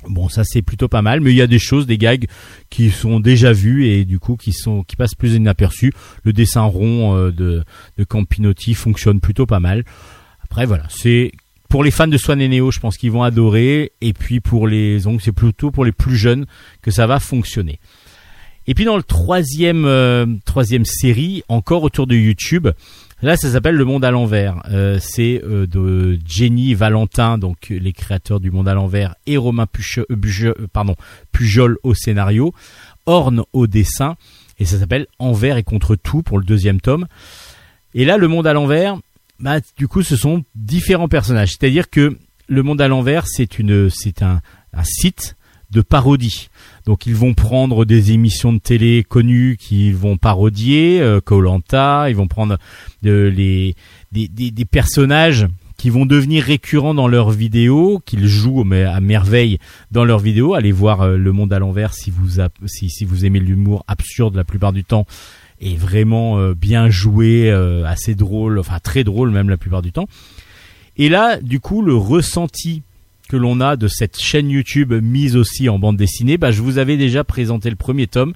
[0.08, 2.26] Bon, ça c'est plutôt pas mal, mais il y a des choses, des gags
[2.70, 5.92] qui sont déjà vus et du coup qui sont qui passent plus inaperçus.
[6.24, 7.64] Le dessin rond euh, de
[7.98, 9.84] de Campinotti fonctionne plutôt pas mal.
[10.44, 11.32] Après voilà, c'est
[11.68, 14.68] pour les fans de Swan et Neo, je pense qu'ils vont adorer et puis pour
[14.68, 16.46] les donc c'est plutôt pour les plus jeunes
[16.82, 17.80] que ça va fonctionner.
[18.68, 22.70] Et puis dans le troisième euh, troisième série, encore autour de YouTube,
[23.22, 24.62] là ça s'appelle Le Monde à l'envers.
[24.70, 29.68] Euh, c'est euh, de Jenny Valentin, donc les créateurs du Monde à l'envers, et Romain
[29.98, 30.96] euh,
[31.32, 32.54] Pujol au scénario,
[33.06, 34.16] Horn au dessin,
[34.60, 37.08] et ça s'appelle Envers et contre tout pour le deuxième tome.
[37.94, 38.98] Et là, Le Monde à l'envers,
[39.40, 41.50] bah, du coup, ce sont différents personnages.
[41.50, 42.18] C'est-à-dire que
[42.48, 44.42] Le Monde à l'envers, c'est un
[44.84, 45.36] site
[45.72, 46.50] de parodie.
[46.90, 52.16] Donc ils vont prendre des émissions de télé connues qu'ils vont parodier, euh, Koh-Lanta, ils
[52.16, 52.58] vont prendre
[53.06, 53.76] euh, les,
[54.12, 55.46] des, des, des personnages
[55.78, 59.60] qui vont devenir récurrents dans leurs vidéos, qu'ils jouent mais à merveille
[59.92, 60.56] dans leurs vidéos.
[60.56, 63.86] Allez voir euh, Le Monde à l'envers si vous, a- si, si vous aimez l'humour
[63.88, 65.06] absurde la plupart du temps
[65.62, 69.92] et vraiment euh, bien joué, euh, assez drôle, enfin très drôle même la plupart du
[69.92, 70.08] temps.
[70.98, 72.82] Et là, du coup, le ressenti
[73.30, 76.78] que l'on a de cette chaîne YouTube mise aussi en bande dessinée, bah, je vous
[76.80, 78.34] avais déjà présenté le premier tome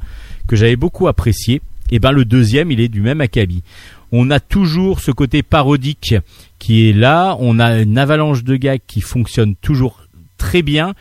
[0.47, 1.61] que j'avais beaucoup apprécié.
[1.91, 3.63] Et ben le deuxième, il est du même acabit.
[4.11, 6.15] On a toujours ce côté parodique
[6.59, 7.35] qui est là.
[7.39, 10.07] On a une avalanche de gags qui fonctionne toujours
[10.37, 10.93] très bien.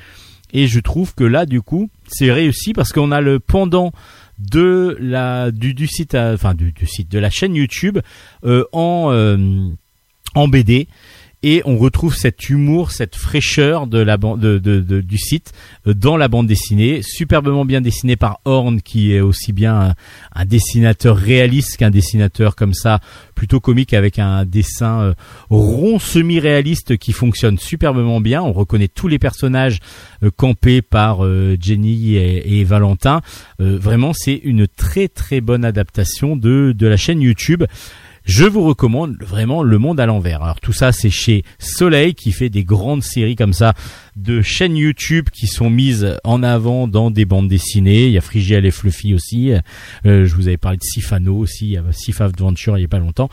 [0.53, 3.93] Et je trouve que là, du coup, c'est réussi parce qu'on a le pendant
[4.39, 7.99] de la du, site, à- enfin du, du site de la chaîne YouTube
[8.45, 9.69] euh, en euh,
[10.35, 10.89] en BD
[11.43, 15.53] et on retrouve cet humour, cette fraîcheur de la ban- de, de- de- du site
[15.87, 19.95] euh, dans la bande dessinée, superbement bien dessiné par Horn, qui est aussi bien
[20.35, 23.01] un, dessinateur réaliste qu'un dessinateur comme ça,
[23.35, 25.15] plutôt comique avec un dessin euh,
[25.51, 28.43] rond semi-réaliste qui fonctionne superbement bien.
[28.43, 29.79] On reconnaît tous les personnages
[30.23, 31.21] euh, campés par
[31.61, 33.21] Jenny et, et Valentin.
[33.59, 37.65] Vraiment, c'est une très très bonne adaptation de de la chaîne YouTube.
[38.25, 40.43] Je vous recommande vraiment Le Monde à l'envers.
[40.43, 43.75] Alors tout ça, c'est chez Soleil qui fait des grandes séries comme ça
[44.17, 48.07] de chaînes YouTube qui sont mises en avant dans des bandes dessinées.
[48.07, 49.53] Il y a Frigiel et Fluffy aussi.
[50.07, 51.67] Euh, je vous avais parlé de Sifano aussi.
[51.67, 53.29] Il y a Sif Adventure il y a pas longtemps.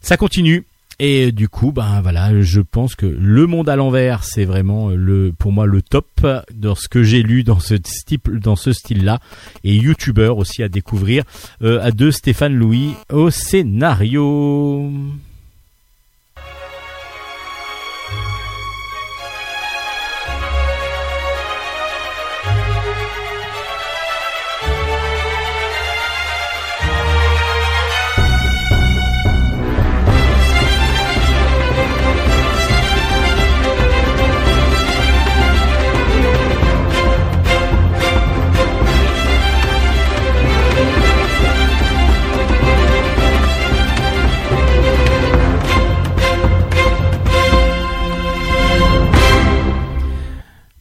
[0.00, 0.66] Ça continue.
[0.98, 5.32] Et du coup, ben voilà, je pense que le monde à l'envers, c'est vraiment le,
[5.38, 9.18] pour moi, le top dans ce que j'ai lu dans ce style, dans ce style-là.
[9.62, 11.24] Et YouTuber aussi à découvrir,
[11.62, 15.25] euh, à deux Stéphane Louis au scénario.「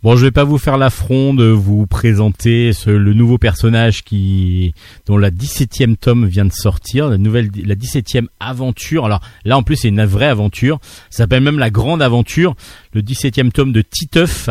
[0.05, 4.75] Bon, je vais pas vous faire l'affront de vous présenter le nouveau personnage qui
[5.07, 9.05] dont la 17e tome vient de sortir, la nouvelle la 17e aventure.
[9.05, 10.77] Alors là en plus c'est une vraie aventure,
[11.09, 12.53] ça s'appelle même la grande aventure,
[12.93, 14.47] le 17e tome de Titeuf.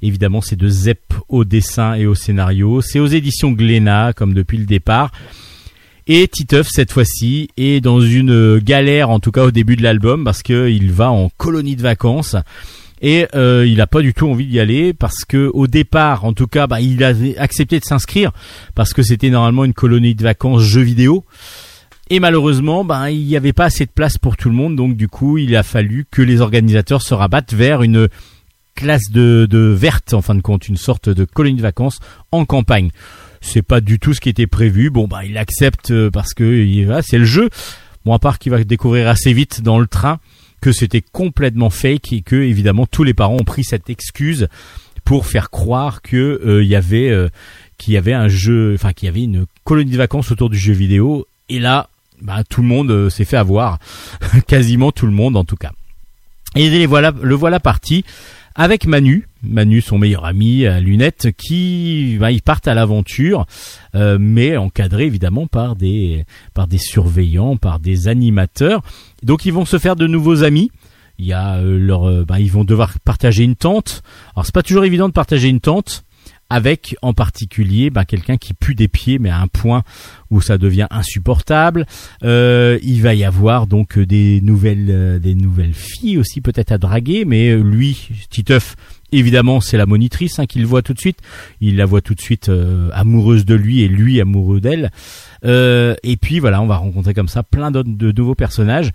[0.00, 4.56] Évidemment, c'est de Zep au dessin et au scénario, c'est aux éditions Glénat comme depuis
[4.56, 5.12] le départ.
[6.06, 10.24] Et Titeuf cette fois-ci est dans une galère en tout cas au début de l'album
[10.24, 12.34] parce que il va en colonie de vacances
[13.00, 16.32] et euh, il a pas du tout envie d'y aller parce que au départ, en
[16.32, 18.32] tout cas, bah, il avait accepté de s'inscrire
[18.74, 21.24] parce que c'était normalement une colonie de vacances jeux vidéo.
[22.08, 24.96] Et malheureusement, bah, il n'y avait pas assez de place pour tout le monde, donc
[24.96, 28.08] du coup, il a fallu que les organisateurs se rabattent vers une
[28.76, 31.98] classe de, de verte, en fin de compte, une sorte de colonie de vacances
[32.30, 32.90] en campagne.
[33.40, 34.90] C'est pas du tout ce qui était prévu.
[34.90, 37.50] Bon, bah, il accepte euh, parce que c'est le jeu.
[38.04, 40.20] Bon, à part qu'il va découvrir assez vite dans le train
[40.66, 44.48] que c'était complètement fake et que évidemment tous les parents ont pris cette excuse
[45.04, 47.28] pour faire croire que euh, il y avait euh,
[47.78, 50.58] qu'il y avait un jeu, enfin qu'il y avait une colonie de vacances autour du
[50.58, 51.28] jeu vidéo.
[51.48, 51.88] Et là,
[52.20, 53.78] bah, tout le monde euh, s'est fait avoir,
[54.48, 55.70] quasiment tout le monde en tout cas.
[56.56, 58.04] Et les voilà, le voilà parti
[58.56, 63.46] avec Manu, Manu son meilleur ami à lunettes, qui bah, ils partent à l'aventure,
[63.94, 66.24] euh, mais encadrés évidemment par des
[66.54, 68.82] par des surveillants, par des animateurs.
[69.22, 70.70] Donc ils vont se faire de nouveaux amis.
[71.18, 74.02] Il y a euh, leur, euh, bah, ils vont devoir partager une tente.
[74.34, 76.05] Alors c'est pas toujours évident de partager une tente
[76.50, 79.82] avec en particulier bah, quelqu'un qui pue des pieds, mais à un point
[80.30, 81.86] où ça devient insupportable.
[82.22, 86.72] Euh, il va y avoir donc euh, des nouvelles, euh, des nouvelles filles aussi peut-être
[86.72, 88.76] à draguer, mais lui, Titeuf,
[89.12, 91.18] évidemment, c'est la monitrice hein, qu'il voit tout de suite.
[91.60, 92.50] Il la voit tout de suite
[92.92, 94.90] amoureuse de lui et lui amoureux d'elle.
[95.44, 98.92] Et puis voilà, on va rencontrer comme ça plein d'autres de nouveaux personnages.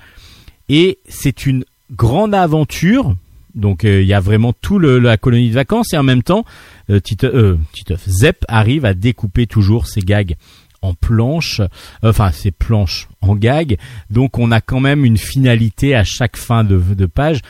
[0.70, 3.16] Et c'est une grande aventure.
[3.56, 6.46] Donc euh, il y a vraiment tout la colonie de vacances et en même temps,
[6.90, 10.36] euh, euh, Titeuf, Zep arrive à découper toujours ses gags
[10.82, 11.62] en planches,
[12.02, 13.78] enfin ses planches en gags.
[14.10, 17.42] Donc on a quand même une finalité à chaque fin de, page,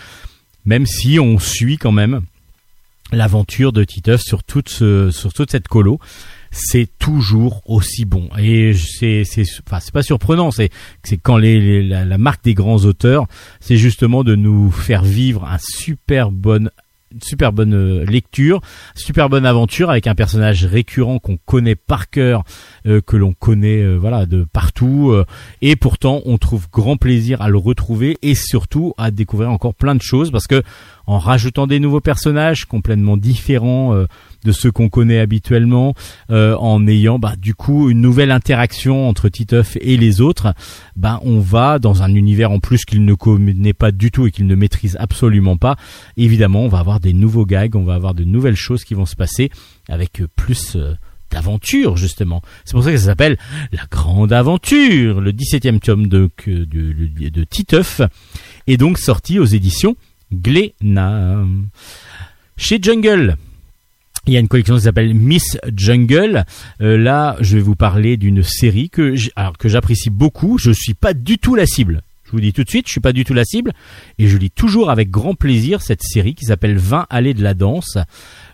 [0.65, 2.21] même si on suit quand même
[3.13, 5.99] l'aventure de Titeuf sur toute cette colo.
[6.51, 8.29] C'est toujours aussi bon.
[8.37, 10.69] Et c'est c'est enfin c'est pas surprenant c'est
[11.03, 13.25] c'est quand les, les- la, marque des grands auteurs
[13.61, 16.69] c'est justement de nous faire vivre un super bonne
[17.21, 18.61] super bonne euh, lecture,
[18.95, 22.43] super bonne aventure avec un personnage récurrent qu'on connaît par cœur,
[22.85, 25.25] euh, que l'on connaît euh, voilà de partout, euh,
[25.61, 29.95] et pourtant on trouve grand plaisir à le retrouver et surtout à découvrir encore plein
[29.95, 30.63] de choses parce que
[31.05, 34.05] en rajoutant des nouveaux personnages complètement différents euh,
[34.43, 35.93] de ceux qu'on connaît habituellement,
[36.29, 40.53] euh, en ayant bah, du coup une nouvelle interaction entre Titeuf et les autres,
[40.95, 44.31] bah, on va dans un univers en plus qu'il ne connaît pas du tout et
[44.31, 45.75] qu'il ne maîtrise absolument pas.
[46.17, 49.05] Évidemment, on va avoir des nouveaux gags, on va avoir de nouvelles choses qui vont
[49.05, 49.49] se passer
[49.89, 50.93] avec plus euh,
[51.31, 52.41] d'aventure justement.
[52.65, 53.37] C'est pour ça que ça s'appelle
[53.71, 55.21] La Grande Aventure.
[55.21, 56.63] Le 17e tome de, de,
[57.29, 58.01] de Titeuf
[58.67, 59.95] est donc sorti aux éditions
[60.33, 61.43] Glénat.
[62.57, 63.37] Chez Jungle,
[64.27, 66.45] il y a une collection qui s'appelle Miss Jungle.
[66.81, 69.15] Euh, là, je vais vous parler d'une série que
[69.65, 70.57] j'apprécie beaucoup.
[70.57, 72.01] Je suis pas du tout la cible.
[72.23, 73.73] Je vous dis tout de suite, je suis pas du tout la cible
[74.17, 77.53] et je lis toujours avec grand plaisir cette série qui s'appelle 20 allées de la
[77.53, 77.97] danse.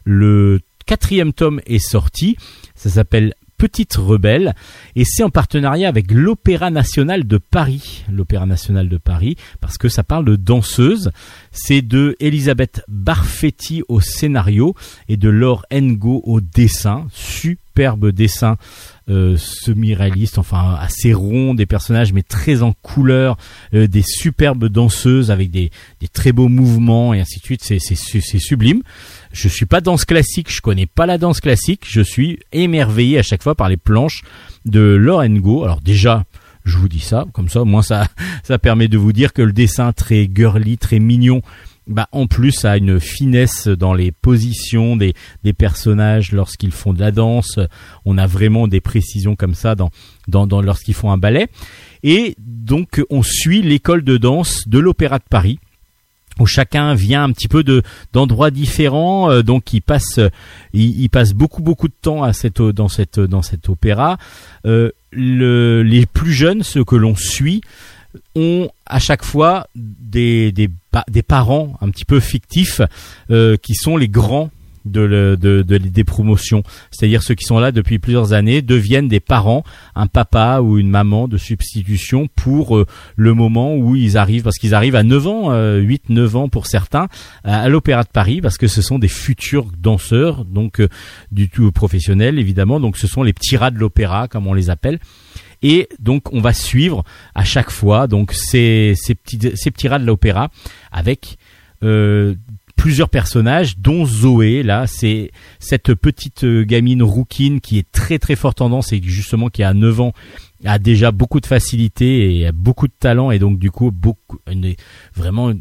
[0.04, 2.38] Le quatrième tome est sorti.
[2.74, 4.54] Ça s'appelle Petite Rebelle
[4.96, 8.04] et c'est en partenariat avec l'Opéra National de Paris.
[8.12, 11.12] L'Opéra National de Paris parce que ça parle de danseuse.
[11.52, 14.76] C'est de Elisabeth Barfetti au scénario
[15.10, 17.08] et de Laure Ngo au dessin.
[17.12, 18.58] Superbe dessin
[19.10, 23.38] euh, semi-réaliste, enfin assez rond, des personnages mais très en couleur,
[23.74, 25.72] euh, des superbes danseuses avec des,
[26.02, 27.62] des très beaux mouvements et ainsi de suite.
[27.64, 28.82] C'est, c'est, su- c'est sublime.
[29.32, 33.24] Je suis pas danse classique, je connais pas la danse classique, je suis émerveillé à
[33.24, 34.24] chaque fois par les planches
[34.66, 35.64] de Laure Ngo.
[35.64, 36.24] Alors déjà,
[36.66, 38.08] je vous dis ça, comme ça, moins ça,
[38.44, 41.42] ça permet de vous dire que le dessin très girly, très mignon,
[41.88, 45.14] bah en plus a une finesse dans les positions des,
[45.44, 47.60] des personnages lorsqu'ils font de la danse.
[48.06, 49.90] On a vraiment des précisions comme ça dans,
[50.28, 51.48] dans lorsqu'ils font un ballet.
[52.04, 55.60] Et donc on suit l'école de danse de l'Opéra de Paris
[56.40, 57.84] où chacun vient un petit peu de
[58.14, 60.20] d'endroits différents, euh, donc il passe
[60.74, 64.18] il, il passe beaucoup beaucoup de temps à cette dans cette dans cet opéra.
[64.66, 67.62] Euh, le, les plus jeunes, ceux que l'on suit,
[68.36, 70.70] ont à chaque fois des des,
[71.10, 72.82] des parents un petit peu fictifs
[73.32, 74.50] euh, qui sont les grands
[74.92, 76.64] de, le- de- de- des promotions.
[76.92, 79.64] C'est-à-dire ceux qui sont là depuis plusieurs années deviennent des parents,
[79.96, 82.86] un papa ou une maman de substitution pour euh,
[83.16, 86.50] le moment où ils arrivent, parce qu'ils arrivent à 9 ans, euh, 8, 9 ans
[86.50, 87.08] pour certains,
[87.44, 90.88] à, l'Opéra de Paris, parce que ce sont des futurs danseurs, donc euh,
[91.32, 94.70] du tout professionnels évidemment, donc ce sont les petits rats de l'opéra, comme on les
[94.70, 95.00] appelle.
[95.64, 97.04] Et donc on va suivre
[97.34, 100.50] à chaque fois donc ces, ces petits ces petits rats de l'opéra
[100.92, 101.38] avec
[101.84, 102.36] euh,
[102.78, 108.38] plusieurs personnages dont Zoé là c'est cette petite euh, gamine rouquine qui est très très
[108.38, 110.14] forte en danse et justement qui a 9 ans
[110.64, 114.38] a déjà beaucoup de facilité et a beaucoup de talent et donc du coup beaucoup
[115.16, 115.52] vraiment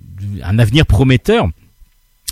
[0.42, 1.48] un avenir prometteur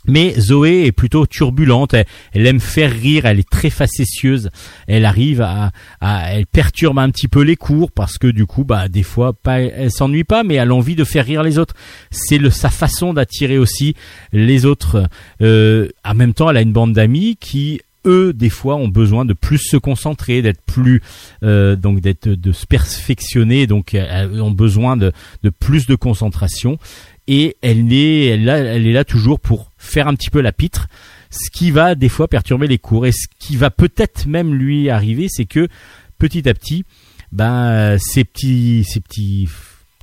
[0.07, 1.95] mais Zoé est plutôt turbulente,
[2.33, 4.51] elle, aime faire rire, elle est très facétieuse,
[4.87, 8.65] elle arrive à, à- elle perturbe un petit peu les cours parce que du coup
[8.65, 11.59] bah des fois pas elle s'ennuie pas mais elle a envie de faire rire les
[11.59, 11.75] autres.
[12.11, 13.95] C'est sa façon d'attirer aussi
[14.33, 15.09] les autres.
[15.41, 19.25] Euh, en même temps, elle a une bande d'amis qui eux des fois ont besoin
[19.25, 21.01] de plus se concentrer, d'être plus
[21.43, 25.13] euh, donc d'être de se perfectionner, donc elles ont besoin de
[25.59, 26.79] plus de concentration
[27.27, 30.53] et elle est elle, là- elle est là toujours pour faire un petit peu la
[30.53, 30.87] pitre.
[31.31, 33.07] Ce qui va des fois perturber les cours.
[33.07, 35.69] Et ce qui va peut-être même lui arriver c'est que
[36.19, 36.85] petit à petit
[37.33, 39.49] ben ces petits ces petits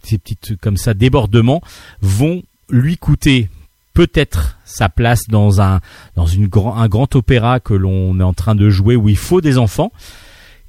[0.03, 1.61] ces petites comme ça débordements
[2.01, 3.49] vont lui coûter
[3.93, 5.79] peut-être sa place dans un
[6.15, 9.17] dans une grand un grand opéra que l'on est en train de jouer où il
[9.17, 9.91] faut des enfants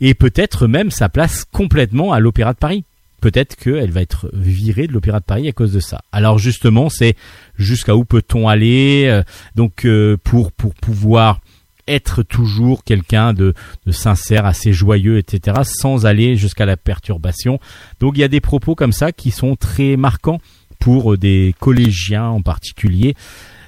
[0.01, 2.85] et peut-être même sa place complètement à l'opéra de Paris
[3.23, 6.03] peut-être qu'elle va être virée de l'Opéra de Paris à cause de ça.
[6.11, 7.17] Alors justement, c'est
[7.57, 9.23] jusqu'à où peut-on aller euh,
[9.55, 11.41] Donc euh, pour pour pouvoir
[11.89, 13.55] être toujours quelqu'un de,
[13.91, 17.59] sincère, assez joyeux, etc., sans aller jusqu'à la perturbation.
[18.01, 20.41] Donc il y a des propos comme ça qui sont très marquants
[20.79, 23.15] pour euh, des collégiens en particulier,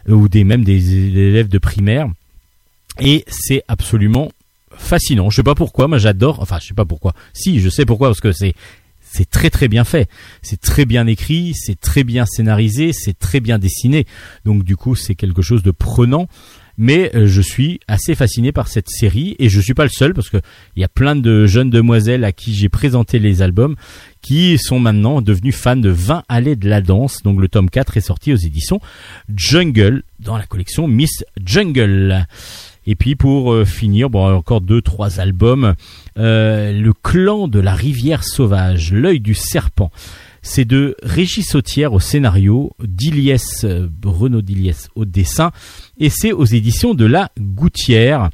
[0.09, 2.09] ou des même des, élèves de primaire.
[3.01, 4.31] Et c'est absolument
[4.70, 5.31] fascinant.
[5.31, 6.40] Je sais pas pourquoi, moi j'adore.
[6.40, 7.14] Enfin, je sais pas pourquoi.
[7.32, 8.55] Si, je sais pourquoi parce que c'est
[9.14, 10.08] c'est très très bien fait,
[10.42, 14.06] c'est très bien écrit, c'est très bien scénarisé, c'est très bien dessiné.
[14.44, 16.26] Donc du coup, c'est quelque chose de prenant.
[16.76, 20.12] Mais euh, je suis assez fasciné par cette série et je suis pas le seul
[20.12, 20.38] parce que
[20.74, 23.76] il y a plein de jeunes demoiselles à qui j'ai présenté les albums
[24.22, 27.22] qui sont maintenant devenus fans de 20 allées de la danse.
[27.22, 28.80] Donc le tome 4 est sorti aux éditions
[29.32, 32.26] Jungle dans la collection Miss Jungle.
[32.86, 35.74] Et puis pour euh, finir, bon encore deux trois albums,
[36.19, 39.90] euh, le clan de la rivière sauvage, l'œil du serpent.
[40.43, 45.52] C'est de Régis Sautière au scénario, d'Iliès euh, Renaud d'Iliès au dessin,
[45.98, 48.28] et c'est aux éditions de la Gouttière.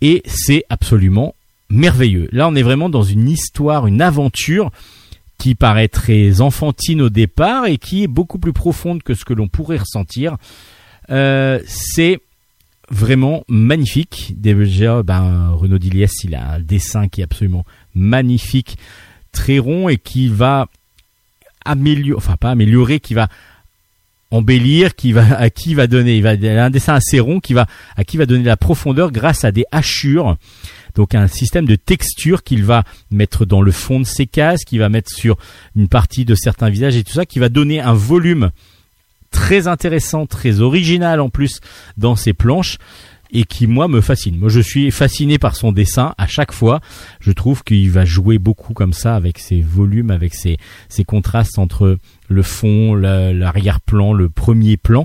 [0.00, 1.34] Et c'est absolument
[1.68, 2.28] merveilleux.
[2.32, 4.70] Là, on est vraiment dans une histoire, une aventure
[5.38, 9.34] qui paraît très enfantine au départ et qui est beaucoup plus profonde que ce que
[9.34, 10.36] l'on pourrait ressentir.
[11.10, 12.20] Euh, c'est
[12.90, 14.34] vraiment magnifique.
[14.36, 18.78] Déjà, ben, Renaud Diliès, il a un dessin qui est absolument magnifique,
[19.32, 20.68] très rond et qui va
[21.64, 23.28] améliorer, enfin pas améliorer, qui va
[24.30, 27.40] embellir, qui va à qui va donner, il va il a un dessin assez rond
[27.40, 27.66] qui va
[27.96, 30.36] à qui va donner la profondeur grâce à des hachures.
[30.94, 34.78] Donc un système de texture qu'il va mettre dans le fond de ses cases, qu'il
[34.78, 35.36] va mettre sur
[35.76, 38.50] une partie de certains visages et tout ça, qui va donner un volume
[39.34, 41.60] très intéressant, très original en plus
[41.96, 42.78] dans ses planches
[43.32, 44.38] et qui moi me fascine.
[44.38, 46.80] Moi je suis fasciné par son dessin à chaque fois.
[47.18, 50.56] Je trouve qu'il va jouer beaucoup comme ça avec ses volumes, avec ses,
[51.04, 51.98] contrastes entre
[52.28, 55.04] le fond, la- l'arrière-plan, le premier plan.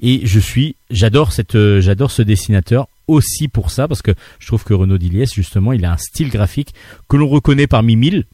[0.00, 4.64] Et je suis, j'adore euh, j'adore ce dessinateur aussi pour ça parce que je trouve
[4.64, 6.74] que Renaud Diliès justement il a un style graphique
[7.08, 8.24] que l'on reconnaît parmi mille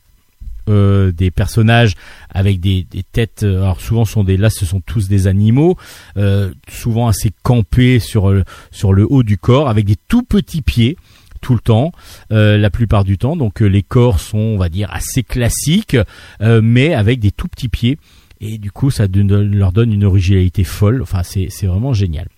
[0.68, 1.94] euh, des personnages
[2.30, 5.76] avec des, des têtes euh, alors souvent sont des là ce sont tous des animaux
[6.16, 10.62] euh, souvent assez campés sur le, sur le haut du corps avec des tout petits
[10.62, 10.97] pieds
[11.43, 11.93] tout le temps
[12.32, 13.36] euh, la plupart du temps.
[13.36, 15.98] Donc euh, les corps sont on va dire assez classiques
[16.40, 17.98] euh, mais avec des tout petits pieds.
[18.40, 21.02] Et du coup ça leur donne une originalité folle.
[21.02, 22.28] Enfin c'est vraiment génial.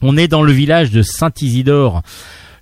[0.00, 2.02] On est dans le village de Saint-Isidore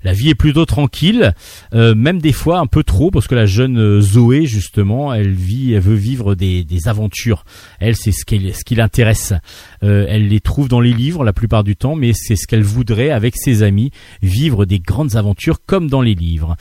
[0.02, 1.34] la vie est plutôt tranquille,
[1.74, 5.32] euh, même des fois un peu trop, parce que la jeune euh, Zoé justement, elle
[5.32, 7.44] vit, elle veut vivre des, aventures.
[7.78, 9.34] Elle, c'est ce qui, ce qui l'intéresse.
[9.82, 12.62] Euh, elle les trouve dans les livres la plupart du temps, mais c'est ce qu'elle
[12.62, 13.90] voudrait avec ses amis,
[14.22, 16.56] vivre des grandes aventures comme dans les livres.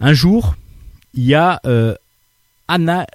[0.00, 0.54] Un jour,
[1.14, 1.94] il y a euh,
[2.68, 3.06] Anna,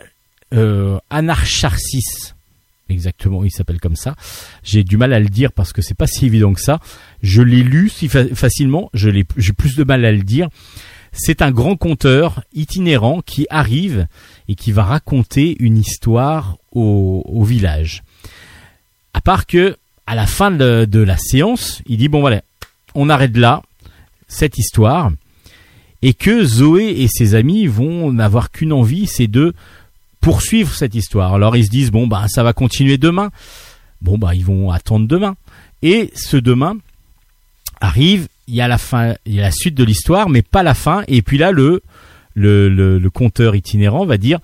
[0.53, 2.32] euh, Anarcharsis.
[2.89, 4.15] Exactement, il s'appelle comme ça.
[4.63, 6.79] J'ai du mal à le dire parce que c'est pas si évident que ça.
[7.21, 9.23] Je l'ai lu si fa- facilement, j'ai
[9.53, 10.49] plus de mal à le dire.
[11.11, 14.07] C'est un grand conteur itinérant qui arrive
[14.47, 18.03] et qui va raconter une histoire au, au village.
[19.13, 19.77] À part que,
[20.07, 22.41] à la fin de, de la séance, il dit bon voilà,
[22.95, 23.61] on arrête là
[24.27, 25.11] cette histoire
[26.01, 29.53] et que Zoé et ses amis vont n'avoir qu'une envie, c'est de
[30.23, 31.33] poursuivre cette histoire.
[31.33, 33.29] Alors ils se disent bon bah ça va continuer demain.
[34.01, 35.35] Bon bah ils vont attendre demain.
[35.83, 36.77] Et ce demain
[37.81, 40.63] arrive, il y a la fin, il y a la suite de l'histoire, mais pas
[40.63, 41.03] la fin.
[41.07, 41.83] Et puis là le
[42.35, 44.39] le, conteur itinérant va dire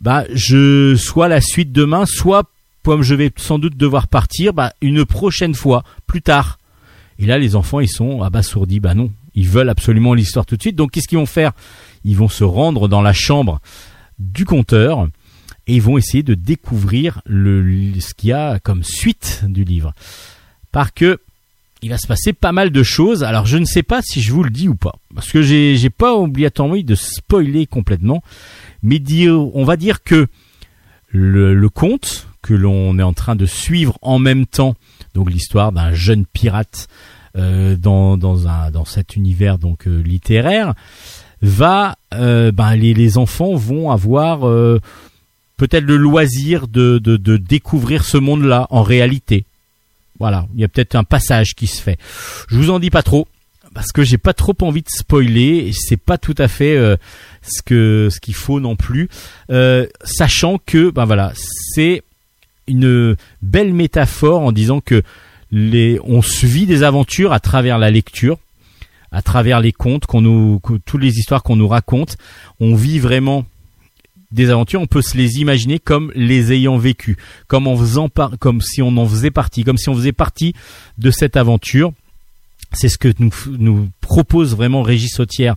[0.00, 2.50] bah je soit la suite demain, soit
[2.82, 6.58] comme je vais sans doute devoir partir, bah une prochaine fois, plus tard.
[7.18, 10.62] Et là les enfants ils sont abasourdis, bah non, ils veulent absolument l'histoire tout de
[10.62, 10.76] suite.
[10.76, 11.52] Donc qu'est-ce qu'ils vont faire?
[12.04, 13.60] Ils vont se rendre dans la chambre
[14.20, 15.08] du conteur
[15.66, 19.92] et ils vont essayer de découvrir le, ce qu'il y a comme suite du livre.
[20.70, 21.18] Parce que
[21.82, 23.24] il va se passer pas mal de choses.
[23.24, 25.76] Alors je ne sais pas si je vous le dis ou pas, parce que j'ai
[25.76, 28.22] j'ai pas obligatoirement envie de spoiler complètement,
[28.82, 30.26] mais dire, on va dire que
[31.08, 34.74] le, le conte que l'on est en train de suivre en même temps,
[35.14, 36.88] donc l'histoire d'un jeune pirate
[37.36, 40.74] euh, dans dans un dans cet univers donc euh, littéraire,
[41.42, 44.80] va euh, ben les enfants vont avoir euh,
[45.56, 49.44] peut-être le loisir de, de découvrir ce monde-là en réalité.
[50.18, 51.98] Voilà, il y a peut-être un passage qui se fait.
[52.48, 53.26] Je vous en dis pas trop
[53.74, 56.96] parce que j'ai pas trop envie de spoiler c'est pas tout à fait euh,
[57.42, 59.08] ce que ce qu'il faut non plus
[59.50, 61.32] Euh, sachant que ben voilà,
[61.74, 62.02] c'est
[62.66, 65.02] une belle métaphore en disant que
[65.50, 68.38] les on se vit des aventures à travers la lecture,
[69.12, 72.16] à travers les contes qu'on nous que- toutes les histoires qu'on nous raconte,
[72.60, 73.44] on vit vraiment
[74.32, 77.16] des aventures, on peut se les imaginer comme les ayant vécues,
[77.48, 78.08] comme en faisant
[78.38, 80.54] comme si on en faisait partie, comme si on faisait partie
[80.98, 81.92] de cette aventure.
[82.72, 85.56] C'est ce que nous, nous propose vraiment Régis Sautière.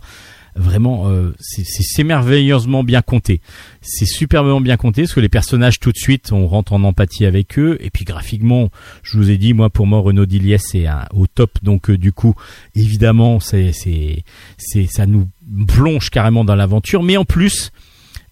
[0.56, 3.40] Vraiment, euh, c'est- merveilleusement bien compté.
[3.82, 7.24] C'est superbement bien compté parce que les personnages tout de suite, on rentre en empathie
[7.26, 7.76] avec eux.
[7.80, 8.70] Et puis graphiquement,
[9.02, 11.50] je vous ai dit, moi pour moi, Renaud Dilliès c'est au top.
[11.62, 12.34] Donc euh, du coup,
[12.74, 14.22] évidemment, c'est c'est
[14.58, 15.28] c'est ça nous
[15.66, 17.02] plonge carrément dans l'aventure.
[17.02, 17.72] Mais en plus,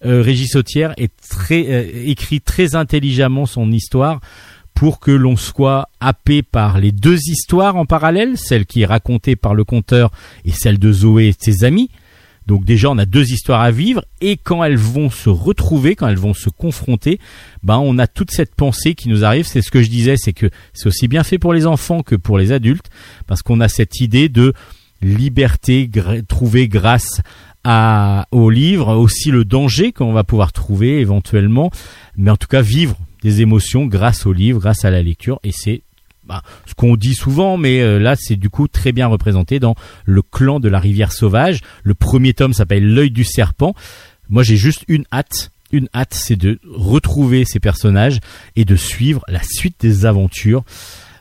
[0.05, 4.21] euh, Régis Sautière est très euh, écrit très intelligemment son histoire
[4.73, 9.35] pour que l'on soit happé par les deux histoires en parallèle, celle qui est racontée
[9.35, 10.11] par le conteur
[10.45, 11.89] et celle de Zoé et ses amis.
[12.47, 16.07] Donc déjà on a deux histoires à vivre et quand elles vont se retrouver, quand
[16.07, 17.19] elles vont se confronter,
[17.63, 19.45] ben on a toute cette pensée qui nous arrive.
[19.45, 22.15] C'est ce que je disais, c'est que c'est aussi bien fait pour les enfants que
[22.15, 22.89] pour les adultes
[23.27, 24.53] parce qu'on a cette idée de
[25.01, 25.89] liberté
[26.27, 27.21] trouvée grâce
[27.63, 31.71] à, au livre, aussi le danger qu'on va pouvoir trouver éventuellement,
[32.17, 35.51] mais en tout cas vivre des émotions grâce au livre, grâce à la lecture, et
[35.51, 35.83] c'est
[36.25, 39.75] bah, ce qu'on dit souvent, mais euh, là c'est du coup très bien représenté dans
[40.05, 41.61] le clan de la rivière sauvage.
[41.83, 43.75] Le premier tome s'appelle L'œil du serpent.
[44.29, 48.19] Moi j'ai juste une hâte, une hâte, c'est de retrouver ces personnages
[48.55, 50.63] et de suivre la suite des aventures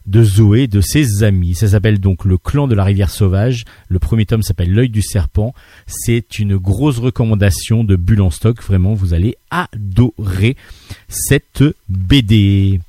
[0.07, 1.55] de Zoé et de ses amis.
[1.55, 3.65] Ça s'appelle donc Le clan de la rivière sauvage.
[3.89, 5.55] Le premier tome s'appelle L'œil du serpent.
[5.87, 8.23] C'est une grosse recommandation de Bulle.
[8.67, 10.57] Vraiment, vous allez adorer
[11.09, 12.81] cette BD.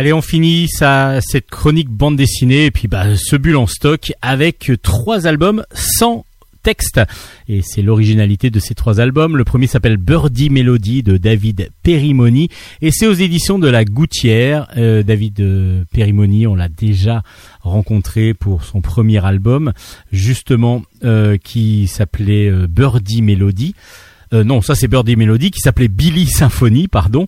[0.00, 4.72] Allez, on finit cette chronique bande dessinée et puis bah, ce bulle en stock avec
[4.80, 6.24] trois albums sans
[6.62, 7.02] texte.
[7.50, 9.36] Et c'est l'originalité de ces trois albums.
[9.36, 12.48] Le premier s'appelle Birdie Melody de David Perimoni
[12.80, 14.68] et c'est aux éditions de la Gouttière.
[14.78, 17.22] Euh, David euh, Perimoni, on l'a déjà
[17.60, 19.74] rencontré pour son premier album,
[20.12, 23.74] justement, euh, qui s'appelait Birdie Melody.
[24.32, 27.26] Euh, non, ça c'est Birdie Melody qui s'appelait Billy Symphony, pardon.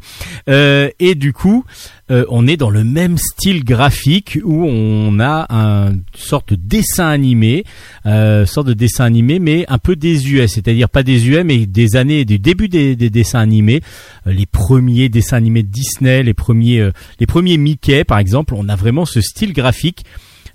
[0.48, 1.64] Euh, et du coup,
[2.10, 7.08] euh, on est dans le même style graphique où on a un sorte de dessin
[7.08, 7.64] animé,
[8.06, 12.24] euh, sorte de dessin animé, mais un peu désuet, c'est-à-dire pas désuet, mais des années,
[12.24, 13.80] du début des, des dessins animés,
[14.26, 18.68] euh, les premiers dessins animés de Disney, les premiers, les premiers Mickey, par exemple, on
[18.68, 20.04] a vraiment ce style graphique.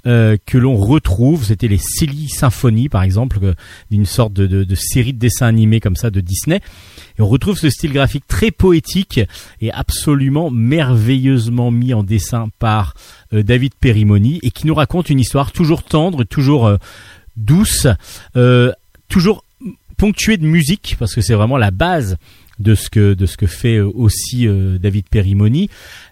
[0.08, 3.54] Euh, que l'on retrouve, c'était les Silly Symphony par exemple, euh,
[3.92, 6.62] d'une sorte de, série de dessins animés comme ça de Disney.
[7.18, 9.20] Et on retrouve ce style graphique très poétique
[9.60, 12.94] et absolument merveilleusement mis en dessin par
[13.34, 16.72] euh, David Perimoni et qui nous raconte une histoire toujours tendre, toujours
[17.36, 17.88] douce,
[19.10, 19.44] toujours
[19.98, 22.18] ponctuée de musique parce que c'est vraiment la base
[22.60, 24.48] de ce que de ce que fait aussi
[24.80, 25.70] David Perimoni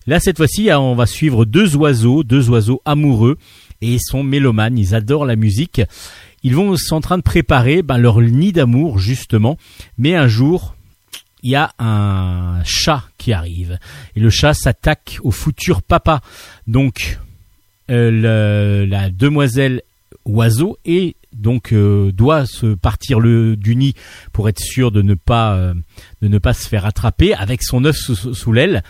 [0.07, 3.39] Là, cette fois-ci, on va suivre deux oiseaux, deux oiseaux amoureux,
[3.81, 5.81] et sont mélomanes, ils adorent la musique.
[6.43, 9.57] Ils vont sont en train de préparer ben, leur nid d'amour, justement.
[9.97, 10.75] Mais un jour,
[11.43, 13.79] il y a un chat qui arrive.
[14.15, 16.21] Et le chat s'attaque au futur papa.
[16.67, 17.19] Donc,
[17.89, 19.81] euh, la demoiselle
[20.25, 23.93] oiseau et donc euh, doit se partir le du nid
[24.33, 25.73] pour être sûr de ne pas euh,
[26.21, 28.83] de ne pas se faire attraper avec son œuf sous l'aile.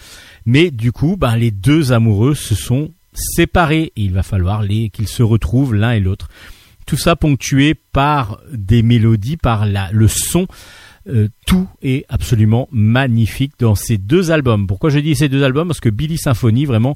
[0.45, 4.89] Mais du coup, ben, les deux amoureux se sont séparés et il va falloir les
[4.89, 6.29] qu'ils se retrouvent l'un et l'autre.
[6.85, 10.47] Tout ça ponctué par des mélodies, par la, le son.
[11.07, 14.65] Euh, tout est absolument magnifique dans ces deux albums.
[14.65, 15.67] Pourquoi je dis ces deux albums?
[15.67, 16.95] Parce que Billy Symphony, vraiment,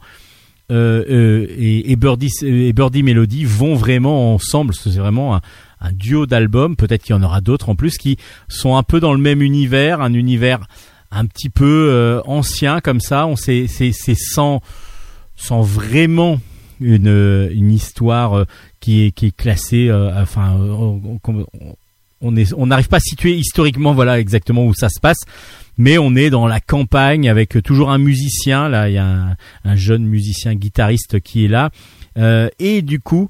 [0.71, 4.73] euh, euh, et, et Birdie et Birdie Melody vont vraiment ensemble.
[4.73, 6.75] C'est vraiment un, duo d'albums.
[6.75, 8.17] Peut-être qu'il y en aura d'autres en plus qui
[8.47, 10.67] sont un peu dans le même univers, un univers
[11.11, 13.27] un petit peu ancien comme ça.
[13.27, 14.61] On c'est c'est sans
[15.41, 16.40] sans vraiment
[16.82, 18.45] une une histoire euh,
[18.80, 19.88] qui est qui est classée.
[19.90, 21.45] euh, enfin, euh, on- on-
[22.22, 25.20] on n'arrive pas à situer historiquement voilà exactement où ça se passe
[25.78, 29.36] mais on est dans la campagne avec toujours un musicien là il y a un,
[29.64, 31.70] un jeune musicien guitariste qui est là
[32.18, 33.30] Euh, et du coup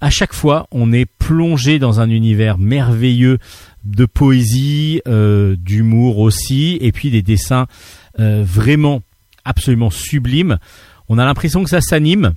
[0.00, 3.38] à chaque fois on est plongé dans un univers merveilleux
[3.84, 7.66] de poésie euh, d'humour aussi et puis des dessins
[8.18, 9.02] euh, vraiment
[9.44, 10.56] absolument sublimes
[11.08, 12.34] on a l'impression que ça s'anime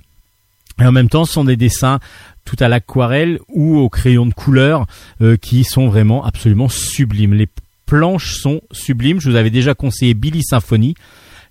[0.80, 2.00] et en même temps ce sont des dessins
[2.44, 4.86] tout à l'aquarelle ou au crayon de couleur
[5.20, 7.34] euh, qui sont vraiment absolument sublimes.
[7.34, 7.48] Les
[7.86, 9.20] planches sont sublimes.
[9.20, 10.94] Je vous avais déjà conseillé Billy Symphony,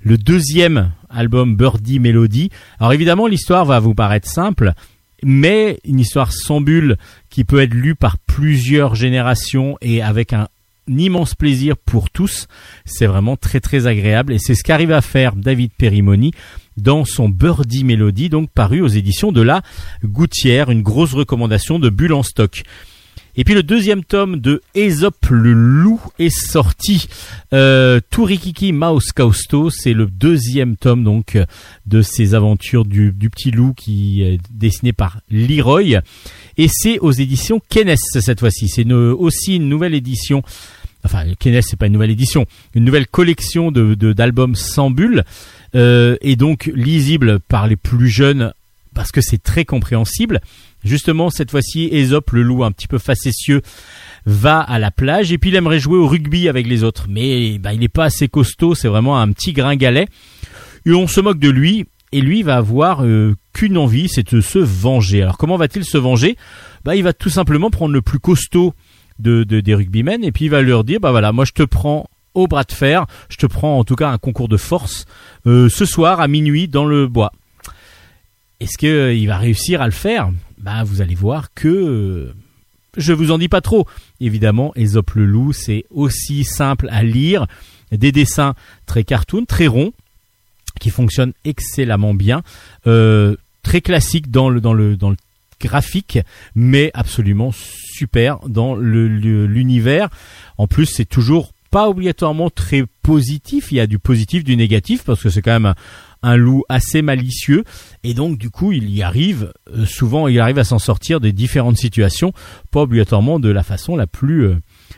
[0.01, 2.49] le deuxième album Birdie Melody.
[2.79, 4.73] Alors évidemment, l'histoire va vous paraître simple,
[5.23, 6.97] mais une histoire sans bulle
[7.29, 10.47] qui peut être lue par plusieurs générations et avec un
[10.97, 12.47] immense plaisir pour tous.
[12.85, 16.31] C'est vraiment très très agréable et c'est ce qu'arrive à faire David Perimoni
[16.77, 19.61] dans son Birdie Melody, donc paru aux éditions de la
[20.03, 22.63] Gouttière, une grosse recommandation de Bulle en stock.
[23.35, 27.07] Et puis le deuxième tome de Aesop le loup est sorti.
[27.53, 31.37] Euh, Turikiki Mouse Kausto, c'est le deuxième tome donc
[31.85, 36.01] de ces aventures du, petit loup qui est dessiné par Leroy.
[36.57, 38.67] Et c'est aux éditions Kenes cette fois-ci.
[38.67, 40.43] C'est aussi une nouvelle édition.
[41.05, 42.45] Enfin, Kenes, c'est pas une nouvelle édition,
[42.75, 45.23] une nouvelle collection de de- d'albums sans bulles
[45.75, 48.53] euh, et donc lisible par les plus jeunes
[48.93, 50.41] parce que c'est très compréhensible.
[50.83, 53.61] Justement, cette fois-ci, Aesop, le loup un petit peu facétieux,
[54.25, 57.05] va à la plage et puis il aimerait jouer au rugby avec les autres.
[57.09, 60.07] Mais bah, il n'est pas assez costaud, c'est vraiment un petit gringalet.
[60.85, 64.41] Et on se moque de lui et lui va avoir euh, qu'une envie, c'est de
[64.41, 65.21] se venger.
[65.21, 66.35] Alors comment va-t-il se venger?
[66.83, 68.73] Bah il va tout simplement prendre le plus costaud
[69.19, 71.63] de, de- des rugbymen et puis il va leur dire bah voilà, moi je te
[71.63, 75.05] prends au bras de fer, je te prends en tout cas un concours de force
[75.47, 77.31] euh, ce soir à minuit dans le bois.
[78.59, 80.29] Est-ce que euh, va réussir à le faire?
[80.57, 82.33] Bah vous allez voir que euh,
[82.97, 83.87] je vous en dis pas trop.
[84.19, 87.45] Évidemment, Aesop le loup, c'est aussi simple à lire,
[87.91, 88.55] des dessins
[88.85, 89.93] très cartoon, très ronds,
[90.79, 92.41] qui fonctionnent excellemment bien,
[92.83, 95.17] très classique dans le dans le dans le
[95.61, 96.19] graphique,
[96.55, 97.51] mais absolument
[97.99, 100.09] super dans l'univers.
[100.57, 103.71] En plus, c'est toujours pas obligatoirement très positif.
[103.71, 105.75] Il y a du positif, du négatif, parce que c'est quand même un,
[106.23, 107.63] un loup assez malicieux.
[108.03, 111.31] Et donc, du coup, il y arrive, euh, souvent, il arrive à s'en sortir des
[111.31, 112.33] différentes situations,
[112.71, 114.55] pas obligatoirement de la façon la plus, euh,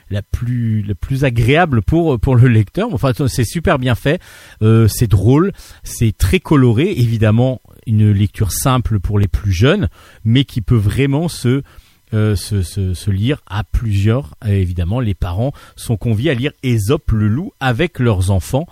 [0.09, 2.93] la plus, la plus agréable pour, pour le lecteur.
[2.93, 4.21] Enfin, c'est super bien fait,
[4.61, 5.51] euh, c'est drôle,
[5.83, 9.89] c'est très coloré, évidemment, une lecture simple pour les plus jeunes,
[10.23, 11.63] mais qui peut vraiment se,
[12.13, 14.35] euh, se, se, lire à plusieurs.
[14.47, 18.67] Évidemment, les parents sont conviés à lire Aesop le loup avec leurs enfants.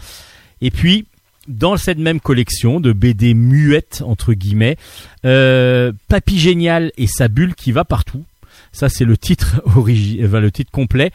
[0.62, 1.06] Et puis,
[1.48, 4.78] dans cette même collection de BD muettes, entre guillemets,
[5.26, 8.24] euh, Papy Génial et sa bulle qui va partout.
[8.72, 11.12] Ça, c'est le titre origi- enfin, le titre complet.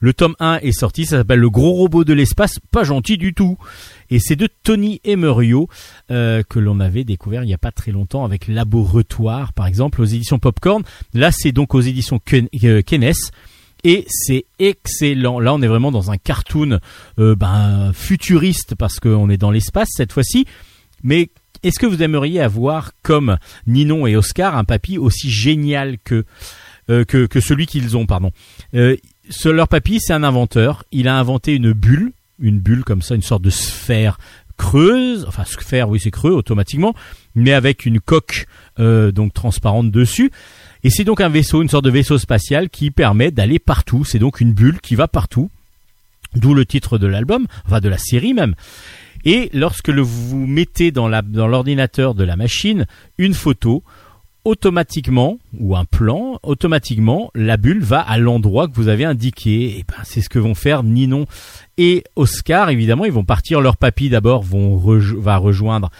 [0.00, 3.32] Le tome 1 est sorti, ça s'appelle Le gros robot de l'espace, pas gentil du
[3.32, 3.56] tout.
[4.10, 5.68] Et c'est de Tony Emerio
[6.10, 10.00] euh, que l'on avait découvert il n'y a pas très longtemps avec Laboratoire, par exemple,
[10.02, 10.82] aux éditions Popcorn.
[11.14, 13.12] Là, c'est donc aux éditions Ken- euh, Kenes.
[13.84, 15.38] Et c'est excellent.
[15.40, 16.78] Là, on est vraiment dans un cartoon
[17.18, 20.44] euh, ben, futuriste parce qu'on est dans l'espace cette fois-ci.
[21.02, 21.30] Mais
[21.62, 26.24] est-ce que vous aimeriez avoir comme Ninon et Oscar un papy aussi génial que
[26.90, 27.04] euh,
[27.40, 28.30] celui qu'ils ont, pardon?
[29.30, 30.84] Ce, leur papy, c'est un inventeur.
[30.92, 34.18] Il a inventé une bulle, une bulle comme ça, une sorte de sphère
[34.56, 36.94] creuse, enfin sphère, oui c'est creux automatiquement,
[37.34, 38.46] mais avec une coque
[38.78, 40.30] euh, donc transparente dessus.
[40.82, 44.04] Et c'est donc un vaisseau, une sorte de vaisseau spatial qui permet d'aller partout.
[44.04, 45.50] C'est donc une bulle qui va partout,
[46.36, 48.54] d'où le titre de l'album, enfin de la série même.
[49.24, 52.86] Et lorsque vous mettez dans la- dans l'ordinateur de la machine
[53.18, 53.82] une photo,
[54.46, 59.76] automatiquement, ou un plan, automatiquement, la bulle va à l'endroit que vous avez indiqué.
[59.76, 61.26] Et ben, c'est ce que vont faire Ninon
[61.78, 62.70] et Oscar.
[62.70, 63.60] Évidemment, ils vont partir.
[63.60, 65.90] Leur papy d'abord va rejoindre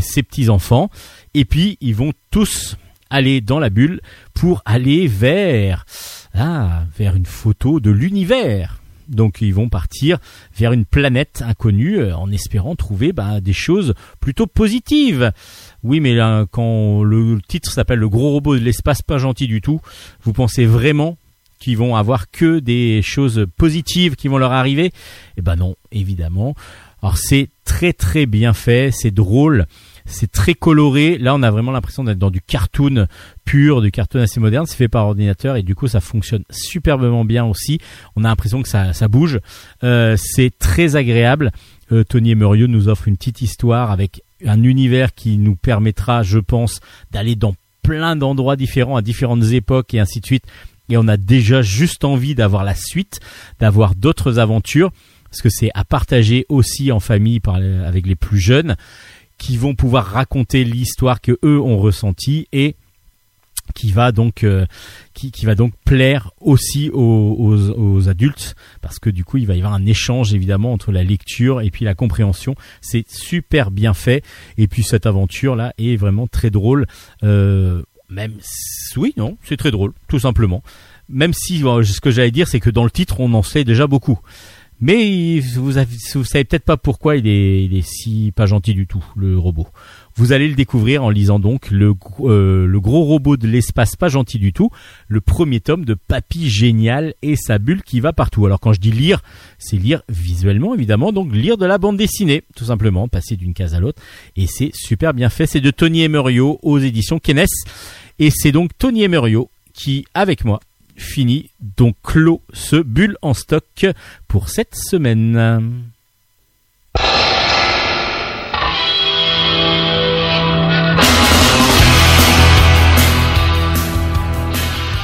[0.00, 0.90] ses petits enfants,
[1.34, 2.76] et puis ils vont tous
[3.10, 4.00] aller dans la bulle
[4.34, 5.86] pour aller vers
[6.34, 8.80] ah, vers une photo de l'univers.
[9.08, 10.18] Donc ils vont partir
[10.56, 15.32] vers une planète inconnue euh, en espérant trouver bah, des choses plutôt positives.
[15.84, 19.60] Oui, mais là, quand le titre s'appelle Le gros robot de l'espace, pas gentil du
[19.60, 19.80] tout,
[20.22, 21.18] vous pensez vraiment
[21.58, 24.92] qu'ils vont avoir que des choses positives qui vont leur arriver?
[25.36, 26.54] Eh ben non, évidemment.
[27.02, 29.66] Alors c'est très très bien fait, c'est drôle,
[30.06, 31.18] c'est très coloré.
[31.18, 33.06] Là, on a vraiment l'impression d'être dans du cartoon
[33.44, 34.64] pur, du cartoon assez moderne.
[34.66, 37.78] C'est fait par ordinateur et du coup, ça fonctionne superbement bien aussi.
[38.16, 39.38] On a l'impression que ça, ça bouge.
[39.82, 41.52] Euh, c'est très agréable.
[41.92, 46.38] Euh, Tony Emerio nous offre une petite histoire avec un univers qui nous permettra, je
[46.38, 46.80] pense,
[47.10, 50.44] d'aller dans plein d'endroits différents à différentes époques et ainsi de suite.
[50.88, 53.20] Et on a déjà juste envie d'avoir la suite,
[53.58, 54.90] d'avoir d'autres aventures,
[55.30, 57.40] parce que c'est à partager aussi en famille
[57.86, 58.76] avec les plus jeunes,
[59.38, 62.76] qui vont pouvoir raconter l'histoire que eux ont ressentie et
[63.74, 64.66] qui va donc euh,
[65.14, 69.46] qui, qui va donc plaire aussi aux, aux, aux adultes parce que du coup il
[69.46, 72.54] va y avoir un échange évidemment entre la lecture et puis la compréhension.
[72.80, 74.22] C'est super bien fait.
[74.58, 76.86] Et puis cette aventure là est vraiment très drôle.
[77.22, 78.34] Euh, même
[78.96, 80.62] oui non c'est très drôle tout simplement.
[81.08, 83.64] Même si euh, ce que j'allais dire c'est que dans le titre on en sait
[83.64, 84.20] déjà beaucoup.
[84.80, 88.74] Mais vous, avez, vous savez peut-être pas pourquoi il est, il est si pas gentil
[88.74, 89.68] du tout le robot
[90.16, 94.08] vous allez le découvrir en lisant donc le, euh, le gros robot de l'espace pas
[94.08, 94.70] gentil du tout,
[95.08, 98.46] le premier tome de Papy Génial et sa bulle qui va partout.
[98.46, 99.22] Alors quand je dis lire,
[99.58, 103.74] c'est lire visuellement évidemment, donc lire de la bande dessinée, tout simplement, passer d'une case
[103.74, 104.00] à l'autre.
[104.36, 107.46] Et c'est super bien fait, c'est de Tony Emerio aux éditions Kenes.
[108.18, 110.60] Et c'est donc Tony Emerio qui, avec moi,
[110.96, 113.86] finit donc clôt ce bulle en stock
[114.28, 115.92] pour cette semaine.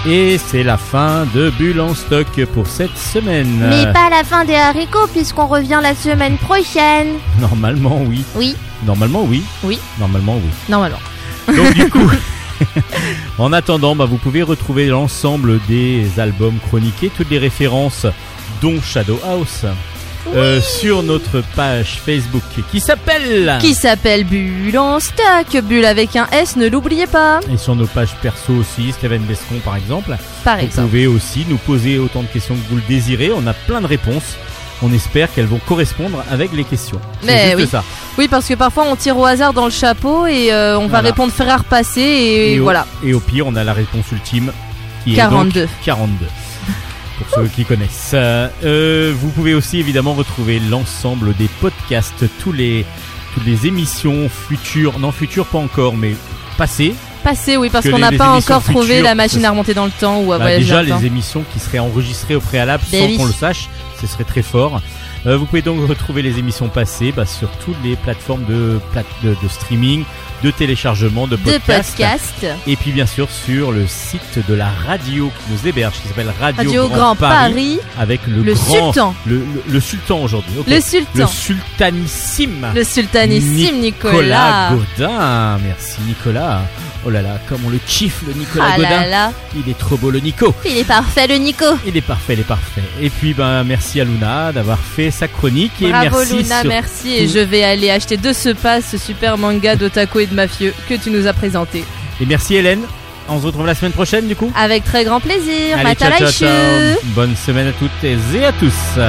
[0.07, 3.67] Et c'est la fin de Bulle en stock pour cette semaine.
[3.69, 7.09] Mais pas la fin des haricots puisqu'on revient la semaine prochaine.
[7.39, 8.25] Normalement, oui.
[8.35, 8.57] Oui,
[8.87, 9.43] Normalement, oui.
[9.63, 9.79] Oui.
[9.99, 10.51] Normalement, oui.
[10.71, 10.99] normalement.
[11.55, 12.11] Donc du coup,
[13.39, 18.07] en attendant, bah, vous pouvez retrouver l'ensemble des albums chroniqués, toutes les références,
[18.63, 19.67] dont Shadow House,
[20.35, 25.63] euh, sur notre page Facebook qui s'appelle Qui s'appelle Bulle en stock.
[25.65, 27.41] Bulle avec un S, ne l'oubliez pas.
[27.53, 30.17] et sur nos pages perso aussi, Steven Bescon par exemple.
[30.45, 30.89] Par Vous exemple.
[30.89, 33.31] pouvez aussi nous poser autant de questions que vous le désirez.
[33.35, 34.37] On a plein de réponses.
[34.83, 37.01] On espère qu'elles vont correspondre avec les questions.
[37.25, 37.67] Mais oui.
[37.71, 37.85] ça.
[38.17, 41.01] Oui, parce que parfois on tire au hasard dans le chapeau et euh, on va
[41.01, 42.87] répondre fer à repasser et, au, voilà.
[43.05, 44.53] et au pire, on a la réponse ultime
[45.05, 45.61] qui est 42.
[45.63, 46.27] donc 42.
[47.21, 48.13] Pour ceux qui connaissent.
[48.15, 52.85] Euh, vous pouvez aussi évidemment retrouver l'ensemble des podcasts, tous les,
[53.35, 56.15] toutes les émissions futures, non futures pas encore, mais
[56.57, 56.95] passées.
[57.23, 59.91] Passé, oui, parce qu'on n'a pas encore trouvé futures, la machine à remonter dans le
[59.91, 60.99] temps ou à Bah, voyager déjà dans le temps.
[61.01, 63.17] les émissions qui seraient enregistrées au préalable Ben sans oui.
[63.19, 63.69] qu'on le sache,
[64.01, 64.81] ce serait très fort.
[65.27, 69.05] Euh, vous pouvez donc retrouver les émissions passées bah, sur toutes les plateformes de, plate-
[69.23, 70.05] de, de streaming,
[70.43, 72.47] de téléchargement, de podcast.
[72.67, 76.33] Et puis bien sûr sur le site de la radio qui nous héberge, qui s'appelle
[76.41, 77.79] Radio, Radio Grand, Grand Paris.
[77.99, 79.15] avec le, Le grand, sultan.
[79.27, 80.53] le, le- le sultan aujourd'hui.
[80.67, 81.27] Le Le sultan.
[81.27, 82.67] sultanissime.
[82.75, 84.71] Le sultanissime Nicolas Nicolas.
[84.99, 85.59] Godin.
[85.65, 86.63] Merci Nicolas.
[87.07, 88.91] Oh là là, comme on le kiffe le Nicolas Ah Godin.
[88.91, 89.33] là là.
[89.57, 90.55] Il est trop beau le Nico.
[90.67, 91.65] Il est parfait le Nico.
[91.87, 92.83] Il est parfait, il est parfait.
[93.01, 97.13] Et puis ben merci à Luna d'avoir fait sa chronique et Bravo merci Luna, merci.
[97.15, 100.75] Et je vais aller acheter de ce pas ce super manga d'Otako et de Mafieux
[100.89, 101.85] que tu nous as présenté.
[102.21, 102.83] et merci Hélène.
[103.29, 104.53] On se retrouve la semaine prochaine du coup.
[104.57, 105.79] Avec très grand plaisir.
[105.79, 106.51] Allez, ciao, ciao, ciao.
[107.15, 109.01] Bonne semaine à toutes et à tous.